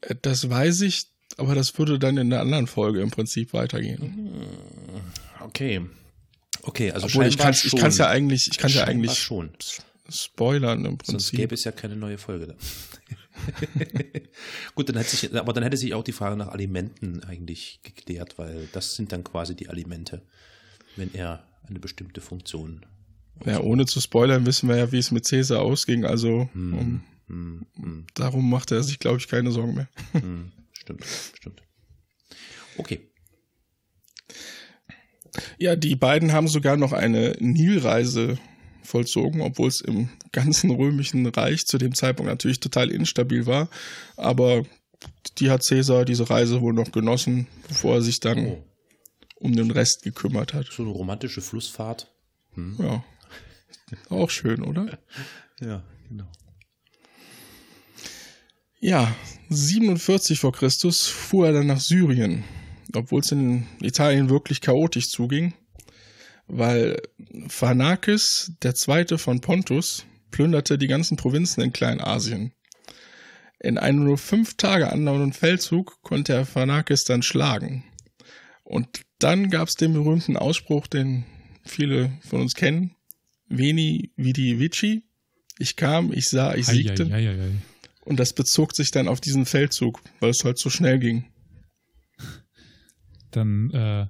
Äh, 0.00 0.14
das 0.22 0.48
weiß 0.48 0.82
ich, 0.82 1.06
aber 1.36 1.54
das 1.54 1.76
würde 1.78 1.98
dann 1.98 2.16
in 2.16 2.30
der 2.30 2.40
anderen 2.40 2.66
Folge 2.66 3.00
im 3.00 3.10
Prinzip 3.10 3.52
weitergehen. 3.52 4.00
Hm, 4.00 5.46
okay. 5.46 5.82
Okay, 6.62 6.90
also 6.92 7.06
Obwohl 7.06 7.26
ich 7.26 7.38
kann 7.38 7.52
es 7.52 7.64
ich 7.64 7.72
ja 7.72 8.08
eigentlich, 8.08 8.48
ich 8.48 8.58
kann 8.58 8.70
ja 8.70 8.84
eigentlich 8.84 9.18
schon. 9.18 9.50
spoilern 10.10 10.84
im 10.84 10.98
Prinzip. 10.98 11.20
Sonst 11.20 11.30
gäbe 11.32 11.54
es 11.54 11.64
ja 11.64 11.72
keine 11.72 11.96
neue 11.96 12.18
Folge. 12.18 12.48
Da. 12.48 12.54
Gut, 14.74 14.90
dann 14.90 14.96
hätte 14.98 15.16
sich, 15.16 15.34
aber 15.34 15.54
dann 15.54 15.62
hätte 15.62 15.78
sich 15.78 15.94
auch 15.94 16.04
die 16.04 16.12
Frage 16.12 16.36
nach 16.36 16.48
Alimenten 16.48 17.24
eigentlich 17.24 17.80
geklärt, 17.82 18.36
weil 18.36 18.68
das 18.72 18.94
sind 18.94 19.12
dann 19.12 19.24
quasi 19.24 19.56
die 19.56 19.70
Alimente 19.70 20.20
wenn 20.96 21.14
er 21.14 21.44
eine 21.68 21.78
bestimmte 21.78 22.20
Funktion. 22.20 22.84
Ja, 23.44 23.60
ohne 23.60 23.86
zu 23.86 24.00
spoilern, 24.00 24.46
wissen 24.46 24.68
wir 24.68 24.76
ja, 24.76 24.92
wie 24.92 24.98
es 24.98 25.10
mit 25.10 25.24
Cäsar 25.24 25.60
ausging. 25.60 26.04
Also 26.04 26.48
hm, 26.52 27.02
um, 27.28 27.66
hm. 27.76 28.06
darum 28.14 28.50
macht 28.50 28.70
er 28.70 28.82
sich, 28.82 28.98
glaube 28.98 29.18
ich, 29.18 29.28
keine 29.28 29.50
Sorgen 29.50 29.74
mehr. 29.74 29.88
Hm, 30.12 30.52
stimmt, 30.72 31.04
stimmt. 31.34 31.62
Okay. 32.76 33.00
Ja, 35.58 35.76
die 35.76 35.96
beiden 35.96 36.32
haben 36.32 36.48
sogar 36.48 36.76
noch 36.76 36.92
eine 36.92 37.36
Nilreise 37.38 38.38
vollzogen, 38.82 39.40
obwohl 39.40 39.68
es 39.68 39.80
im 39.80 40.08
ganzen 40.32 40.70
römischen 40.70 41.24
Reich 41.26 41.66
zu 41.66 41.78
dem 41.78 41.94
Zeitpunkt 41.94 42.30
natürlich 42.30 42.60
total 42.60 42.90
instabil 42.90 43.46
war. 43.46 43.68
Aber 44.16 44.64
die 45.38 45.50
hat 45.50 45.62
Cäsar 45.62 46.04
diese 46.04 46.28
Reise 46.28 46.60
wohl 46.60 46.72
noch 46.72 46.90
genossen, 46.90 47.46
bevor 47.68 47.96
er 47.96 48.02
sich 48.02 48.20
dann 48.20 48.46
oh 48.46 48.64
um 49.40 49.56
den 49.56 49.70
Rest 49.70 50.02
gekümmert 50.02 50.54
hat. 50.54 50.66
So 50.70 50.82
eine 50.82 50.92
romantische 50.92 51.40
Flussfahrt. 51.40 52.12
Hm. 52.54 52.76
Ja. 52.78 53.02
Auch 54.08 54.30
schön, 54.30 54.62
oder? 54.62 54.98
ja, 55.60 55.82
genau. 56.08 56.30
Ja, 58.80 59.14
47 59.50 60.40
vor 60.40 60.52
Christus 60.52 61.06
fuhr 61.06 61.48
er 61.48 61.52
dann 61.52 61.66
nach 61.66 61.80
Syrien, 61.80 62.44
obwohl 62.94 63.20
es 63.20 63.30
in 63.30 63.66
Italien 63.82 64.30
wirklich 64.30 64.60
chaotisch 64.60 65.10
zuging, 65.10 65.52
weil 66.46 67.00
Pharnakes, 67.48 68.52
der 68.62 68.74
zweite 68.74 69.18
von 69.18 69.40
Pontus, 69.40 70.06
plünderte 70.30 70.78
die 70.78 70.86
ganzen 70.86 71.16
Provinzen 71.16 71.62
in 71.62 71.72
Kleinasien. 71.72 72.52
In 73.58 73.76
einem 73.76 74.04
nur 74.04 74.16
fünf 74.16 74.56
Tage 74.56 74.90
andauernden 74.90 75.34
Feldzug 75.34 76.00
konnte 76.02 76.32
er 76.32 76.46
Pharnakes 76.46 77.04
dann 77.04 77.22
schlagen. 77.22 77.84
Und 78.64 79.02
dann 79.18 79.50
gab 79.50 79.68
es 79.68 79.74
den 79.74 79.92
berühmten 79.92 80.36
Ausspruch, 80.36 80.86
den 80.86 81.26
viele 81.64 82.12
von 82.22 82.40
uns 82.40 82.54
kennen. 82.54 82.96
Veni 83.50 84.12
vidi 84.16 84.58
vici. 84.58 85.02
Ich 85.58 85.76
kam, 85.76 86.12
ich 86.12 86.28
sah, 86.28 86.54
ich 86.54 86.66
siegte. 86.66 87.04
Ei, 87.06 87.28
ei, 87.28 87.42
ei, 87.42 87.52
Und 88.04 88.18
das 88.18 88.32
bezog 88.32 88.74
sich 88.74 88.90
dann 88.92 89.08
auf 89.08 89.20
diesen 89.20 89.44
Feldzug, 89.44 90.00
weil 90.20 90.30
es 90.30 90.42
halt 90.44 90.58
so 90.58 90.70
schnell 90.70 90.98
ging. 90.98 91.26
Dann, 93.30 93.70
äh, 93.70 94.06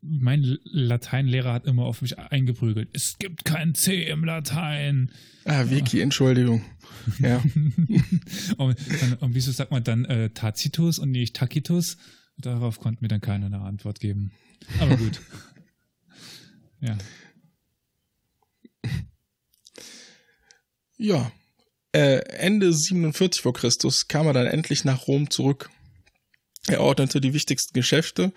mein 0.00 0.58
Lateinlehrer 0.64 1.52
hat 1.52 1.66
immer 1.66 1.84
auf 1.84 2.02
mich 2.02 2.18
eingeprügelt. 2.18 2.88
Es 2.92 3.16
gibt 3.18 3.44
kein 3.44 3.74
C 3.74 4.04
im 4.04 4.24
Latein. 4.24 5.10
Ah, 5.44 5.70
Vicky, 5.70 6.00
Entschuldigung. 6.00 6.62
Ja. 7.18 7.42
und, 8.58 8.78
dann, 9.00 9.14
und 9.14 9.34
wieso 9.34 9.50
sagt 9.50 9.72
man 9.72 9.82
dann 9.82 10.04
äh, 10.04 10.30
Tacitus 10.30 11.00
und 11.00 11.10
nicht 11.10 11.34
Tacitus? 11.34 11.96
Darauf 12.36 12.78
konnte 12.78 13.02
mir 13.02 13.08
dann 13.08 13.20
keiner 13.20 13.46
eine 13.46 13.60
Antwort 13.60 13.98
geben. 13.98 14.30
Aber 14.78 14.96
gut. 14.96 15.20
ja. 16.80 16.96
Ja. 21.02 21.32
Äh, 21.90 22.20
Ende 22.38 22.72
47 22.72 23.42
vor 23.42 23.52
Christus 23.52 24.06
kam 24.06 24.28
er 24.28 24.34
dann 24.34 24.46
endlich 24.46 24.84
nach 24.84 25.08
Rom 25.08 25.30
zurück. 25.30 25.68
Er 26.68 26.80
ordnete 26.80 27.20
die 27.20 27.34
wichtigsten 27.34 27.74
Geschäfte 27.74 28.32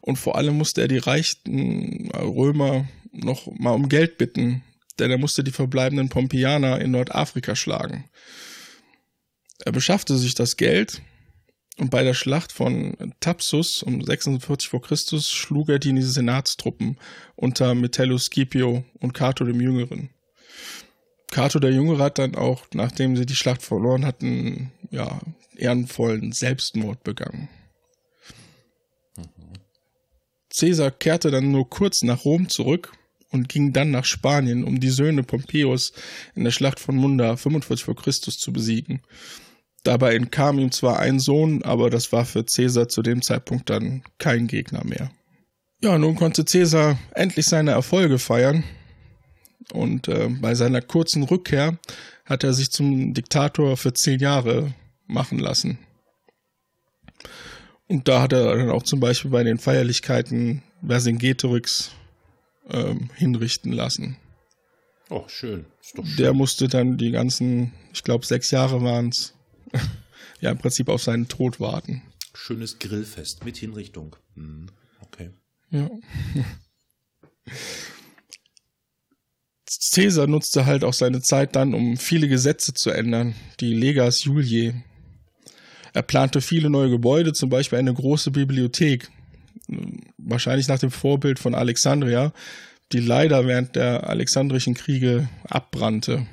und 0.00 0.16
vor 0.16 0.34
allem 0.36 0.58
musste 0.58 0.80
er 0.80 0.88
die 0.88 0.98
reichen 0.98 2.10
Römer 2.12 2.88
noch 3.12 3.46
mal 3.46 3.70
um 3.70 3.88
Geld 3.88 4.18
bitten, 4.18 4.64
denn 4.98 5.12
er 5.12 5.18
musste 5.18 5.44
die 5.44 5.52
verbleibenden 5.52 6.08
Pompeianer 6.08 6.80
in 6.80 6.90
Nordafrika 6.90 7.54
schlagen. 7.54 8.10
Er 9.64 9.70
beschaffte 9.70 10.18
sich 10.18 10.34
das 10.34 10.56
Geld 10.56 11.00
und 11.76 11.90
bei 11.90 12.02
der 12.02 12.14
Schlacht 12.14 12.50
von 12.50 13.14
Thapsus 13.20 13.84
um 13.84 14.02
46 14.02 14.68
vor 14.68 14.82
Christus 14.82 15.30
schlug 15.30 15.68
er 15.68 15.78
die 15.78 16.02
Senatstruppen 16.02 16.98
unter 17.36 17.76
Metellus 17.76 18.24
Scipio 18.24 18.84
und 18.98 19.14
Cato 19.14 19.44
dem 19.44 19.60
Jüngeren. 19.60 20.10
Cato 21.30 21.60
der 21.60 21.72
Jüngere 21.72 22.02
hat 22.02 22.18
dann 22.18 22.34
auch, 22.34 22.64
nachdem 22.74 23.16
sie 23.16 23.26
die 23.26 23.36
Schlacht 23.36 23.62
verloren 23.62 24.04
hatten, 24.04 24.72
ja, 24.90 25.20
ehrenvollen 25.56 26.32
Selbstmord 26.32 27.04
begangen. 27.04 27.48
Caesar 30.54 30.90
kehrte 30.90 31.30
dann 31.30 31.52
nur 31.52 31.70
kurz 31.70 32.02
nach 32.02 32.24
Rom 32.24 32.48
zurück 32.48 32.92
und 33.30 33.48
ging 33.48 33.72
dann 33.72 33.92
nach 33.92 34.04
Spanien, 34.04 34.64
um 34.64 34.80
die 34.80 34.90
Söhne 34.90 35.22
Pompeius 35.22 35.92
in 36.34 36.42
der 36.42 36.50
Schlacht 36.50 36.80
von 36.80 36.96
Munda 36.96 37.36
45 37.36 37.84
vor 37.84 37.94
Christus 37.94 38.38
zu 38.38 38.52
besiegen. 38.52 39.02
Dabei 39.84 40.16
entkam 40.16 40.58
ihm 40.58 40.72
zwar 40.72 40.98
ein 40.98 41.20
Sohn, 41.20 41.62
aber 41.62 41.88
das 41.88 42.12
war 42.12 42.24
für 42.24 42.44
Caesar 42.44 42.88
zu 42.88 43.02
dem 43.02 43.22
Zeitpunkt 43.22 43.70
dann 43.70 44.02
kein 44.18 44.48
Gegner 44.48 44.84
mehr. 44.84 45.10
Ja, 45.80 45.96
nun 45.96 46.16
konnte 46.16 46.44
Caesar 46.44 46.98
endlich 47.14 47.46
seine 47.46 47.70
Erfolge 47.70 48.18
feiern 48.18 48.64
und 49.72 50.08
äh, 50.08 50.28
bei 50.28 50.54
seiner 50.54 50.82
kurzen 50.82 51.22
Rückkehr 51.22 51.78
hat 52.24 52.44
er 52.44 52.52
sich 52.52 52.70
zum 52.70 53.14
Diktator 53.14 53.76
für 53.76 53.92
zehn 53.92 54.20
Jahre 54.20 54.74
machen 55.06 55.38
lassen. 55.38 55.78
Und 57.88 58.06
da 58.06 58.22
hat 58.22 58.32
er 58.32 58.56
dann 58.56 58.70
auch 58.70 58.84
zum 58.84 59.00
Beispiel 59.00 59.30
bei 59.30 59.42
den 59.42 59.58
Feierlichkeiten 59.58 60.62
Vercingetorix 60.86 61.90
ähm, 62.68 63.10
hinrichten 63.16 63.72
lassen. 63.72 64.16
Oh, 65.08 65.24
schön. 65.26 65.66
Schön. 65.82 66.04
Der 66.18 66.32
musste 66.32 66.68
dann 66.68 66.96
die 66.96 67.10
ganzen, 67.10 67.72
ich 67.92 68.04
glaube 68.04 68.24
sechs 68.24 68.52
Jahre 68.52 68.82
waren 68.82 69.08
es, 69.08 69.34
ja 70.40 70.50
im 70.50 70.58
Prinzip 70.58 70.88
auf 70.88 71.02
seinen 71.02 71.26
Tod 71.26 71.58
warten. 71.58 72.02
Schönes 72.32 72.78
Grillfest 72.78 73.44
mit 73.44 73.56
Hinrichtung. 73.56 74.14
Hm, 74.34 74.68
okay. 75.00 75.30
Ja. 75.70 75.90
Caesar 79.78 80.26
nutzte 80.26 80.66
halt 80.66 80.82
auch 80.82 80.94
seine 80.94 81.22
Zeit 81.22 81.54
dann, 81.54 81.74
um 81.74 81.96
viele 81.96 82.26
Gesetze 82.26 82.74
zu 82.74 82.90
ändern, 82.90 83.34
die 83.60 83.72
Legas 83.72 84.24
Juliae. 84.24 84.74
Er 85.92 86.02
plante 86.02 86.40
viele 86.40 86.70
neue 86.70 86.90
Gebäude, 86.90 87.32
zum 87.32 87.50
Beispiel 87.50 87.78
eine 87.78 87.94
große 87.94 88.32
Bibliothek, 88.32 89.08
wahrscheinlich 90.18 90.68
nach 90.68 90.78
dem 90.78 90.90
Vorbild 90.90 91.38
von 91.38 91.54
Alexandria, 91.54 92.32
die 92.92 93.00
leider 93.00 93.46
während 93.46 93.76
der 93.76 94.08
Alexandrischen 94.08 94.74
Kriege 94.74 95.28
abbrannte. 95.44 96.26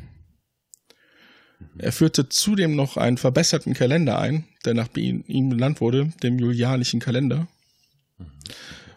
Er 1.78 1.92
führte 1.92 2.30
zudem 2.30 2.76
noch 2.76 2.98
einen 2.98 3.18
verbesserten 3.18 3.74
Kalender 3.74 4.20
ein, 4.20 4.46
der 4.66 4.74
nach 4.74 4.90
ihm 4.96 5.50
benannt 5.50 5.82
wurde, 5.82 6.12
dem 6.24 6.40
Julianischen 6.40 7.00
Kalender. 7.00 7.48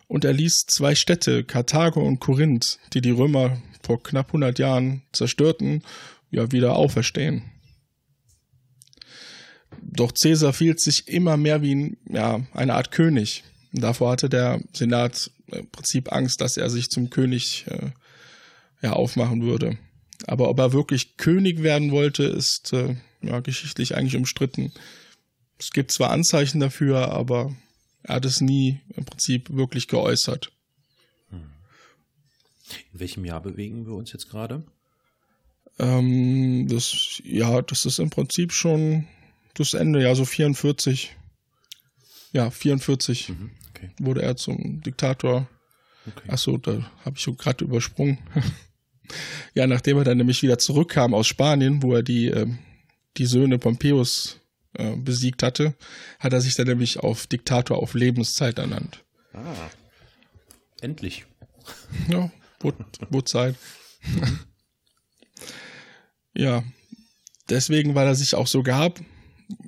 Und 0.08 0.24
er 0.24 0.32
ließ 0.32 0.64
zwei 0.66 0.94
Städte, 0.94 1.44
Karthago 1.44 2.00
und 2.00 2.20
Korinth, 2.20 2.78
die 2.92 3.00
die 3.00 3.10
Römer 3.10 3.60
vor 3.90 4.00
knapp 4.04 4.28
100 4.28 4.60
Jahren 4.60 5.02
zerstörten, 5.10 5.82
ja 6.30 6.52
wieder 6.52 6.76
auferstehen. 6.76 7.42
Doch 9.82 10.14
Caesar 10.14 10.52
fühlt 10.52 10.80
sich 10.80 11.08
immer 11.08 11.36
mehr 11.36 11.60
wie 11.60 11.74
ein, 11.74 11.96
ja, 12.08 12.46
eine 12.52 12.74
Art 12.74 12.92
König. 12.92 13.42
Davor 13.72 14.12
hatte 14.12 14.28
der 14.28 14.60
Senat 14.72 15.32
im 15.48 15.68
Prinzip 15.70 16.12
Angst, 16.12 16.40
dass 16.40 16.56
er 16.56 16.70
sich 16.70 16.88
zum 16.88 17.10
König 17.10 17.64
äh, 17.66 17.90
ja, 18.80 18.92
aufmachen 18.92 19.42
würde. 19.42 19.76
Aber 20.28 20.50
ob 20.50 20.60
er 20.60 20.72
wirklich 20.72 21.16
König 21.16 21.64
werden 21.64 21.90
wollte, 21.90 22.22
ist 22.22 22.72
äh, 22.72 22.94
ja, 23.22 23.40
geschichtlich 23.40 23.96
eigentlich 23.96 24.16
umstritten. 24.16 24.70
Es 25.58 25.72
gibt 25.72 25.90
zwar 25.90 26.10
Anzeichen 26.10 26.60
dafür, 26.60 27.10
aber 27.10 27.56
er 28.04 28.16
hat 28.16 28.24
es 28.24 28.40
nie 28.40 28.78
im 28.94 29.04
Prinzip 29.04 29.50
wirklich 29.50 29.88
geäußert. 29.88 30.52
In 32.92 33.00
welchem 33.00 33.24
Jahr 33.24 33.40
bewegen 33.42 33.86
wir 33.86 33.94
uns 33.94 34.12
jetzt 34.12 34.28
gerade? 34.30 34.64
Ähm, 35.78 36.66
das, 36.68 37.20
ja, 37.24 37.62
das 37.62 37.86
ist 37.86 37.98
im 37.98 38.10
Prinzip 38.10 38.52
schon 38.52 39.06
das 39.54 39.74
Ende, 39.74 40.02
ja, 40.02 40.14
so 40.14 40.24
44. 40.24 41.16
Ja, 42.32 42.50
44 42.50 43.30
Mhm, 43.30 43.50
okay. 43.70 43.90
wurde 43.98 44.22
er 44.22 44.36
zum 44.36 44.80
Diktator. 44.82 45.48
okay. 46.06 46.28
Achso, 46.30 46.58
da 46.58 46.90
habe 47.04 47.16
ich 47.18 47.24
gerade 47.38 47.64
übersprungen. 47.64 48.18
ja, 49.54 49.66
nachdem 49.66 49.98
er 49.98 50.04
dann 50.04 50.18
nämlich 50.18 50.42
wieder 50.42 50.58
zurückkam 50.58 51.14
aus 51.14 51.26
Spanien, 51.26 51.82
wo 51.82 51.94
er 51.94 52.02
die, 52.02 52.26
ähm, 52.26 52.58
die 53.16 53.26
Söhne 53.26 53.58
Pompeius 53.58 54.40
äh, 54.74 54.96
besiegt 54.96 55.42
hatte, 55.42 55.74
hat 56.20 56.32
er 56.32 56.40
sich 56.40 56.54
dann 56.54 56.68
nämlich 56.68 57.00
auf 57.00 57.26
Diktator 57.26 57.78
auf 57.78 57.94
Lebenszeit 57.94 58.58
ernannt. 58.58 59.02
Ah. 59.32 59.70
Endlich. 60.80 61.24
Ja, 62.08 62.30
wurde 62.62 63.24
Zeit. 63.24 63.56
ja, 66.34 66.62
deswegen, 67.48 67.94
weil 67.94 68.06
er 68.06 68.14
sich 68.14 68.34
auch 68.34 68.46
so 68.46 68.62
gab, 68.62 69.00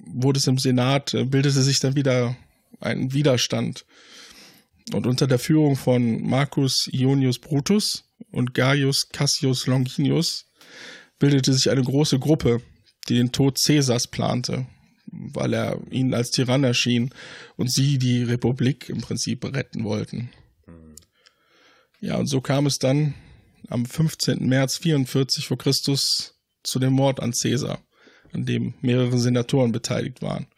wurde 0.07 0.39
es 0.39 0.47
im 0.47 0.59
Senat, 0.59 1.15
äh, 1.15 1.25
bildete 1.25 1.63
sich 1.63 1.81
dann 1.81 1.97
wieder 1.97 2.37
ein 2.81 3.13
Widerstand. 3.13 3.85
Und 4.93 5.07
unter 5.07 5.27
der 5.27 5.39
Führung 5.39 5.77
von 5.77 6.23
Marcus 6.23 6.89
Ionius 6.91 7.39
Brutus 7.39 8.05
und 8.31 8.55
Gaius 8.55 9.09
Cassius 9.09 9.67
Longinus 9.67 10.47
bildete 11.19 11.53
sich 11.53 11.71
eine 11.71 11.83
große 11.83 12.19
Gruppe, 12.19 12.61
die 13.09 13.15
den 13.15 13.33
Tod 13.33 13.59
Caesars 13.63 14.09
plante, 14.09 14.67
weil 15.07 15.55
er 15.55 15.81
ihnen 15.91 16.15
als 16.15 16.31
Tyrann 16.31 16.65
erschien 16.65 17.11
und 17.57 17.71
sie 17.71 17.99
die 17.99 18.25
Republik 18.25 18.89
im 18.89 19.01
Prinzip 19.01 19.45
retten 19.45 19.85
wollten. 19.85 20.31
Ja, 22.03 22.17
und 22.17 22.27
so 22.27 22.41
kam 22.41 22.67
es 22.67 22.81
dann 22.81 23.15
am 23.69 23.87
15. 23.87 24.45
März 24.49 24.79
44 24.79 25.47
vor 25.47 25.57
Christus 25.57 26.35
zu 26.65 26.81
dem 26.81 26.93
Mord 26.93 27.21
an 27.21 27.31
Caesar, 27.31 27.79
an 28.33 28.45
dem 28.45 28.75
mehrere 28.81 29.19
Senatoren 29.19 29.71
beteiligt 29.71 30.21
waren. 30.21 30.49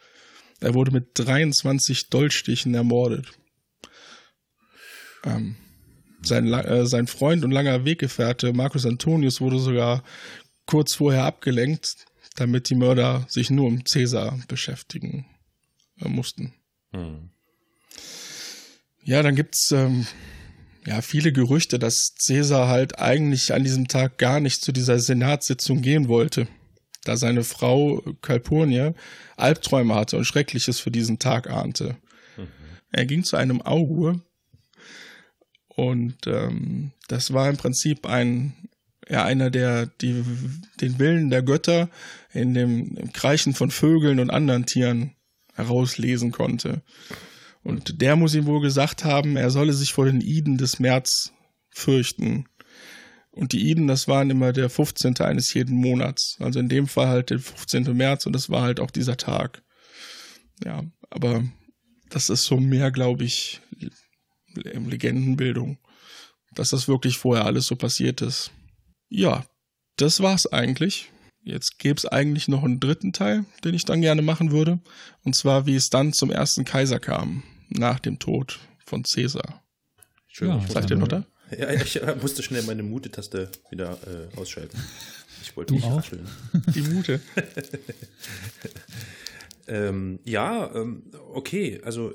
Er 0.61 0.72
wurde 0.72 0.90
mit 0.90 1.09
23 1.14 2.09
Dolchstichen 2.09 2.74
ermordet. 2.74 3.32
Ähm, 5.24 5.57
sein, 6.22 6.51
äh, 6.51 6.86
sein 6.86 7.07
Freund 7.07 7.45
und 7.45 7.51
langer 7.51 7.84
Weggefährte 7.84 8.55
Marcus 8.55 8.86
Antonius 8.86 9.42
wurde 9.42 9.59
sogar 9.59 10.03
kurz 10.64 10.95
vorher 10.95 11.24
abgelenkt, 11.24 12.07
damit 12.36 12.70
die 12.70 12.74
Mörder 12.74 13.26
sich 13.28 13.51
nur 13.51 13.66
um 13.66 13.84
Caesar 13.84 14.38
beschäftigen 14.49 15.26
äh, 16.01 16.09
mussten. 16.09 16.55
Hm. 16.92 17.28
Ja, 19.03 19.22
dann 19.22 19.36
gibt's 19.36 19.70
ähm, 19.72 20.07
ja 20.87 21.01
viele 21.01 21.32
Gerüchte, 21.32 21.78
dass 21.78 22.14
Caesar 22.26 22.68
halt 22.68 22.99
eigentlich 22.99 23.55
an 23.55 23.64
diesem 23.64 23.89
Tag 23.89 24.18
gar 24.18 24.41
nicht 24.41 24.62
zu 24.62 24.72
dieser 24.72 24.99
Senatssitzung 24.99 25.82
gehen 25.82 26.09
wollte, 26.09 26.47
da 27.05 27.16
seine 27.16 27.45
Frau 27.45 28.03
Calpurnia 28.22 28.95
Albträume 29.37 29.95
hatte 29.95 30.16
und 30.16 30.24
Schreckliches 30.24 30.80
für 30.80 30.91
diesen 30.91 31.18
Tag 31.18 31.51
ahnte. 31.51 31.97
Er 32.93 33.07
ging 33.07 33.24
zu 33.24 33.37
einem 33.37 33.61
Augur 33.61 34.20
und 35.68 36.26
ähm, 36.26 36.93
das 37.09 37.32
war 37.32 37.49
im 37.49 37.57
Prinzip 37.57 38.07
ein 38.07 38.55
ja 39.09 39.24
einer, 39.24 39.51
der 39.51 39.87
die, 39.87 40.24
den 40.80 40.99
Willen 40.99 41.30
der 41.30 41.43
Götter 41.43 41.91
in 42.32 42.55
dem 42.55 42.97
im 42.97 43.12
Kreischen 43.12 43.55
von 43.55 43.70
Vögeln 43.70 44.20
und 44.20 44.30
anderen 44.30 44.64
Tieren 44.64 45.14
herauslesen 45.55 46.30
konnte. 46.30 46.82
Und 47.65 48.01
der 48.03 48.15
muss 48.15 48.35
ihm 48.35 48.47
wohl 48.47 48.61
gesagt 48.61 49.05
haben, 49.05 49.37
er 49.37 49.51
solle 49.51 49.73
sich 49.73 49.93
vor 49.93 50.05
den 50.05 50.21
Iden 50.21 50.59
des 50.59 50.79
März 50.79 51.33
fürchten. 51.71 52.45
Und 53.31 53.53
die 53.53 53.69
Iden, 53.69 53.89
das 53.89 54.07
waren 54.07 54.31
immer 54.31 54.53
der 54.53 54.71
15. 54.71 55.19
eines 55.21 55.53
jeden 55.55 55.75
Monats. 55.77 56.37
Also 56.41 56.61
in 56.61 56.69
dem 56.69 56.87
Fall 56.87 57.09
halt 57.09 57.31
der 57.31 57.41
15. 57.41 57.97
März 57.97 58.27
und 58.27 58.33
das 58.33 58.51
war 58.51 58.62
halt 58.62 58.79
auch 58.81 58.91
dieser 58.91 59.17
Tag. 59.17 59.62
Ja, 60.65 60.85
aber 61.11 61.43
das 62.11 62.29
ist 62.29 62.45
so 62.45 62.59
mehr, 62.59 62.93
glaube 62.93 63.25
ich, 63.25 63.61
Le- 64.55 64.79
Legendenbildung, 64.79 65.79
dass 66.55 66.71
das 66.71 66.87
wirklich 66.87 67.19
vorher 67.19 67.45
alles 67.47 67.67
so 67.67 67.75
passiert 67.75 68.21
ist. 68.23 68.53
Ja, 69.09 69.45
das 69.97 70.21
war's 70.21 70.47
eigentlich. 70.47 71.11
Jetzt 71.43 71.79
gäbe 71.79 71.97
es 71.97 72.07
eigentlich 72.07 72.47
noch 72.47 72.62
einen 72.62 72.79
dritten 72.79 73.12
Teil, 73.12 73.45
den 73.65 73.75
ich 73.75 73.85
dann 73.85 74.01
gerne 74.01 74.23
machen 74.23 74.53
würde. 74.53 74.81
Und 75.25 75.35
zwar, 75.35 75.67
wie 75.67 75.75
es 75.75 75.91
dann 75.91 76.12
zum 76.12 76.31
ersten 76.31 76.65
Kaiser 76.65 77.01
kam, 77.01 77.43
nach 77.69 78.01
dem 78.01 78.19
Tod 78.19 78.61
von 78.85 79.03
Caesar. 79.03 79.62
Ja, 80.41 80.59
ich, 80.59 80.73
Seid 80.73 80.91
ihr 80.91 80.97
noch 80.97 81.09
da? 81.09 81.25
ja, 81.57 81.71
ich 81.71 82.03
äh, 82.03 82.17
musste 82.21 82.43
schnell 82.43 82.62
meine 82.65 82.83
Mute-Taste 82.83 83.51
wieder 83.71 83.99
äh, 84.07 84.37
ausschalten. 84.39 84.79
Ich 85.43 85.57
wollte 85.57 85.75
Du 85.75 85.75
nicht 85.77 85.85
auch? 85.87 85.99
rascheln. 85.99 86.27
Die 86.75 86.83
Mute. 86.83 87.21
Ähm, 89.67 90.21
ja, 90.25 90.75
ähm, 90.75 91.05
okay, 91.33 91.81
also 91.85 92.12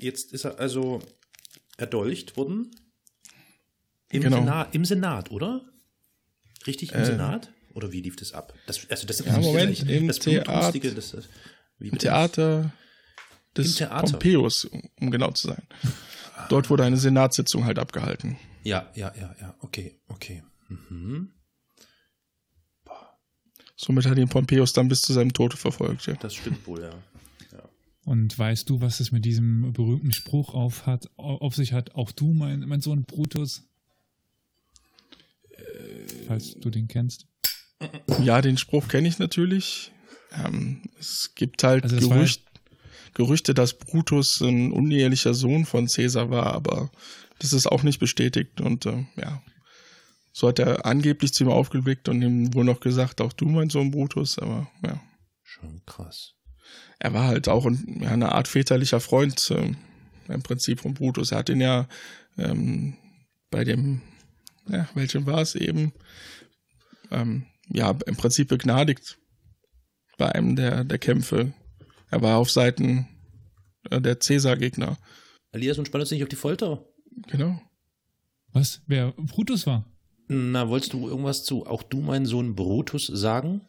jetzt 0.00 0.32
ist 0.32 0.44
er 0.44 0.58
also 0.58 1.00
erdolcht 1.76 2.36
worden. 2.36 2.70
Im, 4.10 4.22
Genau. 4.22 4.38
Senat, 4.40 4.74
Im 4.74 4.84
Senat, 4.84 5.30
oder? 5.30 5.64
Richtig 6.66 6.92
im 6.92 7.00
Äh, 7.00 7.04
Senat? 7.04 7.52
Oder 7.74 7.92
wie 7.92 8.00
lief 8.00 8.16
das 8.16 8.32
ab? 8.32 8.54
Das, 8.66 8.88
also 8.90 9.06
das 9.06 9.24
Ja, 9.24 9.38
Moment, 9.38 9.88
im 9.88 10.08
das 10.08 10.18
Theat- 10.18 10.44
Blutrünstige, 10.46 10.92
das, 10.92 11.16
Im? 11.78 11.98
Theater 11.98 12.72
des. 13.56 13.78
Pompeius, 13.78 14.64
um 15.00 15.10
genau 15.10 15.30
zu 15.32 15.48
sein. 15.48 15.62
Dort 16.48 16.70
wurde 16.70 16.84
eine 16.84 16.96
Senatssitzung 16.96 17.64
halt 17.64 17.78
abgehalten. 17.78 18.36
Ja, 18.62 18.90
ja, 18.94 19.12
ja, 19.18 19.34
ja, 19.40 19.54
okay, 19.60 20.00
okay. 20.08 20.42
Mhm. 20.68 21.30
Somit 23.76 24.06
hat 24.06 24.18
ihn 24.18 24.28
Pompeius 24.28 24.72
dann 24.72 24.88
bis 24.88 25.02
zu 25.02 25.12
seinem 25.12 25.32
Tode 25.32 25.56
verfolgt. 25.56 26.06
Ja. 26.06 26.14
Das 26.14 26.34
stimmt 26.34 26.66
wohl, 26.66 26.82
ja. 26.82 26.90
Und 28.04 28.38
weißt 28.38 28.68
du, 28.68 28.80
was 28.82 29.00
es 29.00 29.12
mit 29.12 29.24
diesem 29.24 29.72
berühmten 29.72 30.12
Spruch 30.12 30.52
auf, 30.52 30.86
hat, 30.86 31.10
auf 31.16 31.54
sich 31.54 31.72
hat? 31.72 31.94
Auch 31.94 32.12
du, 32.12 32.34
mein, 32.34 32.60
mein 32.60 32.82
Sohn 32.82 33.04
Brutus? 33.04 33.66
Falls 36.26 36.54
du 36.54 36.70
den 36.70 36.86
kennst. 36.88 37.26
Ja, 38.22 38.42
den 38.42 38.58
Spruch 38.58 38.88
kenne 38.88 39.08
ich 39.08 39.18
natürlich. 39.18 39.92
Ähm, 40.32 40.82
es 40.98 41.32
gibt 41.34 41.62
halt 41.64 41.84
Also 41.84 41.96
das 41.96 42.08
war 42.08 42.16
Gerücht, 42.18 42.42
Gerüchte, 43.14 43.54
dass 43.54 43.74
Brutus 43.74 44.40
ein 44.40 44.72
unehelicher 44.72 45.34
Sohn 45.34 45.64
von 45.64 45.86
Caesar 45.86 46.30
war, 46.30 46.52
aber 46.52 46.90
das 47.38 47.52
ist 47.52 47.66
auch 47.66 47.82
nicht 47.82 48.00
bestätigt. 48.00 48.60
Und 48.60 48.86
äh, 48.86 49.06
ja, 49.16 49.42
so 50.32 50.48
hat 50.48 50.58
er 50.58 50.84
angeblich 50.84 51.32
zu 51.32 51.44
ihm 51.44 51.50
aufgeblickt 51.50 52.08
und 52.08 52.20
ihm 52.22 52.52
wohl 52.54 52.64
noch 52.64 52.80
gesagt, 52.80 53.20
auch 53.20 53.32
du, 53.32 53.46
mein 53.46 53.70
Sohn 53.70 53.90
Brutus, 53.90 54.38
aber 54.38 54.68
ja. 54.84 55.00
Schon 55.42 55.82
krass. 55.86 56.34
er 56.98 57.12
war 57.12 57.26
halt 57.26 57.48
auch 57.48 57.66
ein, 57.66 58.00
ja, 58.00 58.10
eine 58.10 58.32
Art 58.32 58.48
väterlicher 58.48 58.98
Freund 58.98 59.50
äh, 59.50 59.74
im 60.32 60.42
Prinzip 60.42 60.80
von 60.80 60.94
Brutus. 60.94 61.32
Er 61.32 61.38
hat 61.38 61.48
ihn 61.48 61.60
ja 61.60 61.86
ähm, 62.36 62.96
bei 63.50 63.62
dem, 63.62 64.00
ja, 64.68 64.88
welchem 64.94 65.26
war 65.26 65.40
es 65.40 65.54
eben, 65.54 65.92
ähm, 67.10 67.46
ja, 67.68 67.96
im 68.06 68.16
Prinzip 68.16 68.48
begnadigt 68.48 69.18
bei 70.18 70.32
einem 70.32 70.56
der, 70.56 70.84
der 70.84 70.98
Kämpfe. 70.98 71.52
Er 72.14 72.22
war 72.22 72.38
auf 72.38 72.48
Seiten 72.48 73.08
äh, 73.90 74.00
der 74.00 74.20
Cäsar-Gegner. 74.20 74.96
Elias 75.50 75.78
und 75.78 75.86
spann 75.86 76.00
uns 76.00 76.12
nicht 76.12 76.22
auf 76.22 76.28
die 76.28 76.36
Folter. 76.36 76.86
Genau. 77.26 77.60
Was? 78.52 78.82
Wer 78.86 79.10
Brutus 79.16 79.66
war? 79.66 79.84
Na, 80.28 80.68
wolltest 80.68 80.92
du 80.92 81.08
irgendwas 81.08 81.42
zu 81.42 81.66
auch 81.66 81.82
du, 81.82 82.00
mein 82.00 82.24
Sohn 82.24 82.54
Brutus, 82.54 83.08
sagen? 83.08 83.62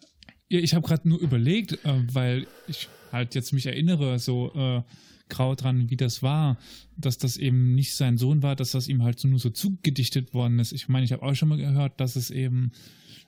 Ja, 0.48 0.60
ich 0.60 0.76
habe 0.76 0.88
gerade 0.88 1.10
nur 1.10 1.20
überlegt, 1.20 1.84
äh, 1.86 2.04
weil 2.14 2.46
ich 2.68 2.88
halt 3.12 3.34
jetzt 3.34 3.52
mich 3.52 3.66
erinnere, 3.66 4.20
so 4.20 4.54
äh, 4.54 4.84
grau 5.28 5.56
dran, 5.56 5.89
wie 5.89 5.98
das 5.98 6.22
war, 6.22 6.60
dass 6.98 7.18
das 7.18 7.38
eben 7.38 7.74
nicht 7.74 7.96
sein 7.96 8.20
Sohn 8.20 8.43
war, 8.43 8.56
dass 8.56 8.74
das 8.74 8.88
ihm 8.88 9.02
halt 9.02 9.18
so 9.18 9.28
nur 9.28 9.39
so 9.39 9.50
zugedichtet 9.50 10.36
worden 10.36 10.60
ist. 10.60 10.72
Ich 10.72 10.88
meine, 10.88 11.04
ich 11.04 11.14
habe 11.14 11.24
auch 11.24 11.34
schon 11.34 11.50
mal 11.50 11.58
gehört, 11.58 12.00
dass 12.00 12.16
es 12.16 12.30
eben 12.30 12.74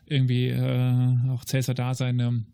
irgendwie 0.06 0.50
äh, 0.50 1.32
auch 1.32 1.44
Cäsar 1.44 1.74
da 1.74 1.96
seine 1.96 2.46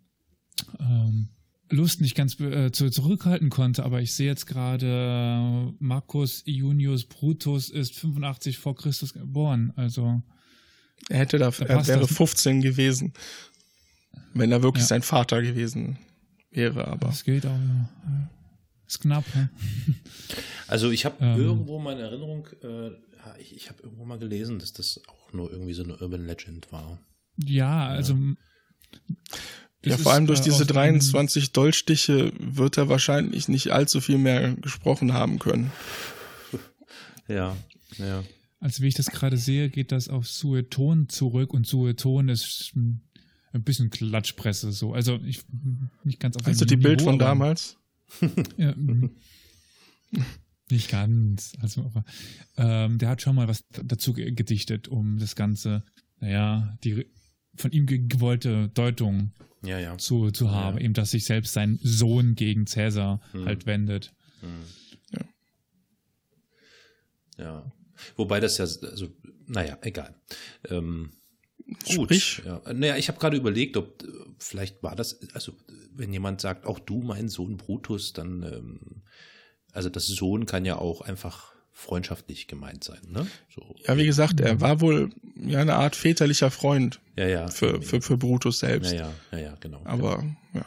ähm, 0.80 1.28
Lust 1.74 2.02
nicht 2.02 2.16
ganz 2.16 2.40
äh, 2.40 2.72
zu, 2.72 2.90
zurückhalten 2.90 3.50
konnte, 3.50 3.84
aber 3.84 4.02
ich 4.02 4.14
sehe 4.14 4.28
jetzt 4.28 4.46
gerade, 4.46 4.86
äh, 4.88 5.74
Marcus 5.80 6.44
Iunius 6.46 7.06
Brutus 7.06 7.70
ist 7.70 7.96
85 7.96 8.58
vor 8.58 8.76
Christus 8.76 9.14
geboren, 9.14 9.74
also 9.76 10.22
Er 11.10 11.20
hätte 11.20 11.38
da, 11.40 11.50
Da 11.50 11.66
er 11.66 11.88
wäre 11.88 12.02
das. 12.02 12.14
15 12.16 12.62
gewesen, 12.62 13.14
wenn 14.34 14.52
er 14.52 14.62
wirklich 14.64 14.84
Ja. 14.84 14.88
sein 14.90 15.02
Vater 15.02 15.42
gewesen 15.42 15.98
wäre, 16.52 16.88
aber 16.88 17.08
das 17.08 17.24
geht 17.24 17.46
auch. 17.46 17.50
Ja. 17.58 18.30
Ist 18.88 19.00
knapp, 19.02 19.26
ne? 19.36 19.50
Also 20.68 20.92
ich 20.92 21.06
habe 21.06 21.16
Ähm. 21.24 21.40
irgendwo 21.40 21.80
mal 21.80 21.94
in 21.94 22.00
Erinnerung, 22.00 22.48
äh, 22.64 22.90
ich, 23.40 23.56
ich 23.56 23.70
habe 23.70 23.82
irgendwo 23.84 24.06
mal 24.06 24.20
gelesen, 24.20 24.60
dass 24.60 24.74
das 24.74 25.02
auch 25.08 25.34
nur 25.34 25.52
irgendwie 25.52 25.74
so 25.74 25.84
eine 25.84 25.98
Urban 25.98 26.26
Legend 26.26 26.72
war. 26.72 27.00
Ja, 27.38 27.88
also. 27.88 28.14
ja, 28.14 28.36
das 29.92 30.02
vor 30.02 30.14
allem 30.14 30.28
durch 30.28 30.40
äh, 30.40 30.44
diese 30.44 30.56
aus 30.56 30.62
einem- 30.62 31.00
23 31.00 31.52
Dolchstiche 31.52 32.32
wird 32.40 32.78
er 32.78 32.90
wahrscheinlich 32.90 33.48
nicht 33.48 33.72
allzu 33.72 34.00
viel 34.02 34.18
mehr 34.18 34.54
gesprochen 34.56 35.14
haben 35.14 35.40
können. 35.40 35.72
Ja, 37.28 37.56
ja. 37.98 38.24
Also 38.60 38.82
wie 38.84 38.88
ich 38.88 38.96
das 38.96 39.08
gerade 39.08 39.38
sehe, 39.38 39.70
geht 39.70 39.92
das 39.92 40.08
auf 40.10 40.28
Sueton 40.28 41.10
zurück 41.10 41.54
und 41.54 41.68
Sueton 41.68 42.30
ist 42.30 42.72
ein 42.76 43.02
bisschen 43.64 43.90
Klatschpresse 43.90 44.72
so. 44.72 44.94
Also 44.94 45.20
ich 45.26 45.42
nicht 46.04 46.20
ganz 46.20 46.38
auf 46.38 46.48
Also 46.48 46.66
die 46.66 46.78
Bild 46.78 47.02
von 47.02 47.20
damals. 47.20 47.78
Ja, 48.58 48.74
mm. 48.76 49.10
nicht 50.70 50.90
ganz. 50.90 51.54
Also 51.62 51.82
aber 51.84 52.06
ähm, 52.58 52.98
der 53.00 53.10
hat 53.10 53.22
schon 53.22 53.36
mal 53.36 53.48
was 53.48 53.64
dazu 53.84 54.14
ge- 54.14 54.32
gedichtet, 54.32 54.88
um 54.88 55.18
das 55.18 55.36
Ganze, 55.36 55.84
naja, 56.20 56.78
die 56.84 57.06
von 57.56 57.72
ihm 57.72 57.86
ge 57.86 58.00
gewollte 58.08 58.70
Deutung 58.70 59.32
Ja, 59.64 59.80
ja. 59.80 59.98
zu, 59.98 60.32
zu 60.32 60.52
haben, 60.52 60.78
Ja. 60.78 60.84
eben 60.86 60.94
dass 60.94 61.12
sich 61.12 61.26
selbst 61.26 61.54
sein 61.54 61.80
Sohn 61.84 62.36
gegen 62.36 62.66
Cäsar 62.68 63.22
Hm. 63.32 63.46
halt 63.46 63.66
wendet. 63.66 64.14
Ja. 65.12 65.22
Ja. 67.38 67.72
Wobei 68.16 68.40
das 68.40 68.58
ja, 68.58 68.64
also, 68.66 69.10
naja, 69.48 69.78
egal. 69.82 70.16
Ähm, 70.70 71.12
gut. 71.86 72.14
Sprich. 72.14 72.42
Ja. 72.46 72.62
Naja, 72.74 72.98
ich 72.98 73.08
habe 73.08 73.20
gerade 73.20 73.38
überlegt, 73.38 73.78
ob 73.78 74.04
äh, 74.04 74.08
vielleicht 74.40 74.84
war 74.84 74.96
das, 74.96 75.20
also 75.34 75.54
wenn 75.94 76.12
jemand 76.12 76.42
sagt, 76.42 76.66
auch 76.66 76.80
du, 76.80 77.02
mein 77.02 77.30
Sohn 77.30 77.58
Brutus, 77.58 78.14
dann, 78.14 78.44
ähm, 78.44 79.04
also 79.72 79.90
das 79.90 80.08
Sohn 80.08 80.46
kann 80.46 80.66
ja 80.66 80.78
auch 80.78 81.02
einfach 81.02 81.53
freundschaftlich 81.74 82.48
gemeint 82.48 82.84
sein, 82.84 83.02
ne? 83.10 83.28
So. 83.54 83.76
Ja, 83.88 83.98
wie 83.98 84.06
gesagt, 84.06 84.40
er 84.40 84.62
war 84.62 84.80
wohl 84.80 85.10
ja 85.36 85.60
eine 85.60 85.76
Art 85.76 85.96
väterlicher 85.96 86.52
Freund 86.52 87.00
Ja, 87.18 87.28
ja. 87.28 87.48
für, 87.48 87.82
für, 87.82 88.02
für 88.02 88.18
Brutus 88.18 88.60
selbst. 88.60 88.94
ja, 88.94 89.12
ja, 89.32 89.38
ja, 89.38 89.38
ja, 89.40 89.56
genau. 89.60 89.82
Aber 89.84 90.24
ja. 90.54 90.66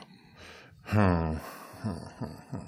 Hm. 0.83 1.41
Hm, 1.83 1.97
hm. 2.51 2.61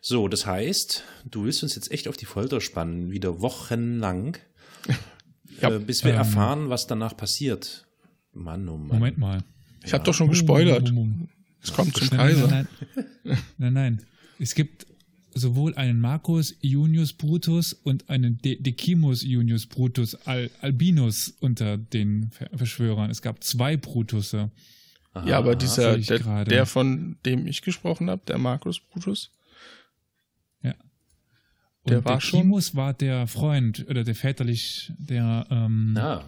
So, 0.00 0.28
das 0.28 0.46
heißt, 0.46 1.04
du 1.30 1.44
willst 1.44 1.62
uns 1.62 1.74
jetzt 1.74 1.90
echt 1.90 2.08
auf 2.08 2.16
die 2.16 2.24
Folter 2.24 2.60
spannen, 2.60 3.10
wieder 3.10 3.40
wochenlang, 3.40 4.38
Ja, 5.60 5.70
äh, 5.70 5.78
bis 5.78 6.04
wir 6.04 6.12
ähm, 6.12 6.18
erfahren, 6.18 6.68
was 6.70 6.86
danach 6.86 7.16
passiert. 7.16 7.86
Mann, 8.32 8.68
oh 8.68 8.76
Mann. 8.76 8.98
Moment 8.98 9.18
mal. 9.18 9.42
ich 9.84 9.92
habe 9.92 10.04
doch 10.04 10.14
schon 10.14 10.28
gespoilert. 10.28 10.92
Mum, 10.92 10.94
mum, 10.94 11.18
mum. 11.18 11.28
Es 11.62 11.72
kommt 11.72 11.96
zum 11.96 12.10
Kaiser. 12.10 12.46
Nein, 12.46 12.68
nein, 13.24 13.38
nein, 13.58 13.72
nein. 13.72 14.06
Es 14.38 14.54
gibt 14.54 14.86
sowohl 15.38 15.74
einen 15.76 16.00
Marcus 16.00 16.54
Iunius 16.60 17.12
Brutus 17.12 17.72
und 17.72 18.08
einen 18.10 18.38
De 18.38 18.60
Decimus 18.60 19.22
Iunius 19.24 19.66
Brutus 19.66 20.14
Al 20.26 20.50
Albinus 20.60 21.34
unter 21.40 21.76
den 21.78 22.30
Ver- 22.30 22.50
Verschwörern. 22.54 23.10
Es 23.10 23.22
gab 23.22 23.42
zwei 23.42 23.76
Brutusse. 23.76 24.50
Aha, 25.14 25.26
Ja, 25.26 25.38
aber 25.38 25.56
dieser, 25.56 25.96
der, 25.98 26.44
der, 26.44 26.66
von 26.66 27.16
dem 27.24 27.46
ich 27.46 27.62
gesprochen 27.62 28.10
habe, 28.10 28.22
der 28.28 28.38
Markus 28.38 28.78
Brutus, 28.80 29.30
Ja. 30.62 30.74
Der 31.88 31.98
und 31.98 32.04
war 32.04 32.20
schon- 32.20 32.40
Decimus 32.40 32.74
war 32.74 32.92
der 32.92 33.26
Freund 33.26 33.86
oder 33.88 34.04
der 34.04 34.14
väterlich, 34.14 34.92
der 34.98 35.46
ähm, 35.50 35.94
Ah, 35.98 36.24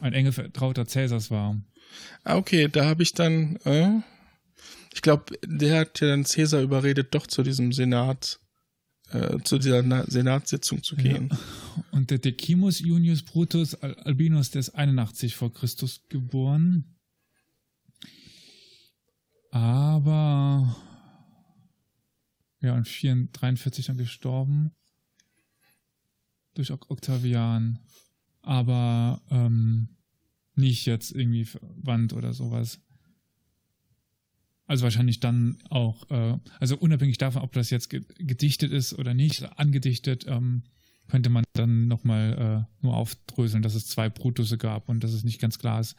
ein 0.00 0.12
enge 0.12 0.32
Vertrauter 0.32 0.86
Cäsars 0.86 1.30
war. 1.30 1.56
Ah, 2.24 2.36
okay, 2.36 2.68
da 2.68 2.84
habe 2.86 3.02
ich 3.04 3.12
dann, 3.12 3.56
äh, 3.64 4.00
ich 4.92 5.02
glaube, 5.02 5.38
der 5.46 5.78
hat 5.80 6.00
ja 6.00 6.08
dann 6.08 6.24
Cäsar 6.24 6.60
überredet, 6.62 7.14
doch 7.14 7.26
zu 7.28 7.42
diesem 7.44 7.72
Senat, 7.72 8.40
äh, 9.10 9.38
zu 9.44 9.58
dieser 9.58 9.82
Na 9.82 10.04
Senatssitzung 10.06 10.82
zu 10.82 10.96
gehen. 10.96 11.30
Und 11.90 12.10
der 12.10 12.18
Decimus 12.18 12.80
Iunius 12.80 13.22
Brutus 13.22 13.74
Al 13.74 13.94
Albinus, 13.94 14.50
der 14.50 14.60
ist 14.60 14.70
81 14.70 15.36
vor 15.36 15.52
Christus 15.52 16.02
geboren. 16.08 16.96
Aber 19.50 20.76
ja, 22.60 22.74
und 22.74 22.88
4, 22.88 23.28
43 23.32 23.86
dann 23.86 23.98
gestorben. 23.98 24.72
Durch 26.54 26.70
Octavian. 26.70 27.78
Aber 28.40 29.22
ähm, 29.30 29.88
nicht 30.54 30.86
jetzt 30.86 31.12
irgendwie 31.12 31.44
verwandt 31.44 32.12
oder 32.14 32.32
sowas. 32.32 32.80
Also 34.66 34.84
wahrscheinlich 34.84 35.20
dann 35.20 35.58
auch, 35.68 36.10
äh, 36.10 36.38
also 36.58 36.76
unabhängig 36.76 37.18
davon, 37.18 37.42
ob 37.42 37.52
das 37.52 37.68
jetzt 37.70 37.90
ge 37.90 38.02
gedichtet 38.18 38.72
ist 38.72 38.94
oder 38.98 39.12
nicht, 39.12 39.58
angedichtet, 39.58 40.24
ähm, 40.26 40.62
könnte 41.08 41.28
man 41.28 41.44
dann 41.52 41.86
nochmal 41.86 42.66
äh, 42.80 42.82
nur 42.84 42.96
aufdröseln, 42.96 43.62
dass 43.62 43.74
es 43.74 43.86
zwei 43.86 44.08
Brutusse 44.08 44.56
gab 44.56 44.88
und 44.88 45.04
dass 45.04 45.12
es 45.12 45.22
nicht 45.22 45.38
ganz 45.38 45.58
klar 45.58 45.80
ist, 45.80 45.96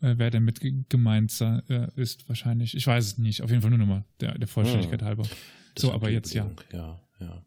äh, 0.00 0.14
wer 0.16 0.30
denn 0.30 0.44
mit 0.44 0.60
ge- 0.60 0.84
gemeint 0.88 1.32
sei- 1.32 1.60
äh, 1.68 1.88
ist, 1.96 2.28
wahrscheinlich. 2.28 2.76
Ich 2.76 2.86
weiß 2.86 3.04
es 3.04 3.18
nicht. 3.18 3.42
Auf 3.42 3.50
jeden 3.50 3.62
Fall 3.62 3.70
nur 3.70 3.80
nochmal, 3.80 4.04
der, 4.20 4.38
der 4.38 4.46
Vollständigkeit 4.46 5.02
halber. 5.02 5.24
das 5.24 5.82
So, 5.82 5.92
aber 5.92 6.08
jetzt 6.10 6.32
ja. 6.34 6.48
Ja, 6.72 7.00
ja. 7.18 7.42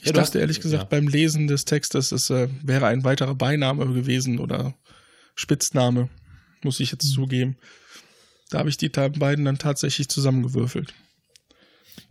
Ich 0.00 0.06
Ja, 0.06 0.12
du 0.12 0.12
dachte 0.12 0.20
hast- 0.20 0.34
ehrlich 0.34 0.60
gesagt 0.60 0.82
ja. 0.82 0.88
beim 0.88 1.08
Lesen 1.08 1.46
des 1.46 1.64
Textes, 1.64 2.12
es 2.12 2.28
äh, 2.28 2.48
wäre 2.62 2.86
ein 2.88 3.04
weiterer 3.04 3.34
Beiname 3.34 3.86
gewesen 3.94 4.38
oder 4.38 4.74
Spitzname, 5.34 6.10
muss 6.62 6.78
ich 6.80 6.90
Hm. 6.90 6.98
jetzt 7.00 7.10
zugeben. 7.12 7.56
Da 8.50 8.58
habe 8.58 8.68
ich 8.68 8.76
die 8.76 8.88
beiden 8.88 9.44
dann 9.44 9.58
tatsächlich 9.58 10.08
zusammengewürfelt. 10.08 10.94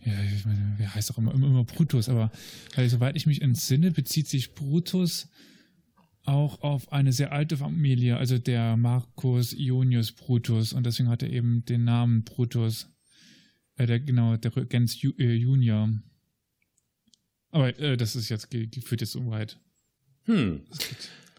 Ja, 0.05 0.13
ich 0.35 0.45
meine, 0.45 0.75
wer 0.77 0.93
heißt 0.93 1.11
auch 1.11 1.17
immer, 1.17 1.33
immer, 1.33 1.47
immer 1.47 1.63
Brutus, 1.63 2.09
aber 2.09 2.31
also, 2.75 2.97
soweit 2.97 3.15
ich 3.15 3.25
mich 3.25 3.41
entsinne, 3.41 3.91
bezieht 3.91 4.27
sich 4.27 4.53
Brutus 4.53 5.27
auch 6.23 6.61
auf 6.61 6.91
eine 6.91 7.13
sehr 7.13 7.31
alte 7.31 7.57
Familie, 7.57 8.17
also 8.17 8.37
der 8.37 8.75
Marcus 8.75 9.53
Ionius 9.53 10.11
Brutus 10.11 10.73
und 10.73 10.85
deswegen 10.85 11.09
hat 11.09 11.23
er 11.23 11.29
eben 11.29 11.63
den 11.65 11.85
Namen 11.85 12.23
Brutus. 12.23 12.89
Äh, 13.77 13.85
der, 13.85 13.99
genau, 13.99 14.35
der 14.37 14.55
Regens 14.55 15.01
Ju, 15.01 15.11
äh, 15.17 15.33
Junior. 15.33 15.89
Aber 17.49 17.79
äh, 17.79 17.95
das 17.95 18.15
ist 18.15 18.29
jetzt, 18.29 18.49
führt 18.51 19.01
jetzt 19.01 19.13
so 19.13 19.25
weit. 19.29 19.57
Hm. 20.25 20.61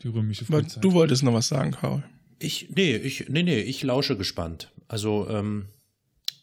Die 0.02 0.08
römische 0.08 0.44
Frühzeit. 0.44 0.82
du 0.82 0.92
wolltest 0.92 1.22
noch 1.22 1.34
was 1.34 1.48
sagen, 1.48 1.72
Karl. 1.72 2.02
Ich, 2.38 2.70
nee, 2.74 2.96
ich, 2.96 3.28
nee, 3.28 3.42
nee, 3.42 3.60
ich 3.60 3.82
lausche 3.82 4.16
gespannt. 4.16 4.72
Also, 4.88 5.28
ähm, 5.28 5.68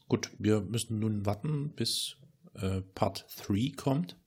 gut, 0.07 0.29
wir 0.37 0.61
müssen 0.61 0.99
nun 0.99 1.25
warten, 1.25 1.73
bis 1.75 2.17
äh, 2.53 2.81
Part 2.81 3.25
3 3.45 3.73
kommt. 3.75 4.17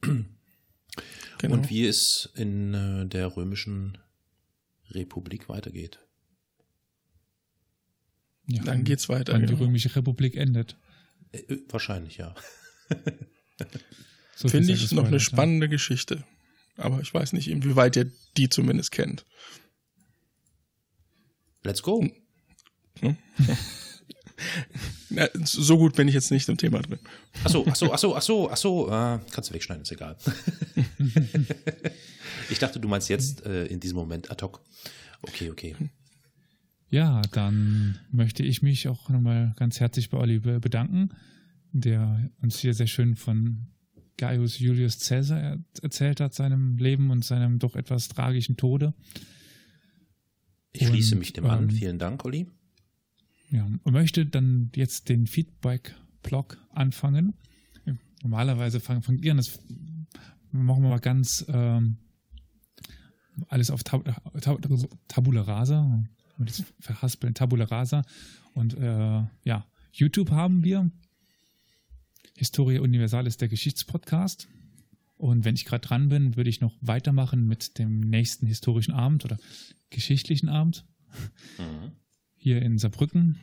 Genau. 0.00 1.54
Und 1.54 1.70
wie 1.70 1.86
es 1.86 2.32
in 2.34 2.74
äh, 2.74 3.06
der 3.06 3.36
römischen 3.36 3.98
Republik 4.90 5.48
weitergeht. 5.48 6.00
ja, 8.46 8.62
Dann 8.64 8.84
geht's 8.84 9.08
weiter. 9.08 9.38
Die 9.38 9.46
Genau. 9.46 9.60
römische 9.60 9.94
Republik 9.94 10.34
endet. 10.36 10.76
Äh, 11.32 11.38
äh, 11.38 11.64
wahrscheinlich, 11.68 12.16
ja. 12.16 12.34
So 14.34 14.48
Finde 14.48 14.72
ich 14.72 14.90
noch 14.90 15.06
eine 15.06 15.20
spannende 15.20 15.68
Geschichte. 15.68 16.24
Aber 16.76 17.00
ich 17.00 17.14
weiß 17.14 17.32
nicht, 17.32 17.48
inwieweit 17.48 17.94
ihr 17.96 18.10
die 18.36 18.48
zumindest 18.48 18.90
kennt. 18.90 19.24
Let's 21.62 21.82
go. 21.82 22.04
Hm? 23.00 23.16
Na, 25.10 25.28
so 25.44 25.76
gut 25.78 25.94
bin 25.94 26.08
ich 26.08 26.14
jetzt 26.14 26.30
nicht 26.30 26.48
im 26.48 26.56
Thema 26.56 26.80
drin. 26.80 26.98
Achso, 27.44 27.64
achso, 27.66 27.92
achso, 27.92 28.14
achso, 28.16 28.48
achso, 28.50 28.88
äh, 28.88 29.20
kannst 29.30 29.50
du 29.50 29.54
wegschneiden, 29.54 29.82
ist 29.82 29.92
egal. 29.92 30.16
ich 32.50 32.58
dachte, 32.58 32.80
du 32.80 32.88
meinst 32.88 33.08
jetzt 33.08 33.44
äh, 33.46 33.66
in 33.66 33.78
diesem 33.80 33.96
Moment 33.96 34.30
ad 34.30 34.42
hoc. 34.44 34.60
Okay, 35.22 35.50
okay. 35.50 35.76
Ja, 36.88 37.22
dann 37.32 37.98
möchte 38.10 38.42
ich 38.42 38.62
mich 38.62 38.88
auch 38.88 39.08
nochmal 39.10 39.54
ganz 39.56 39.80
herzlich 39.80 40.10
bei 40.10 40.18
Olli 40.18 40.40
be- 40.40 40.60
bedanken, 40.60 41.10
der 41.72 42.30
uns 42.42 42.58
hier 42.58 42.74
sehr 42.74 42.86
schön 42.88 43.14
von 43.16 43.66
Gaius 44.18 44.58
Julius 44.58 44.98
Caesar 45.06 45.40
er 45.40 45.58
erzählt 45.82 46.20
hat, 46.20 46.34
seinem 46.34 46.76
Leben 46.78 47.10
und 47.10 47.24
seinem 47.24 47.58
doch 47.58 47.76
etwas 47.76 48.08
tragischen 48.08 48.56
Tode. 48.56 48.92
Ich 50.72 50.86
schließe 50.86 51.16
mich 51.16 51.32
dem 51.32 51.46
an. 51.46 51.64
ähm, 51.64 51.70
Vielen 51.70 51.98
Dank, 51.98 52.24
Olli. 52.24 52.46
Ja, 53.52 53.64
und 53.64 53.92
möchte 53.92 54.24
dann 54.24 54.70
jetzt 54.74 55.08
den 55.08 55.26
Feedback-Blog 55.26 56.56
anfangen. 56.70 57.34
Normalerweise 58.22 58.80
fangen 58.80 59.02
fangt 59.02 59.24
ihr 59.24 59.32
an, 59.32 59.36
das 59.36 59.58
machen 60.52 60.82
wir 60.82 60.90
mal 60.90 61.00
ganz 61.00 61.44
ähm, 61.48 61.98
alles 63.48 63.70
auf 63.70 63.82
Tab 63.82 64.04
Tab 64.40 64.60
Tabula 65.08 65.42
Rasa. 65.42 66.04
Das 66.38 66.64
verhaspeln 66.80 67.34
Tabula 67.34 67.64
Rasa. 67.64 68.04
Und 68.54 68.74
äh, 68.74 69.22
ja, 69.44 69.66
YouTube 69.92 70.30
haben 70.30 70.64
wir. 70.64 70.90
Historia 72.34 72.80
Universalis, 72.80 73.36
der 73.36 73.48
Geschichtspodcast. 73.48 74.48
Und 75.16 75.44
wenn 75.44 75.54
ich 75.54 75.64
gerade 75.64 75.86
dran 75.86 76.08
bin, 76.08 76.36
würde 76.36 76.50
ich 76.50 76.60
noch 76.60 76.74
weitermachen 76.80 77.46
mit 77.46 77.78
dem 77.78 78.00
nächsten 78.00 78.46
historischen 78.46 78.92
Abend 78.92 79.24
oder 79.24 79.38
geschichtlichen 79.90 80.48
Abend 80.48 80.86
Mhm. 81.58 81.92
Hier 82.42 82.60
in 82.60 82.76
Saarbrücken 82.76 83.38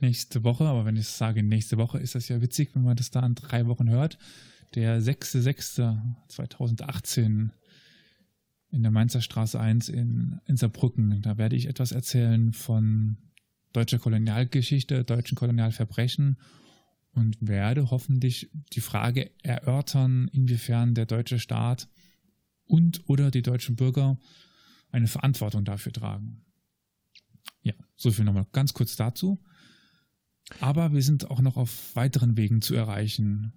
nächste 0.00 0.42
Woche. 0.42 0.64
Aber 0.64 0.86
wenn 0.86 0.96
ich 0.96 1.08
sage 1.08 1.42
nächste 1.42 1.76
Woche, 1.76 1.98
ist 1.98 2.14
das 2.14 2.28
ja 2.28 2.40
witzig, 2.40 2.74
wenn 2.74 2.82
man 2.82 2.96
das 2.96 3.10
da 3.10 3.26
in 3.26 3.34
drei 3.34 3.66
Wochen 3.66 3.90
hört. 3.90 4.16
Der 4.74 5.02
6.6.2018 5.02 7.50
in 8.70 8.82
der 8.82 8.90
Mainzer 8.90 9.20
Straße 9.20 9.60
1 9.60 9.90
in, 9.90 10.40
in 10.46 10.56
Saarbrücken. 10.56 11.20
Da 11.20 11.36
werde 11.36 11.56
ich 11.56 11.66
etwas 11.66 11.92
erzählen 11.92 12.54
von 12.54 13.18
deutscher 13.74 13.98
Kolonialgeschichte, 13.98 15.04
deutschen 15.04 15.36
Kolonialverbrechen 15.36 16.38
und 17.12 17.36
werde 17.40 17.90
hoffentlich 17.90 18.50
die 18.72 18.80
Frage 18.80 19.30
erörtern, 19.42 20.28
inwiefern 20.32 20.94
der 20.94 21.04
deutsche 21.04 21.38
Staat 21.38 21.90
und 22.64 23.02
oder 23.08 23.30
die 23.30 23.42
deutschen 23.42 23.76
Bürger 23.76 24.18
eine 24.90 25.06
Verantwortung 25.06 25.66
dafür 25.66 25.92
tragen. 25.92 26.45
Ja, 27.62 27.74
so 27.96 28.10
viel 28.10 28.24
nochmal 28.24 28.46
ganz 28.52 28.74
kurz 28.74 28.96
dazu. 28.96 29.42
Aber 30.60 30.92
wir 30.92 31.02
sind 31.02 31.30
auch 31.30 31.40
noch 31.40 31.56
auf 31.56 31.94
weiteren 31.96 32.36
Wegen 32.36 32.62
zu 32.62 32.74
erreichen. 32.74 33.52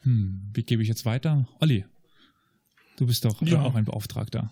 Hm, 0.00 0.50
wie 0.52 0.64
gebe 0.64 0.82
ich 0.82 0.88
jetzt 0.88 1.04
weiter? 1.04 1.48
Olli, 1.60 1.84
du 2.96 3.06
bist 3.06 3.24
doch 3.24 3.40
Ja. 3.42 3.62
auch 3.62 3.74
ein 3.76 3.84
Beauftragter. 3.84 4.50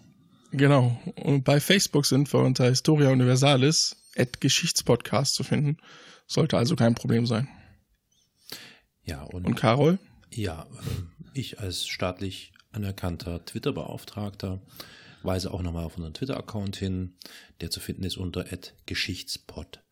Genau. 0.53 1.01
Und 1.17 1.45
bei 1.45 1.59
Facebook 1.61 2.07
sind 2.07 2.33
wir 2.33 2.41
unter 2.41 2.67
Historia 2.67 3.11
Universalis 3.11 3.97
at 4.17 4.41
Geschichtspodcast 4.41 5.35
zu 5.35 5.43
finden. 5.45 5.79
Sollte 6.27 6.57
also 6.59 6.77
kein 6.77 6.95
Problem 6.95 7.27
sein. 7.27 7.49
Ja, 9.05 9.23
und, 9.23 9.45
Und 9.47 9.55
Carol? 9.57 9.99
ja, 10.31 10.67
ähm, 10.87 11.11
ich 11.35 11.59
als 11.59 11.87
staatlich 11.87 12.53
anerkannter 12.71 13.45
Twitter-Beauftragter 13.45 14.63
weise 15.25 15.53
auch 15.53 15.63
nochmal 15.63 15.85
auf 15.85 15.97
unseren 15.97 16.15
Twitter-Account 16.15 16.77
hin, 16.77 17.17
der 17.61 17.71
zu 17.71 17.81
finden 17.81 18.05
ist 18.05 18.17
unter 18.17 18.45
@geschichtspod. 18.87 19.83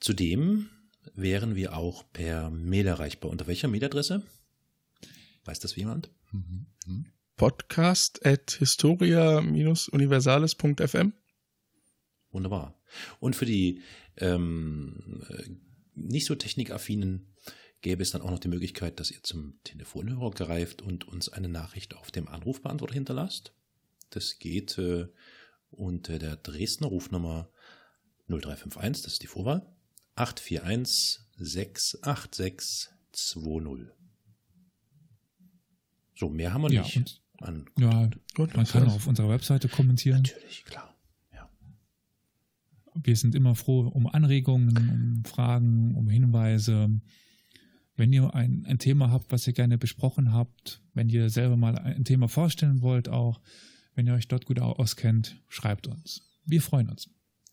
Zudem 0.00 0.68
wären 1.14 1.54
wir 1.54 1.76
auch 1.76 2.04
per 2.12 2.50
Mail 2.50 2.86
erreichbar. 2.86 3.30
Unter 3.30 3.46
welcher 3.46 3.68
Mailadresse? 3.68 4.22
Weiß 5.44 5.60
das 5.60 5.76
jemand? 5.76 6.10
Podcast 7.36 8.24
at 8.24 8.52
historia-universalis.fm. 8.52 11.12
Wunderbar. 12.30 12.80
Und 13.20 13.36
für 13.36 13.46
die 13.46 13.82
ähm, 14.16 15.22
äh, 15.28 15.44
nicht 15.94 16.26
so 16.26 16.34
technikaffinen 16.34 17.34
gäbe 17.80 18.02
es 18.02 18.12
dann 18.12 18.22
auch 18.22 18.30
noch 18.30 18.38
die 18.38 18.48
Möglichkeit, 18.48 19.00
dass 19.00 19.10
ihr 19.10 19.22
zum 19.22 19.58
Telefonhörer 19.64 20.30
greift 20.30 20.82
und 20.82 21.08
uns 21.08 21.28
eine 21.28 21.48
Nachricht 21.48 21.96
auf 21.96 22.10
dem 22.10 22.28
Anrufbeantworter 22.28 22.94
hinterlasst. 22.94 23.54
Das 24.14 24.38
geht 24.38 24.78
äh, 24.78 25.08
unter 25.70 26.18
der 26.18 26.36
Dresdner 26.36 26.86
Rufnummer 26.88 27.48
0351, 28.28 29.02
das 29.04 29.12
ist 29.14 29.22
die 29.22 29.26
Vorwahl, 29.26 29.66
841 30.14 31.20
686 31.38 32.88
20. 33.12 33.88
So, 36.14 36.28
mehr 36.28 36.52
haben 36.54 36.62
wir 36.62 36.72
Ja, 36.72 36.82
nicht. 36.82 37.20
an, 37.40 37.66
Ja, 37.78 38.08
Und 38.36 38.56
man 38.56 38.66
kann 38.66 38.88
auch 38.88 38.94
auf 38.94 39.06
unserer 39.06 39.28
Webseite 39.28 39.68
kommentieren. 39.68 40.22
natürlich, 40.22 40.64
klar. 40.64 40.94
Ja. 41.32 41.50
Wir 42.94 43.16
sind 43.16 43.34
immer 43.34 43.54
froh 43.54 43.80
um 43.88 44.06
Anregungen, 44.06 44.76
um 44.76 45.24
Fragen, 45.24 45.94
um 45.96 46.08
Hinweise. 46.08 47.00
Wenn 47.96 48.12
ihr 48.12 48.32
ein, 48.34 48.64
ein 48.66 48.78
Thema 48.78 49.10
habt, 49.10 49.32
was 49.32 49.46
ihr 49.46 49.52
gerne 49.52 49.78
besprochen 49.78 50.32
habt, 50.32 50.82
wenn 50.94 51.08
ihr 51.08 51.28
selber 51.30 51.56
mal 51.56 51.76
ein 51.78 52.04
Thema 52.04 52.28
vorstellen 52.28 52.80
wollt, 52.82 53.08
auch 53.08 53.40
wenn 53.94 54.06
ihr 54.06 54.14
euch 54.14 54.28
dort 54.28 54.44
gut 54.46 54.58
au- 54.60 54.72
auskennt, 54.72 55.36
schreibt 55.48 55.86
uns. 55.86 56.22
Wir 56.44 56.62
freuen 56.62 56.88
uns. 56.88 57.08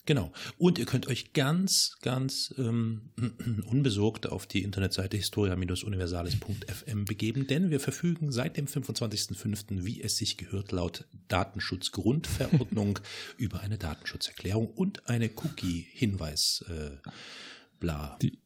Genau. 0.06 0.32
Und 0.58 0.80
ihr 0.80 0.86
könnt 0.86 1.06
euch 1.08 1.34
ganz, 1.34 1.98
ganz 2.02 2.52
ähm, 2.58 3.12
unbesorgt 3.68 4.26
auf 4.28 4.48
die 4.48 4.64
Internetseite 4.64 5.18
historia-universalis.fm 5.18 7.06
begeben, 7.06 7.46
denn 7.46 7.70
wir 7.70 7.80
verfügen 7.80 8.32
seit 8.32 8.58
dem 8.58 8.66
25.05., 8.66 9.84
wie 9.86 10.02
es 10.02 10.18
sich 10.18 10.38
gehört, 10.38 10.72
laut 10.72 11.06
Datenschutzgrundverordnung 11.28 13.00
über 13.38 13.60
eine 13.60 13.78
Datenschutzerklärung 13.78 14.68
und 14.68 15.08
eine 15.08 15.30
Cookie-Hinweis. 15.36 16.66
Äh, 16.70 16.92
bla. 17.80 18.18
Die 18.22 18.40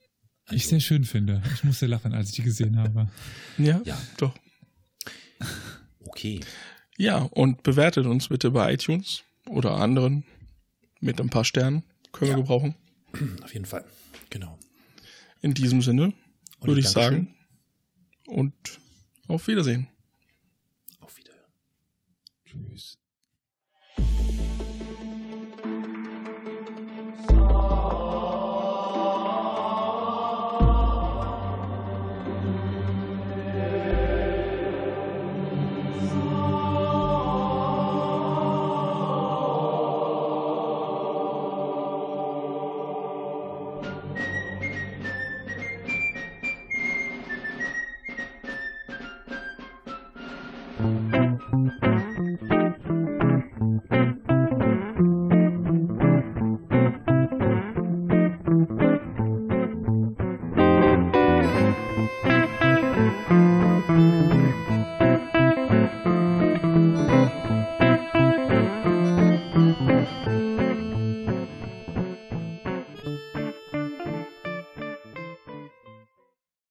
ich 0.51 0.67
sehr 0.67 0.81
schön 0.81 1.05
finde. 1.05 1.41
Ich 1.55 1.63
musste 1.63 1.85
lachen, 1.87 2.13
als 2.13 2.29
ich 2.31 2.35
die 2.35 2.43
gesehen 2.43 2.77
habe. 2.77 3.09
Ja, 3.57 3.81
Ja. 3.85 3.97
doch. 4.17 4.35
Okay. 6.05 6.41
Ja, 6.97 7.19
und 7.23 7.63
bewertet 7.63 8.05
uns 8.05 8.27
bitte 8.27 8.51
bei 8.51 8.73
iTunes 8.73 9.23
oder 9.47 9.71
anderen 9.77 10.23
mit 10.99 11.19
ein 11.19 11.29
paar 11.29 11.43
Sternen. 11.45 11.83
Können 12.11 12.31
Ja. 12.31 12.37
wir 12.37 12.43
gebrauchen. 12.43 12.75
Auf 13.43 13.53
jeden 13.53 13.65
Fall. 13.65 13.83
Genau. 14.29 14.57
In 15.41 15.53
diesem 15.53 15.81
Sinne 15.81 16.13
Und 16.59 16.67
würde 16.67 16.79
ich 16.81 16.89
sagen. 16.89 17.33
Und 18.27 18.53
auf 19.27 19.47
Wiedersehen. 19.47 19.87
Auf 20.99 21.17
Wiederhören. 21.17 21.49
Tschüss. 22.45 22.97